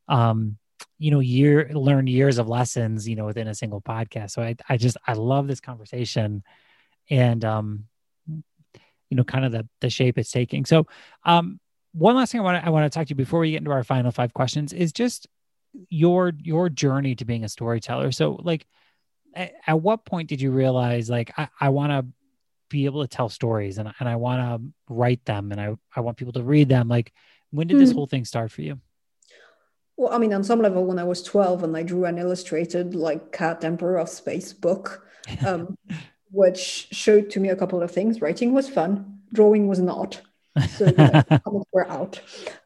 um 0.09 0.59
you 0.99 1.11
know 1.11 1.21
year 1.21 1.71
learn 1.73 2.07
years 2.07 2.39
of 2.39 2.49
lessons 2.49 3.09
you 3.09 3.17
know 3.17 3.27
within 3.27 3.49
a 3.49 3.55
single 3.55 3.81
podcast 3.81 4.31
so 4.31 4.43
i 4.43 4.55
i 4.69 4.77
just 4.77 4.97
i 5.07 5.13
love 5.13 5.47
this 5.47 5.61
conversation 5.61 6.43
and 7.11 7.45
um 7.45 7.85
you 8.29 9.17
know 9.17 9.25
kind 9.25 9.45
of 9.45 9.53
the 9.53 9.69
the 9.81 9.91
shape 9.91 10.19
it's 10.19 10.31
taking 10.31 10.65
so 10.65 10.87
um 11.25 11.59
one 11.93 12.17
last 12.17 12.33
thing 12.33 12.41
I 12.41 12.45
want 12.45 12.63
to 12.63 12.67
I 12.67 12.71
want 12.71 12.91
to 12.91 12.97
talk 12.97 13.07
to 13.07 13.11
you 13.11 13.17
before 13.17 13.41
we 13.41 13.53
get 13.53 13.59
into 13.59 13.71
our 13.71 13.85
final 13.85 14.11
five 14.11 14.33
questions 14.33 14.73
is 14.73 14.93
just 14.93 15.27
your 15.89 16.33
your 16.39 16.69
journey 16.69 17.15
to 17.17 17.25
being 17.25 17.45
a 17.45 17.49
storyteller. 17.49 18.13
So 18.13 18.39
like 18.43 18.67
at, 19.35 19.53
at 19.67 19.81
what 19.81 20.05
point 20.05 20.29
did 20.29 20.41
you 20.41 20.51
realize 20.51 21.09
like 21.09 21.33
I, 21.39 21.49
I 21.61 21.69
want 21.69 21.93
to 21.93 22.07
be 22.69 22.87
able 22.87 23.03
to 23.03 23.09
tell 23.09 23.29
stories 23.29 23.77
and, 23.79 23.93
and 24.01 24.09
I 24.09 24.17
want 24.17 24.41
to 24.41 24.73
write 24.93 25.25
them 25.27 25.53
and 25.53 25.61
I, 25.61 25.77
I 25.95 26.01
want 26.01 26.17
people 26.17 26.33
to 26.35 26.43
read 26.43 26.69
them. 26.69 26.89
Like 26.89 27.13
when 27.51 27.67
did 27.67 27.79
this 27.79 27.91
hmm. 27.91 27.97
whole 27.97 28.07
thing 28.07 28.25
start 28.25 28.51
for 28.51 28.63
you? 28.63 28.81
Well, 29.97 30.13
I 30.13 30.19
mean, 30.19 30.33
on 30.33 30.45
some 30.45 30.61
level, 30.61 30.85
when 30.85 30.99
I 30.99 31.05
was 31.05 31.23
12 31.23 31.65
and 31.65 31.77
I 31.77 31.83
drew 31.83 32.05
an 32.05 32.19
illustrated 32.19 32.95
like 32.95 33.33
Cat 33.33 33.65
Emperor 33.65 33.99
of 33.99 34.09
Space 34.09 34.53
book, 34.53 35.07
um, 35.47 35.77
which 36.31 36.89
showed 36.93 37.31
to 37.31 37.41
me 37.41 37.51
a 37.51 37.57
couple 37.57 37.83
of 37.83 37.91
things. 37.91 38.21
Writing 38.21 38.53
was 38.53 38.69
fun, 38.69 39.21
drawing 39.33 39.69
was 39.69 39.81
not. 39.81 40.21
So 40.77 40.93
yeah, 40.99 41.23
comics 41.45 41.71
were 41.73 41.89
out. 41.89 42.21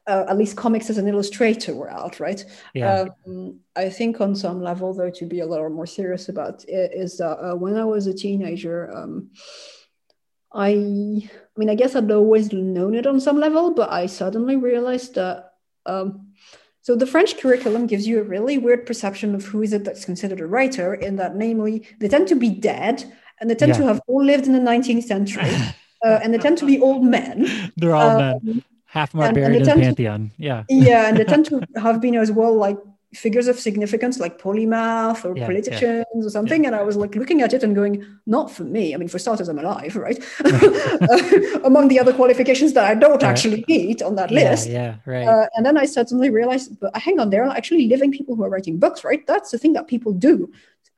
Uh, 0.05 0.25
at 0.27 0.37
least 0.37 0.57
comics 0.57 0.89
as 0.89 0.97
an 0.97 1.07
illustrator 1.07 1.73
were 1.73 1.89
out, 1.89 2.19
right? 2.19 2.43
Yeah. 2.73 3.05
Um, 3.25 3.59
I 3.75 3.89
think 3.89 4.19
on 4.19 4.35
some 4.35 4.61
level, 4.61 4.93
though, 4.93 5.09
to 5.11 5.25
be 5.25 5.39
a 5.39 5.45
little 5.45 5.69
more 5.69 5.85
serious 5.85 6.29
about 6.29 6.65
it, 6.67 6.91
is 6.93 7.17
that 7.17 7.37
uh, 7.39 7.55
when 7.55 7.77
I 7.77 7.85
was 7.85 8.07
a 8.07 8.13
teenager, 8.13 8.91
um, 8.93 9.29
I, 10.53 10.69
I 10.69 11.57
mean, 11.57 11.69
I 11.69 11.75
guess 11.75 11.95
I'd 11.95 12.11
always 12.11 12.51
known 12.51 12.95
it 12.95 13.07
on 13.07 13.19
some 13.19 13.39
level, 13.39 13.73
but 13.73 13.91
I 13.91 14.05
suddenly 14.05 14.55
realized 14.55 15.15
that. 15.15 15.53
Um, 15.85 16.26
so 16.87 16.95
the 16.95 17.05
French 17.05 17.37
curriculum 17.37 17.85
gives 17.85 18.07
you 18.07 18.17
a 18.17 18.23
really 18.23 18.57
weird 18.57 18.85
perception 18.85 19.35
of 19.35 19.43
who 19.43 19.61
is 19.61 19.73
it 19.73 19.83
that's 19.83 20.05
considered 20.05 20.39
a 20.39 20.47
writer, 20.47 20.93
in 20.93 21.17
that, 21.17 21.35
namely, 21.35 21.85
they 21.99 22.07
tend 22.07 22.29
to 22.29 22.35
be 22.35 22.49
dead 22.49 23.03
and 23.41 23.49
they 23.49 23.55
tend 23.55 23.73
yeah. 23.73 23.79
to 23.79 23.87
have 23.87 23.99
all 24.07 24.23
lived 24.23 24.47
in 24.47 24.53
the 24.53 24.59
19th 24.59 25.03
century. 25.03 25.49
uh, 26.05 26.19
and 26.23 26.33
they 26.33 26.37
tend 26.37 26.57
to 26.59 26.65
be 26.65 26.79
old 26.79 27.03
men. 27.03 27.73
They're 27.75 27.93
all 27.93 28.11
um, 28.11 28.39
men. 28.41 28.63
Half 28.85 29.13
of 29.13 29.19
them 29.19 29.31
are 29.31 29.33
buried 29.33 29.57
in 29.57 29.63
the 29.63 29.73
pantheon. 29.73 30.29
To, 30.29 30.41
yeah. 30.41 30.63
Yeah, 30.69 31.09
and 31.09 31.17
they 31.17 31.25
tend 31.25 31.47
to 31.47 31.61
have 31.75 31.99
been 31.99 32.15
as 32.15 32.31
well 32.31 32.55
like 32.55 32.77
figures 33.13 33.47
of 33.47 33.57
significance 33.57 34.19
like 34.19 34.37
polymath 34.41 35.23
or 35.23 35.35
Yeah, 35.37 35.45
politicians 35.45 36.25
or 36.25 36.29
something 36.29 36.65
and 36.65 36.75
i 36.75 36.83
was 36.83 36.97
like 36.97 37.15
looking 37.15 37.41
at 37.41 37.53
it 37.53 37.63
and 37.63 37.73
going 37.73 38.05
not 38.25 38.51
for 38.51 38.65
me 38.65 38.93
i 38.93 38.97
mean 38.97 39.07
for 39.07 39.17
starters 39.17 39.47
i'm 39.47 39.59
alive 39.59 39.95
right 39.95 40.19
among 41.63 41.87
the 41.87 41.99
other 41.99 42.13
qualifications 42.13 42.73
that 42.73 42.85
i 42.85 42.93
don't 42.95 43.23
Right. 43.23 43.31
actually 43.31 43.63
meet 43.67 44.01
on 44.01 44.15
that 44.15 44.29
yeah, 44.31 44.49
list 44.49 44.69
yeah, 44.69 44.95
right. 45.05 45.27
uh, 45.27 45.47
and 45.55 45.65
then 45.65 45.77
I 45.77 45.85
suddenly 45.85 46.29
realized, 46.29 46.79
but 46.79 46.95
hang 46.97 47.19
on, 47.19 47.29
there 47.29 47.43
are 47.45 47.55
actually 47.55 47.87
living 47.87 48.11
people 48.11 48.35
who 48.35 48.43
are 48.43 48.49
writing 48.49 48.77
books, 48.77 49.03
right? 49.03 49.25
That's 49.25 49.51
the 49.51 49.57
thing 49.57 49.73
that 49.73 49.87
people 49.87 50.11
do. 50.13 50.51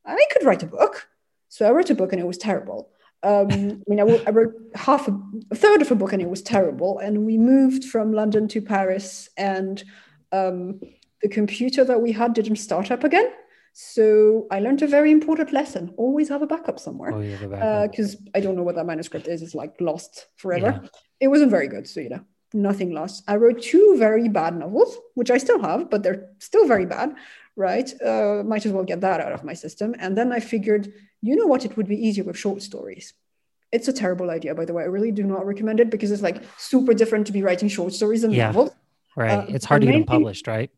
I 0.06 0.26
could 0.32 0.46
write 0.46 0.64
a 0.64 0.68
book. 0.68 1.08
So 1.50 1.68
I 1.68 1.72
wrote 1.72 1.90
a 1.90 1.96
book 1.96 2.12
and 2.14 2.22
it 2.22 2.28
was 2.28 2.38
terrible. 2.38 2.90
Um, 3.24 3.50
I 3.52 3.86
mean, 3.90 4.00
I 4.00 4.04
wrote, 4.04 4.24
wrote 4.32 4.54
half 4.76 5.08
a, 5.08 5.14
a 5.52 5.56
third 5.56 5.82
of 5.82 5.92
a 5.92 5.96
book 5.96 6.14
and 6.14 6.22
it 6.22 6.30
was 6.30 6.42
terrible. 6.42 7.00
And 7.00 7.26
we 7.26 7.38
moved 7.38 7.84
from 7.86 8.12
London 8.14 8.48
to 8.50 8.62
Paris, 8.62 9.30
and 9.38 9.84
um, 10.32 10.80
the 11.22 11.30
computer 11.30 11.84
that 11.84 12.02
we 12.02 12.12
had 12.12 12.34
didn't 12.34 12.58
start 12.58 12.92
up 12.92 13.04
again. 13.04 13.30
So 13.74 14.48
I 14.52 14.60
learned 14.60 14.82
a 14.82 14.88
very 14.88 15.12
important 15.12 15.54
lesson 15.54 15.94
always 15.98 16.28
have 16.30 16.42
a 16.42 16.48
backup 16.48 16.80
somewhere 16.80 17.14
oh, 17.14 17.20
yeah, 17.22 17.38
go 17.38 17.48
back. 17.50 17.92
because 17.92 18.18
I 18.34 18.40
don't 18.40 18.56
know 18.56 18.64
what 18.64 18.76
that 18.76 18.86
manuscript 18.86 19.28
is. 19.28 19.42
It's 19.42 19.56
like 19.56 19.76
lost 19.80 20.28
forever. 20.38 20.82
It 21.20 21.28
wasn't 21.28 21.52
very 21.52 21.68
good, 21.68 21.88
so 21.88 22.00
you 22.00 22.10
know, 22.10 22.22
nothing 22.54 22.92
lost. 22.92 23.24
I 23.28 23.36
wrote 23.36 23.62
two 23.62 23.96
very 23.98 24.28
bad 24.28 24.58
novels, 24.58 24.98
which 25.16 25.30
I 25.32 25.38
still 25.38 25.62
have, 25.62 25.90
but 25.90 26.04
they're 26.04 26.30
still 26.40 26.68
very 26.68 26.86
bad. 26.86 27.16
Right? 27.56 27.90
Uh, 28.02 28.42
might 28.46 28.66
as 28.66 28.72
well 28.72 28.86
get 28.86 29.02
that 29.02 29.20
out 29.20 29.34
of 29.34 29.44
my 29.44 29.54
system. 29.54 29.94
And 30.00 30.18
then 30.18 30.32
I 30.32 30.40
figured, 30.40 30.94
you 31.22 31.36
know 31.36 31.46
what? 31.46 31.66
It 31.66 31.76
would 31.76 31.88
be 31.90 31.98
easier 32.08 32.24
with 32.24 32.38
short 32.38 32.62
stories. 32.62 33.14
It's 33.72 33.88
a 33.90 33.94
terrible 33.94 34.30
idea, 34.30 34.56
by 34.56 34.64
the 34.66 34.74
way. 34.74 34.84
I 34.84 34.86
really 34.88 35.12
do 35.12 35.24
not 35.24 35.46
recommend 35.46 35.82
it 35.82 35.90
because 35.90 36.10
it's 36.12 36.22
like 36.22 36.42
super 36.58 36.94
different 36.94 37.28
to 37.28 37.34
be 37.34 37.44
writing 37.44 37.68
short 37.68 37.94
stories 37.94 38.22
than 38.22 38.32
Yeah. 38.32 38.48
novels. 38.48 38.72
right. 39.18 39.40
uh, 39.40 39.46
it's 39.50 39.66
hard 39.66 39.82
to 39.82 39.86
get 39.88 39.92
them 39.92 40.00
main 40.00 40.08
thing- 40.08 40.18
published, 40.20 40.48
right? 40.48 40.72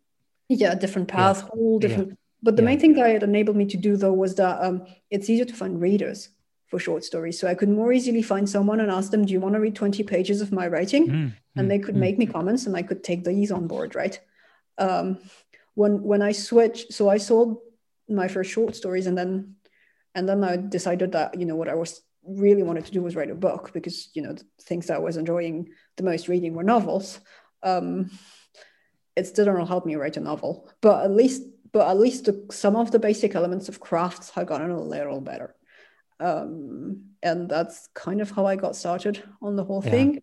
Yeah, 0.60 0.76
different 0.76 1.08
path, 1.08 1.42
whole 1.42 1.80
Yeah. 1.80 1.88
different. 1.88 2.18
But 2.44 2.56
the 2.56 2.64
Yeah. 2.64 2.70
main 2.70 2.80
thing 2.80 2.94
that 2.94 3.10
it 3.10 3.24
enabled 3.24 3.56
me 3.56 3.66
to 3.68 3.78
do 3.78 3.96
though 3.96 4.14
was 4.14 4.36
that 4.36 4.62
um, 4.64 4.86
it's 5.10 5.30
easier 5.30 5.46
to 5.46 5.54
find 5.54 5.80
readers 5.80 6.30
for 6.68 6.80
short 6.80 7.04
stories. 7.04 7.40
So 7.40 7.48
I 7.48 7.56
could 7.56 7.70
more 7.70 7.94
easily 7.94 8.22
find 8.22 8.50
someone 8.50 8.80
and 8.80 8.92
ask 8.92 9.12
them, 9.12 9.26
"Do 9.26 9.34
you 9.34 9.40
want 9.40 9.56
to 9.56 9.62
read 9.62 9.76
twenty 9.76 10.04
pages 10.04 10.42
of 10.42 10.52
my 10.52 10.68
writing?" 10.68 11.08
Mm, 11.08 11.32
and 11.56 11.66
mm, 11.66 11.70
they 11.70 11.80
could 11.80 11.96
mm. 11.96 12.00
make 12.00 12.18
me 12.18 12.26
comments, 12.26 12.66
and 12.66 12.76
I 12.76 12.84
could 12.84 13.04
take 13.04 13.24
these 13.24 13.52
on 13.52 13.68
board, 13.68 13.96
right? 13.96 14.20
Um, 14.78 15.20
when 15.76 16.02
when 16.04 16.22
I 16.22 16.32
switched, 16.32 16.94
so 16.94 17.10
I 17.10 17.18
sold 17.18 17.60
my 18.10 18.28
first 18.28 18.52
short 18.52 18.76
stories, 18.76 19.08
and 19.08 19.18
then 19.18 19.56
and 20.16 20.28
then 20.28 20.44
I 20.44 20.58
decided 20.58 21.12
that 21.14 21.40
you 21.40 21.46
know 21.46 21.56
what 21.56 21.70
I 21.70 21.76
was 21.76 22.02
really 22.24 22.64
wanted 22.64 22.86
to 22.86 22.92
do 22.92 23.02
was 23.02 23.16
write 23.16 23.32
a 23.32 23.36
book 23.36 23.72
because 23.74 24.10
you 24.14 24.22
know 24.22 24.34
the 24.34 24.46
things 24.62 24.88
that 24.88 24.98
I 24.98 25.00
was 25.00 25.18
enjoying 25.18 25.70
the 25.98 26.04
most 26.04 26.28
reading 26.28 26.54
were 26.54 26.64
novels. 26.64 27.20
Um, 27.64 28.10
it 29.16 29.28
still 29.28 29.46
don't 29.46 29.68
help 29.68 29.86
me 29.86 29.96
write 29.96 30.18
a 30.18 30.22
novel, 30.22 30.70
but 30.82 31.04
at 31.04 31.12
least 31.12 31.44
but 31.74 31.88
at 31.88 31.98
least 31.98 32.26
the, 32.26 32.46
some 32.52 32.76
of 32.76 32.92
the 32.92 33.00
basic 33.00 33.34
elements 33.34 33.70
of 33.70 33.80
crafts 33.80 34.30
have 34.32 34.48
gotten 34.48 34.72
a 34.72 34.82
little 34.82 35.22
better. 35.22 35.56
Um, 36.20 37.06
and 37.24 37.50
that's 37.50 37.88
kind 37.94 38.22
of 38.22 38.30
how 38.32 38.46
I 38.46 38.56
got 38.58 38.76
started 38.76 39.24
on 39.42 39.56
the 39.56 39.64
whole 39.64 39.82
Yeah. 39.82 39.92
thing. 39.92 40.22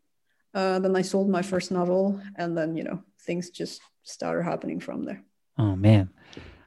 Uh, 0.55 0.79
then 0.79 0.95
I 0.97 1.03
sold 1.03 1.29
my 1.29 1.43
first 1.43 1.71
novel, 1.71 2.21
and 2.37 2.57
then 2.57 2.77
you 2.77 2.85
know 2.85 3.03
things 3.21 3.51
just 3.51 3.81
started 4.03 4.45
happening 4.45 4.81
from 4.81 5.05
there. 5.05 5.23
Oh 5.59 5.77
man, 5.77 6.11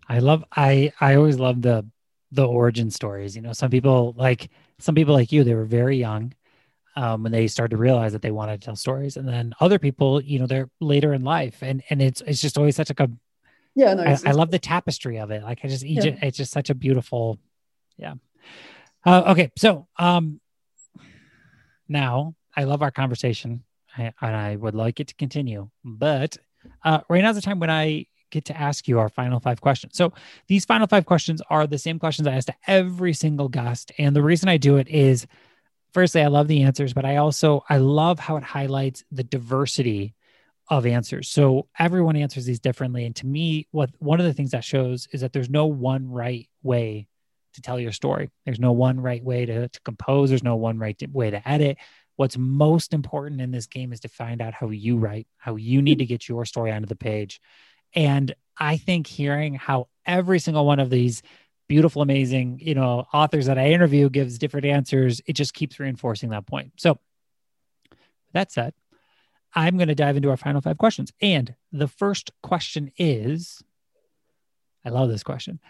I 0.08 0.20
love 0.20 0.44
I 0.56 0.94
I 1.00 1.16
always 1.16 1.40
love 1.40 1.62
the 1.62 1.86
the 2.32 2.48
origin 2.48 2.92
stories. 2.92 3.36
You 3.36 3.42
know, 3.42 3.54
some 3.54 3.72
people 3.72 4.14
like 4.18 4.50
some 4.80 4.96
people 4.96 5.14
like 5.14 5.32
you. 5.32 5.44
They 5.44 5.56
were 5.56 5.66
very 5.66 5.98
young 5.98 6.34
um, 6.96 7.24
when 7.24 7.32
they 7.32 7.48
started 7.48 7.76
to 7.76 7.82
realize 7.82 8.12
that 8.14 8.22
they 8.22 8.32
wanted 8.32 8.62
to 8.62 8.66
tell 8.66 8.76
stories, 8.76 9.18
and 9.18 9.28
then 9.28 9.54
other 9.60 9.80
people, 9.80 10.22
you 10.22 10.40
know, 10.40 10.48
they're 10.48 10.70
later 10.80 11.14
in 11.14 11.24
life, 11.24 11.62
and 11.62 11.84
and 11.90 12.02
it's 12.02 12.22
it's 12.22 12.42
just 12.42 12.58
always 12.58 12.76
such 12.76 12.90
like 12.90 13.00
a. 13.00 13.10
Yeah, 13.74 13.94
no, 13.94 14.04
I, 14.04 14.18
I 14.26 14.32
love 14.32 14.52
the 14.52 14.60
tapestry 14.60 15.18
of 15.18 15.32
it. 15.32 15.44
Like 15.44 15.60
I 15.64 15.70
just, 15.70 15.86
Yeah. 15.86 16.18
It's 16.22 16.36
just 16.36 16.52
such 16.52 16.70
a 16.70 16.76
beautiful, 16.76 17.40
yeah. 17.98 18.16
Uh, 19.06 19.24
okay, 19.28 19.50
so 19.58 19.88
um, 19.98 20.42
now 21.88 22.36
I 22.56 22.66
love 22.66 22.82
our 22.82 22.92
conversation, 22.92 23.64
I, 23.98 24.14
and 24.22 24.36
I 24.36 24.58
would 24.58 24.76
like 24.76 25.00
it 25.00 25.08
to 25.08 25.16
continue. 25.16 25.70
But 25.86 26.38
uh, 26.84 27.00
right 27.10 27.24
now's 27.24 27.36
the 27.36 27.42
time 27.42 27.60
when 27.60 27.70
I 27.70 28.08
get 28.30 28.46
to 28.46 28.58
ask 28.58 28.88
you 28.88 29.00
our 29.00 29.10
final 29.10 29.40
five 29.40 29.62
questions. 29.62 29.96
So 29.96 30.14
these 30.48 30.66
final 30.66 30.88
five 30.88 31.06
questions 31.06 31.42
are 31.50 31.66
the 31.66 31.78
same 31.78 32.00
questions 32.00 32.28
I 32.28 32.34
ask 32.34 32.48
to 32.48 32.56
every 32.68 33.14
single 33.14 33.48
guest, 33.48 33.92
and 33.98 34.14
the 34.16 34.22
reason 34.22 34.50
I 34.50 34.58
do 34.58 34.78
it 34.78 34.90
is, 34.90 35.28
firstly, 35.94 36.22
I 36.22 36.28
love 36.28 36.48
the 36.48 36.64
answers, 36.64 36.94
but 36.94 37.06
I 37.06 37.18
also 37.18 37.64
I 37.70 37.78
love 37.78 38.20
how 38.20 38.38
it 38.38 38.44
highlights 38.44 39.04
the 39.12 39.24
diversity 39.24 40.16
of 40.70 40.86
answers. 40.86 41.28
So 41.28 41.68
everyone 41.78 42.16
answers 42.16 42.46
these 42.46 42.60
differently, 42.60 43.06
and 43.06 43.16
to 43.18 43.26
me, 43.26 43.68
what 43.72 43.90
one 44.00 44.20
of 44.20 44.26
the 44.26 44.34
things 44.34 44.52
that 44.52 44.64
shows 44.64 45.08
is 45.12 45.22
that 45.22 45.34
there's 45.34 45.50
no 45.50 45.66
one 45.66 46.10
right 46.10 46.48
way 46.64 47.08
to 47.54 47.62
tell 47.62 47.80
your 47.80 47.92
story. 47.92 48.30
There's 48.46 48.60
no 48.60 48.72
one 48.72 49.00
right 49.00 49.24
way 49.24 49.46
to, 49.46 49.68
to 49.68 49.82
compose. 49.82 50.30
There's 50.30 50.44
no 50.44 50.56
one 50.56 50.78
right 50.78 50.98
to- 51.00 51.08
way 51.08 51.32
to 51.32 51.48
edit. 51.48 51.78
What's 52.16 52.38
most 52.38 52.94
important 52.94 53.42
in 53.42 53.52
this 53.52 53.68
game 53.68 53.92
is 53.92 54.00
to 54.02 54.08
find 54.08 54.42
out 54.42 54.54
how 54.54 54.70
you 54.70 54.98
write, 54.98 55.28
how 55.38 55.56
you 55.56 55.82
need 55.82 56.00
to 56.00 56.06
get 56.06 56.30
your 56.30 56.46
story 56.46 56.72
onto 56.72 56.88
the 56.88 56.96
page. 56.96 57.42
And 57.94 58.34
I 58.58 58.78
think 58.78 59.08
hearing 59.08 59.56
how 59.56 59.88
every 60.06 60.40
single 60.40 60.66
one 60.66 60.80
of 60.80 60.90
these 60.90 61.24
beautiful, 61.72 62.02
amazing, 62.02 62.60
you 62.62 62.76
know, 62.76 63.08
authors 63.14 63.46
that 63.46 63.58
I 63.58 63.68
interview 63.68 64.10
gives 64.10 64.38
different 64.38 64.66
answers, 64.66 65.22
it 65.26 65.38
just 65.38 65.54
keeps 65.54 65.80
reinforcing 65.80 66.32
that 66.32 66.46
point. 66.46 66.74
So 66.76 67.00
that 68.34 68.52
said, 68.52 68.74
I'm 69.56 69.78
going 69.78 69.88
to 69.88 69.96
dive 69.96 70.18
into 70.18 70.30
our 70.30 70.36
final 70.36 70.60
five 70.60 70.78
questions. 70.78 71.14
And 71.22 71.56
the 71.72 71.88
first 71.88 72.32
question 72.44 72.92
is 72.98 73.64
I 74.84 74.90
love 74.90 75.08
this 75.08 75.24
question. 75.24 75.62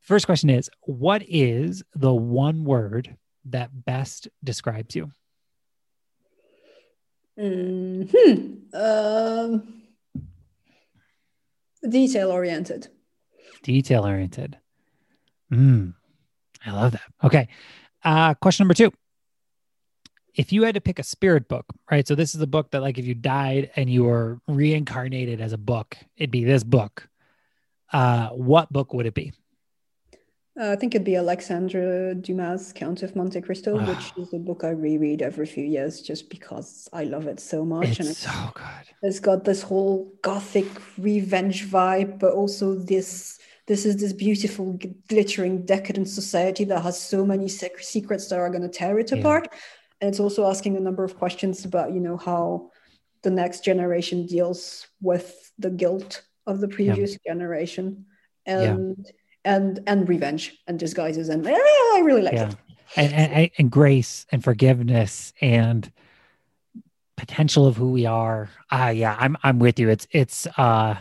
First 0.00 0.24
question 0.24 0.48
is 0.48 0.70
What 0.80 1.22
is 1.28 1.82
the 1.94 2.14
one 2.14 2.64
word 2.64 3.18
that 3.44 3.84
best 3.84 4.28
describes 4.42 4.96
you? 4.96 5.12
Mhm. 7.38 8.62
Um, 8.72 9.82
detail 11.86 12.30
oriented. 12.30 12.88
Detail 13.62 14.06
oriented. 14.06 14.56
Mm, 15.52 15.94
I 16.64 16.70
love 16.72 16.92
that. 16.92 17.02
Okay. 17.24 17.48
Uh, 18.04 18.34
question 18.34 18.64
number 18.64 18.74
two. 18.74 18.92
If 20.34 20.52
you 20.52 20.62
had 20.62 20.74
to 20.76 20.80
pick 20.80 20.98
a 20.98 21.02
spirit 21.02 21.48
book, 21.48 21.66
right? 21.90 22.06
So 22.06 22.14
this 22.14 22.34
is 22.34 22.40
a 22.40 22.46
book 22.46 22.70
that, 22.70 22.80
like, 22.80 22.98
if 22.98 23.04
you 23.06 23.14
died 23.14 23.70
and 23.76 23.90
you 23.90 24.04
were 24.04 24.40
reincarnated 24.46 25.40
as 25.40 25.52
a 25.52 25.58
book, 25.58 25.96
it'd 26.16 26.30
be 26.30 26.44
this 26.44 26.62
book. 26.62 27.08
Uh, 27.92 28.28
what 28.28 28.72
book 28.72 28.94
would 28.94 29.06
it 29.06 29.14
be? 29.14 29.32
Uh, 30.58 30.70
I 30.72 30.76
think 30.76 30.94
it'd 30.94 31.04
be 31.04 31.16
Alexandre 31.16 32.14
Dumas' 32.14 32.72
Count 32.72 33.02
of 33.02 33.16
Monte 33.16 33.40
Cristo, 33.40 33.76
Ah. 33.78 33.84
which 33.86 34.12
is 34.24 34.32
a 34.32 34.38
book 34.38 34.62
I 34.62 34.70
reread 34.70 35.20
every 35.20 35.46
few 35.46 35.64
years 35.64 36.00
just 36.00 36.30
because 36.30 36.88
I 36.92 37.04
love 37.04 37.26
it 37.26 37.40
so 37.40 37.64
much. 37.64 37.98
and 37.98 38.08
It's 38.08 38.10
it's, 38.10 38.18
so 38.32 38.50
good. 38.54 38.86
it's 39.02 39.20
got 39.20 39.44
this 39.44 39.62
whole 39.62 40.12
gothic 40.22 40.66
revenge 40.96 41.66
vibe, 41.68 42.18
but 42.20 42.32
also 42.34 42.74
this 42.76 43.38
this 43.70 43.86
is 43.86 43.94
this 44.02 44.12
beautiful, 44.12 44.66
glittering, 45.08 45.64
decadent 45.64 46.08
society 46.08 46.64
that 46.64 46.82
has 46.82 47.00
so 47.00 47.24
many 47.24 47.46
sec- 47.46 47.78
secrets 47.78 48.26
that 48.28 48.40
are 48.40 48.50
going 48.50 48.66
to 48.68 48.68
tear 48.80 48.98
it 48.98 49.12
Yeah. 49.12 49.18
apart. 49.18 49.44
And 50.00 50.08
it's 50.10 50.18
also 50.18 50.40
asking 50.52 50.76
a 50.76 50.80
number 50.80 51.04
of 51.04 51.12
questions 51.22 51.64
about, 51.64 51.94
you 51.94 52.00
know, 52.06 52.16
how 52.16 52.72
the 53.22 53.30
next 53.30 53.62
generation 53.62 54.26
deals 54.26 54.88
with 55.00 55.52
the 55.64 55.70
guilt 55.70 56.12
of 56.48 56.58
the 56.60 56.66
previous 56.66 57.16
generation, 57.28 58.06
Yeah. 58.44 58.72
and 58.72 59.06
and 59.44 59.70
and 59.86 60.08
revenge 60.08 60.44
and 60.66 60.76
disguises. 60.86 61.28
And 61.28 61.44
yeah, 61.44 61.52
I 61.98 62.02
really 62.08 62.22
like 62.22 62.34
yeah 62.40 62.48
it. 62.50 62.56
and, 62.96 63.12
and 63.14 63.50
and 63.58 63.70
grace 63.70 64.26
and 64.32 64.42
forgiveness 64.42 65.32
and 65.40 65.80
potential 67.16 67.66
of 67.68 67.76
who 67.76 67.90
we 67.98 68.06
are 68.06 68.48
ah 68.70 68.88
yeah 68.88 69.14
i'm 69.20 69.36
i'm 69.42 69.58
with 69.58 69.78
you 69.78 69.90
it's 69.94 70.06
it's 70.10 70.46
uh 70.56 70.94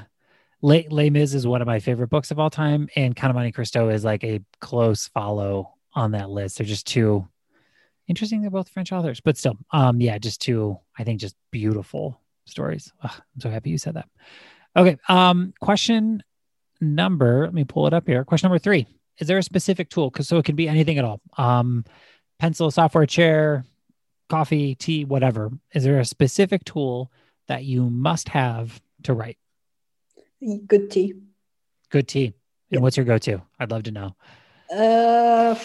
Les, 0.62 0.88
Les 0.90 1.10
Mis 1.10 1.34
is 1.34 1.48
one 1.48 1.62
of 1.62 1.68
my 1.68 1.80
favorite 1.80 2.10
books 2.10 2.32
of 2.32 2.40
all 2.40 2.50
time 2.50 2.90
and 2.96 3.16
Count 3.16 3.30
of 3.30 3.36
Monte 3.36 3.52
Cristo 3.54 3.90
is 3.90 4.04
like 4.04 4.24
a 4.24 4.42
close 4.60 5.08
follow 5.08 5.74
on 5.94 6.12
that 6.12 6.30
list. 6.30 6.58
They're 6.58 6.68
just 6.68 6.88
two 6.88 7.28
interesting 8.10 8.42
they're 8.42 8.50
both 8.50 8.70
french 8.70 8.92
authors 8.92 9.22
but 9.22 9.38
still 9.38 9.56
um 9.72 10.02
yeah 10.02 10.18
just 10.18 10.42
two 10.42 10.76
i 10.98 11.04
think 11.04 11.22
just 11.22 11.36
beautiful 11.52 12.20
stories. 12.46 12.92
Ugh, 13.04 13.12
i'm 13.14 13.42
so 13.42 13.50
happy 13.50 13.70
you 13.70 13.78
said 13.78 13.94
that. 13.94 14.10
Okay 14.76 14.98
um 15.08 15.54
question 15.62 16.24
number 16.82 17.44
let 17.44 17.54
me 17.54 17.64
pull 17.64 17.88
it 17.88 17.94
up 17.94 18.08
here. 18.08 18.26
Question 18.26 18.48
number 18.48 18.60
three 18.60 18.88
is 19.20 19.28
there 19.28 19.38
a 19.38 19.44
specific 19.44 19.90
tool? 19.90 20.10
Because 20.10 20.28
so 20.28 20.38
it 20.38 20.46
can 20.46 20.56
be 20.56 20.68
anything 20.68 20.98
at 20.98 21.06
all 21.06 21.22
um 21.38 21.86
pencil 22.40 22.72
software 22.72 23.06
chair 23.06 23.64
coffee 24.28 24.76
tea 24.76 25.06
whatever. 25.06 25.52
Is 25.74 25.84
there 25.84 26.00
a 26.00 26.06
specific 26.06 26.66
tool 26.66 27.12
that 27.48 27.64
you 27.64 27.90
must 27.90 28.30
have 28.30 28.82
to 29.04 29.14
write 29.14 29.38
Good 30.42 30.90
tea. 30.92 31.14
good 31.90 32.08
tea 32.08 32.26
and 32.26 32.34
Yeah. 32.70 32.80
what's 32.80 32.98
your 32.98 33.06
go-to 33.06 33.42
i'd 33.60 33.72
love 33.72 33.84
to 33.84 33.92
know 33.92 34.16
Uh, 34.72 35.56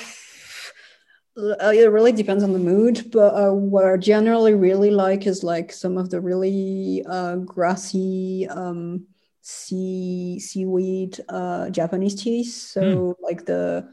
uh, 1.36 1.72
it 1.74 1.90
really 1.90 2.12
depends 2.12 2.44
on 2.44 2.52
the 2.52 2.58
mood, 2.58 3.10
but 3.10 3.34
uh, 3.34 3.52
what 3.52 3.84
I 3.84 3.96
generally 3.96 4.54
really 4.54 4.90
like 4.90 5.26
is 5.26 5.42
like 5.42 5.72
some 5.72 5.98
of 5.98 6.08
the 6.08 6.20
really 6.20 7.04
uh, 7.06 7.36
grassy, 7.36 8.46
um, 8.48 9.06
sea 9.42 10.38
seaweed 10.38 11.20
uh, 11.28 11.70
Japanese 11.70 12.14
teas. 12.14 12.54
So 12.54 12.80
mm. 12.80 13.14
like 13.20 13.44
the 13.44 13.88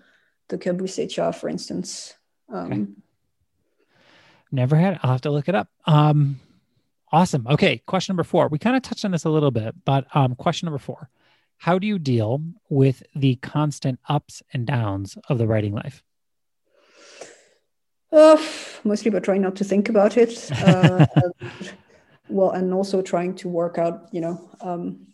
the 0.50 0.58
kabusecha, 0.58 1.34
for 1.36 1.50
instance. 1.50 2.14
Um, 2.48 2.72
okay. 2.72 2.86
Never 4.52 4.76
had. 4.76 5.00
I'll 5.02 5.12
have 5.12 5.22
to 5.22 5.32
look 5.32 5.50
it 5.50 5.56
up. 5.56 5.68
Um, 5.86 6.40
awesome. 7.12 7.46
Okay, 7.48 7.82
question 7.86 8.14
number 8.14 8.24
four. 8.24 8.48
We 8.48 8.60
kind 8.60 8.76
of 8.76 8.82
touched 8.82 9.06
on 9.06 9.12
this 9.12 9.26
a 9.26 9.30
little 9.30 9.52
bit, 9.52 9.76
but 9.86 10.06
um, 10.16 10.36
question 10.36 10.66
number 10.66 10.80
four: 10.80 11.10
How 11.58 11.80
do 11.80 11.88
you 11.88 12.00
deal 12.00 12.42
with 12.70 13.04
the 13.16 13.36
constant 13.38 14.00
ups 14.08 14.42
and 14.54 14.66
downs 14.66 15.18
of 15.30 15.38
the 15.38 15.48
writing 15.48 15.74
life? 15.74 16.04
Uh, 18.12 18.42
mostly 18.84 19.10
by 19.10 19.20
trying 19.20 19.42
not 19.42 19.56
to 19.58 19.64
think 19.64 19.90
about 19.90 20.18
it. 20.18 20.50
Uh, 20.62 21.06
well, 22.30 22.52
and 22.52 22.74
also 22.74 23.02
trying 23.02 23.36
to 23.36 23.50
work 23.50 23.78
out, 23.78 24.08
you 24.14 24.22
know, 24.22 24.50
um, 24.62 25.06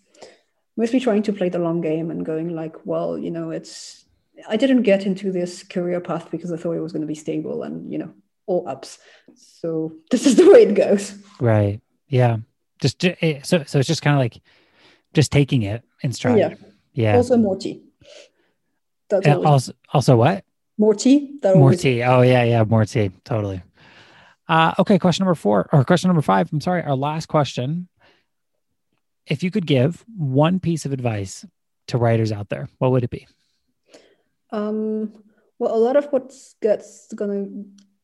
mostly 0.75 0.99
trying 0.99 1.23
to 1.23 1.33
play 1.33 1.49
the 1.49 1.57
long 1.57 1.81
game 1.81 2.11
and 2.11 2.23
going 2.23 2.55
like, 2.55 2.75
well, 2.85 3.17
you 3.17 3.31
know, 3.31 3.49
it's 3.49 4.05
I 4.47 4.57
didn't 4.57 4.83
get 4.83 5.05
into 5.05 5.31
this 5.31 5.63
career 5.63 5.99
path 5.99 6.29
because 6.29 6.51
I 6.51 6.57
thought 6.57 6.73
it 6.73 6.81
was 6.81 6.91
going 6.91 7.01
to 7.01 7.07
be 7.07 7.15
stable 7.15 7.63
and 7.63 7.91
you 7.91 7.97
know 7.97 8.13
all 8.45 8.67
ups. 8.67 8.99
So 9.35 9.93
this 10.11 10.25
is 10.25 10.35
the 10.35 10.49
way 10.51 10.63
it 10.63 10.75
goes. 10.75 11.15
Right. 11.39 11.81
Yeah. 12.07 12.37
Just 12.79 13.03
eh, 13.03 13.41
so 13.43 13.63
so 13.63 13.79
it's 13.79 13.87
just 13.87 14.01
kind 14.01 14.15
of 14.15 14.19
like 14.19 14.41
just 15.13 15.31
taking 15.31 15.63
it 15.63 15.83
in 16.01 16.11
stride. 16.11 16.37
Yeah. 16.37 16.53
Yeah. 16.93 17.15
Also 17.15 17.37
more 17.37 17.57
tea. 17.57 17.83
That's 19.09 19.27
also 19.27 19.73
also 19.93 20.17
what? 20.17 20.43
More 20.77 20.93
tea. 20.93 21.39
That 21.41 21.55
more 21.55 21.73
tea. 21.73 22.03
Oh 22.03 22.21
yeah, 22.21 22.43
yeah, 22.43 22.63
more 22.63 22.85
tea. 22.85 23.11
Totally. 23.23 23.61
Uh, 24.47 24.73
okay, 24.79 24.97
question 24.99 25.25
number 25.25 25.35
four 25.35 25.67
or 25.71 25.83
question 25.83 26.07
number 26.07 26.21
five. 26.21 26.51
I'm 26.51 26.61
sorry, 26.61 26.83
our 26.83 26.95
last 26.95 27.27
question. 27.27 27.87
If 29.25 29.43
you 29.43 29.51
could 29.51 29.65
give 29.65 30.05
one 30.15 30.59
piece 30.59 30.85
of 30.85 30.93
advice 30.93 31.45
to 31.87 31.97
writers 31.97 32.31
out 32.31 32.49
there, 32.49 32.69
what 32.77 32.91
would 32.91 33.03
it 33.03 33.09
be? 33.09 33.27
Um, 34.51 35.11
well, 35.59 35.75
a 35.75 35.77
lot 35.77 35.97
of 35.97 36.05
what 36.11 36.33
gets 36.61 37.11
gonna, 37.13 37.45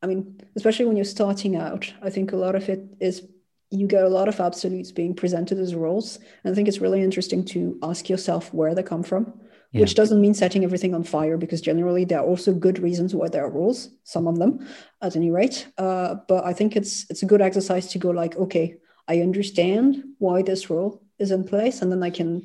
I 0.02 0.08
mean, 0.08 0.40
especially 0.56 0.86
when 0.86 0.98
you're 0.98 1.06
starting 1.06 1.56
out, 1.56 1.94
I 2.02 2.10
think 2.10 2.34
a 2.34 2.36
lot 2.36 2.56
of 2.56 2.68
it 2.68 2.84
is 3.00 3.26
you 3.74 3.88
get 3.88 4.04
a 4.04 4.10
lot 4.10 4.28
of 4.28 4.40
absolutes 4.40 4.92
being 4.92 5.16
presented 5.16 5.58
as 5.58 5.74
rules. 5.74 6.20
And 6.44 6.52
I 6.52 6.56
think 6.56 6.68
it's 6.68 6.82
really 6.82 7.02
interesting 7.02 7.44
to 7.46 7.78
ask 7.82 8.10
yourself 8.10 8.54
where 8.54 8.76
they 8.76 8.84
come 8.84 9.04
from, 9.04 9.34
yeah. 9.72 9.82
which 9.82 9.96
doesn't 9.96 10.22
mean 10.22 10.34
setting 10.34 10.64
everything 10.64 10.94
on 10.94 11.04
fire, 11.04 11.38
because 11.38 11.62
generally 11.62 12.06
there 12.06 12.20
are 12.20 12.26
also 12.26 12.54
good 12.54 12.80
reasons 12.80 13.16
why 13.16 13.30
there 13.30 13.44
are 13.44 13.50
rules, 13.52 13.90
some 14.04 14.28
of 14.28 14.38
them 14.38 14.68
at 15.02 15.16
any 15.16 15.32
rate. 15.32 15.68
Uh, 15.78 16.16
but 16.28 16.46
I 16.46 16.54
think 16.54 16.76
it's 16.76 17.10
it's 17.10 17.24
a 17.24 17.26
good 17.26 17.42
exercise 17.42 17.88
to 17.88 18.00
go 18.00 18.12
like, 18.12 18.36
okay, 18.38 18.78
I 19.08 19.22
understand 19.22 20.04
why 20.20 20.44
this 20.44 20.70
rule 20.70 21.02
is 21.18 21.32
in 21.32 21.44
place, 21.44 21.82
and 21.82 21.92
then 21.92 22.04
I 22.04 22.12
can 22.12 22.44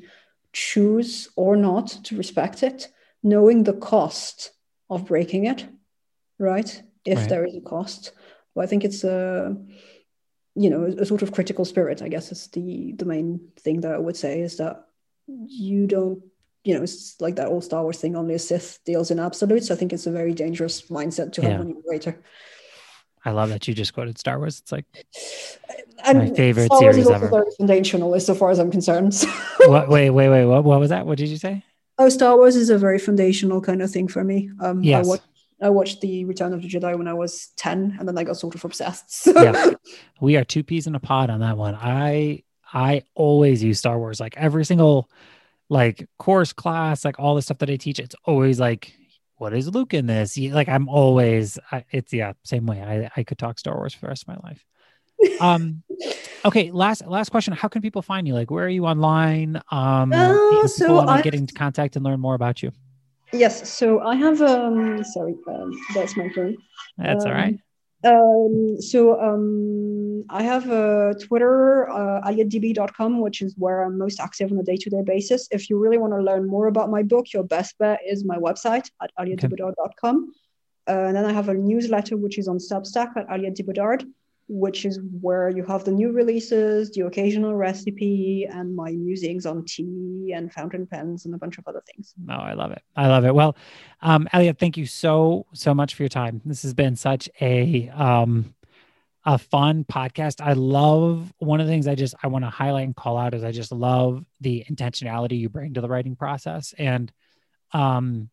choose 0.51 1.29
or 1.35 1.55
not 1.55 1.87
to 2.05 2.17
respect 2.17 2.63
it 2.63 2.89
knowing 3.21 3.63
the 3.63 3.73
cost 3.73 4.51
of 4.89 5.05
breaking 5.05 5.45
it, 5.45 5.67
right? 6.39 6.81
If 7.05 7.17
right. 7.17 7.29
there 7.29 7.45
is 7.45 7.55
a 7.55 7.61
cost. 7.61 8.13
But 8.55 8.63
I 8.63 8.67
think 8.67 8.83
it's 8.83 9.03
a 9.03 9.55
you 10.59 10.69
know 10.69 10.83
a 10.83 11.05
sort 11.05 11.21
of 11.21 11.31
critical 11.31 11.63
spirit. 11.63 12.01
I 12.01 12.09
guess 12.09 12.31
is 12.33 12.47
the 12.47 12.91
the 12.91 13.05
main 13.05 13.39
thing 13.57 13.79
that 13.81 13.93
I 13.93 13.97
would 13.97 14.17
say 14.17 14.41
is 14.41 14.57
that 14.57 14.87
you 15.27 15.87
don't 15.87 16.21
you 16.65 16.75
know 16.75 16.83
it's 16.83 17.19
like 17.21 17.37
that 17.37 17.47
old 17.47 17.63
Star 17.63 17.81
Wars 17.81 17.99
thing. 17.99 18.17
Only 18.17 18.33
a 18.33 18.39
Sith 18.39 18.79
deals 18.85 19.09
in 19.09 19.19
absolutes. 19.19 19.71
I 19.71 19.75
think 19.75 19.93
it's 19.93 20.05
a 20.05 20.11
very 20.11 20.33
dangerous 20.33 20.81
mindset 20.89 21.31
to 21.33 21.41
have 21.43 21.51
yeah. 21.51 21.59
when 21.59 21.69
you're 21.69 21.79
a 21.79 21.89
writer. 21.89 22.21
I 23.23 23.31
love 23.31 23.49
that 23.49 23.67
you 23.69 23.73
just 23.73 23.93
quoted 23.93 24.17
Star 24.17 24.37
Wars. 24.37 24.59
It's 24.59 24.71
like 24.71 24.85
and 26.03 26.17
my 26.17 26.29
favorite 26.31 26.65
Star 26.65 26.81
Wars 26.81 26.95
series 26.95 27.05
is 27.05 27.07
also 27.07 27.25
ever. 27.25 27.29
Very 27.29 27.51
foundational, 27.57 28.15
as 28.15 28.25
so 28.25 28.35
far 28.35 28.51
as 28.51 28.59
I'm 28.59 28.71
concerned. 28.71 29.15
what, 29.65 29.87
wait, 29.87 30.09
wait, 30.09 30.27
wait. 30.27 30.45
What, 30.45 30.65
what 30.65 30.79
was 30.81 30.89
that? 30.89 31.05
What 31.05 31.17
did 31.17 31.29
you 31.29 31.37
say? 31.37 31.63
Oh, 31.97 32.09
Star 32.09 32.35
Wars 32.35 32.57
is 32.57 32.69
a 32.69 32.77
very 32.77 32.99
foundational 32.99 33.61
kind 33.61 33.81
of 33.81 33.91
thing 33.91 34.09
for 34.09 34.23
me. 34.25 34.49
Um, 34.61 34.83
yes. 34.83 35.05
I, 35.05 35.09
watched, 35.09 35.23
I 35.61 35.69
watched 35.69 36.01
the 36.01 36.25
Return 36.25 36.53
of 36.53 36.61
the 36.61 36.67
Jedi 36.67 36.97
when 36.97 37.07
I 37.07 37.13
was 37.13 37.49
ten, 37.57 37.95
and 37.99 38.07
then 38.07 38.17
I 38.17 38.23
got 38.23 38.37
sort 38.37 38.55
of 38.55 38.63
obsessed. 38.65 39.23
So. 39.23 39.41
Yeah, 39.41 39.71
we 40.21 40.37
are 40.37 40.43
two 40.43 40.63
peas 40.63 40.87
in 40.87 40.95
a 40.95 40.99
pod 40.99 41.29
on 41.29 41.41
that 41.41 41.57
one. 41.57 41.75
I 41.75 42.43
I 42.71 43.03
always 43.15 43.63
use 43.63 43.79
Star 43.79 43.97
Wars 43.97 44.19
like 44.19 44.37
every 44.37 44.65
single 44.65 45.09
like 45.69 46.07
course 46.17 46.53
class, 46.53 47.05
like 47.05 47.19
all 47.19 47.35
the 47.35 47.41
stuff 47.41 47.59
that 47.59 47.69
I 47.69 47.75
teach. 47.75 47.99
It's 47.99 48.15
always 48.25 48.59
like, 48.59 48.93
what 49.37 49.53
is 49.53 49.67
Luke 49.67 49.93
in 49.93 50.07
this? 50.07 50.37
Like 50.37 50.67
I'm 50.67 50.89
always, 50.89 51.59
I, 51.71 51.85
it's 51.91 52.11
yeah, 52.13 52.33
same 52.43 52.65
way. 52.65 52.81
I 52.81 53.09
I 53.15 53.23
could 53.23 53.37
talk 53.37 53.59
Star 53.59 53.75
Wars 53.75 53.93
for 53.93 54.01
the 54.01 54.07
rest 54.07 54.23
of 54.23 54.29
my 54.29 54.49
life. 54.49 54.65
Um, 55.41 55.83
okay, 56.45 56.71
last 56.71 57.05
last 57.05 57.29
question. 57.29 57.53
How 57.53 57.67
can 57.67 57.81
people 57.81 58.01
find 58.01 58.27
you? 58.27 58.33
Like, 58.33 58.51
where 58.51 58.65
are 58.65 58.69
you 58.69 58.85
online? 58.85 59.61
Um, 59.71 60.11
uh, 60.13 60.67
so 60.67 60.95
want 60.95 61.23
to 61.23 61.23
get 61.23 61.33
into 61.33 61.53
contact 61.53 61.95
and 61.95 62.03
learn 62.03 62.19
more 62.19 62.35
about 62.35 62.61
you. 62.61 62.71
Yes, 63.31 63.71
so 63.71 63.99
I 63.99 64.15
have 64.15 64.41
um 64.41 65.03
sorry, 65.03 65.35
um, 65.47 65.71
that's 65.93 66.17
my 66.17 66.29
phone. 66.29 66.57
That's 66.97 67.25
um, 67.25 67.31
all 67.31 67.37
right. 67.37 67.59
Um, 68.03 68.77
so 68.79 69.19
um, 69.19 70.23
I 70.29 70.43
have 70.43 70.69
a 70.69 71.15
Twitter, 71.21 71.89
uh, 71.89 72.21
aliettedb.com, 72.21 73.19
which 73.19 73.41
is 73.41 73.55
where 73.57 73.83
I'm 73.83 73.97
most 73.97 74.21
active 74.21 74.51
on 74.51 74.57
a 74.57 74.63
day-to-day 74.63 75.03
basis. 75.05 75.49
If 75.51 75.69
you 75.69 75.77
really 75.77 75.97
want 75.97 76.13
to 76.13 76.21
learn 76.21 76.47
more 76.47 76.67
about 76.67 76.89
my 76.89 77.03
book, 77.03 77.33
your 77.33 77.43
best 77.43 77.77
bet 77.77 77.99
is 78.07 78.23
my 78.23 78.37
website 78.37 78.89
at 79.03 79.11
aliettedebodard.com. 79.19 80.31
Uh, 80.87 80.91
and 80.91 81.15
then 81.15 81.25
I 81.25 81.33
have 81.33 81.49
a 81.49 81.53
newsletter, 81.53 82.15
which 82.15 82.37
is 82.37 82.47
on 82.47 82.57
Substack 82.57 83.17
at 83.17 83.27
alietdibodard 83.27 84.05
which 84.49 84.83
is 84.83 84.99
where 85.21 85.49
you 85.49 85.63
have 85.63 85.83
the 85.85 85.91
new 85.91 86.11
releases, 86.11 86.89
the 86.91 87.01
occasional 87.05 87.55
recipe, 87.55 88.47
and 88.49 88.75
my 88.75 88.91
musings 88.91 89.45
on 89.45 89.63
tea 89.63 90.33
and 90.35 90.51
fountain 90.51 90.87
pens 90.87 91.25
and 91.25 91.35
a 91.35 91.37
bunch 91.37 91.59
of 91.59 91.67
other 91.67 91.83
things. 91.85 92.15
Oh, 92.27 92.33
I 92.33 92.53
love 92.53 92.71
it. 92.71 92.81
I 92.95 93.07
love 93.07 93.25
it. 93.25 93.33
Well, 93.33 93.55
um, 94.01 94.27
Aliette, 94.33 94.57
thank 94.57 94.75
you 94.75 94.87
so, 94.87 95.45
so 95.53 95.75
much 95.75 95.93
for 95.93 96.01
your 96.01 96.09
time. 96.09 96.41
This 96.43 96.63
has 96.63 96.73
been 96.73 96.95
such 96.95 97.29
a, 97.39 97.89
um, 97.89 98.55
a 99.23 99.37
fun 99.37 99.83
podcast. 99.83 100.41
I 100.41 100.53
love 100.53 101.31
one 101.37 101.61
of 101.61 101.67
the 101.67 101.71
things 101.71 101.87
I 101.87 101.93
just 101.93 102.15
I 102.23 102.27
want 102.27 102.45
to 102.45 102.49
highlight 102.49 102.85
and 102.85 102.95
call 102.95 103.17
out 103.17 103.35
is 103.35 103.43
I 103.43 103.51
just 103.51 103.71
love 103.71 104.25
the 104.41 104.65
intentionality 104.69 105.37
you 105.37 105.49
bring 105.49 105.75
to 105.75 105.81
the 105.81 105.89
writing 105.89 106.15
process 106.15 106.73
and 106.77 107.11
um 107.71 108.29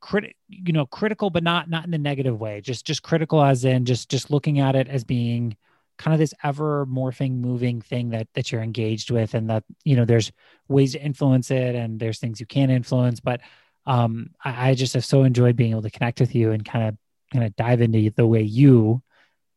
crit 0.00 0.36
you 0.48 0.72
know 0.72 0.86
critical 0.86 1.30
but 1.30 1.42
not 1.42 1.68
not 1.68 1.84
in 1.84 1.92
a 1.94 1.98
negative 1.98 2.38
way 2.38 2.60
just 2.60 2.86
just 2.86 3.02
critical 3.02 3.42
as 3.42 3.64
in 3.64 3.84
just 3.84 4.08
just 4.08 4.30
looking 4.30 4.60
at 4.60 4.76
it 4.76 4.88
as 4.88 5.02
being 5.02 5.56
kind 5.96 6.12
of 6.12 6.18
this 6.18 6.34
ever 6.42 6.86
morphing 6.86 7.38
moving 7.38 7.80
thing 7.80 8.10
that 8.10 8.26
that 8.34 8.50
you're 8.50 8.62
engaged 8.62 9.10
with 9.10 9.34
and 9.34 9.48
that 9.48 9.64
you 9.84 9.96
know 9.96 10.04
there's 10.04 10.32
ways 10.68 10.92
to 10.92 11.02
influence 11.02 11.50
it 11.50 11.74
and 11.74 12.00
there's 12.00 12.18
things 12.18 12.40
you 12.40 12.46
can 12.46 12.70
influence. 12.70 13.20
But 13.20 13.40
um 13.86 14.30
I, 14.44 14.70
I 14.70 14.74
just 14.74 14.94
have 14.94 15.04
so 15.04 15.22
enjoyed 15.22 15.56
being 15.56 15.70
able 15.70 15.82
to 15.82 15.90
connect 15.90 16.20
with 16.20 16.34
you 16.34 16.52
and 16.52 16.64
kind 16.64 16.88
of 16.88 16.96
kind 17.32 17.44
of 17.44 17.54
dive 17.56 17.80
into 17.80 18.10
the 18.10 18.26
way 18.26 18.42
you 18.42 19.02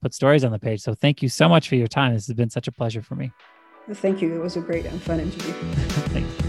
put 0.01 0.13
stories 0.13 0.43
on 0.43 0.51
the 0.51 0.59
page. 0.59 0.81
So 0.81 0.93
thank 0.93 1.21
you 1.21 1.29
so 1.29 1.49
much 1.49 1.67
for 1.69 1.75
your 1.75 1.87
time. 1.87 2.13
This 2.13 2.27
has 2.27 2.35
been 2.35 2.49
such 2.49 2.67
a 2.67 2.71
pleasure 2.71 3.01
for 3.01 3.15
me. 3.15 3.31
Thank 3.91 4.21
you. 4.21 4.35
It 4.35 4.39
was 4.39 4.57
a 4.57 4.61
great 4.61 4.85
and 4.85 5.01
fun 5.01 5.19
interview 5.19 6.43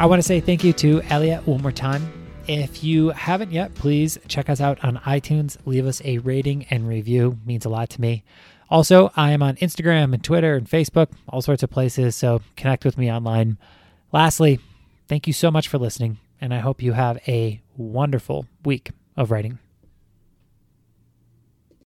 I 0.00 0.06
want 0.06 0.22
to 0.22 0.26
say 0.26 0.40
thank 0.40 0.64
you 0.64 0.72
to 0.72 1.00
Aliette 1.02 1.46
one 1.46 1.60
more 1.60 1.70
time. 1.70 2.10
If 2.46 2.82
you 2.82 3.10
haven't 3.10 3.52
yet, 3.52 3.74
please 3.74 4.16
check 4.28 4.48
us 4.48 4.58
out 4.58 4.82
on 4.82 4.96
iTunes. 4.96 5.58
Leave 5.66 5.84
us 5.84 6.00
a 6.06 6.16
rating 6.16 6.64
and 6.70 6.88
review. 6.88 7.32
It 7.32 7.46
means 7.46 7.66
a 7.66 7.68
lot 7.68 7.90
to 7.90 8.00
me. 8.00 8.24
Also, 8.70 9.12
I 9.14 9.32
am 9.32 9.42
on 9.42 9.56
Instagram 9.56 10.14
and 10.14 10.24
Twitter 10.24 10.56
and 10.56 10.66
Facebook, 10.66 11.08
all 11.28 11.42
sorts 11.42 11.62
of 11.62 11.68
places, 11.68 12.16
so 12.16 12.40
connect 12.56 12.86
with 12.86 12.96
me 12.96 13.12
online. 13.12 13.58
Lastly, 14.10 14.58
thank 15.06 15.26
you 15.26 15.34
so 15.34 15.50
much 15.50 15.68
for 15.68 15.76
listening, 15.76 16.16
and 16.40 16.54
I 16.54 16.60
hope 16.60 16.80
you 16.80 16.94
have 16.94 17.18
a 17.28 17.60
wonderful 17.76 18.46
week 18.64 18.92
of 19.18 19.30
writing. 19.30 19.58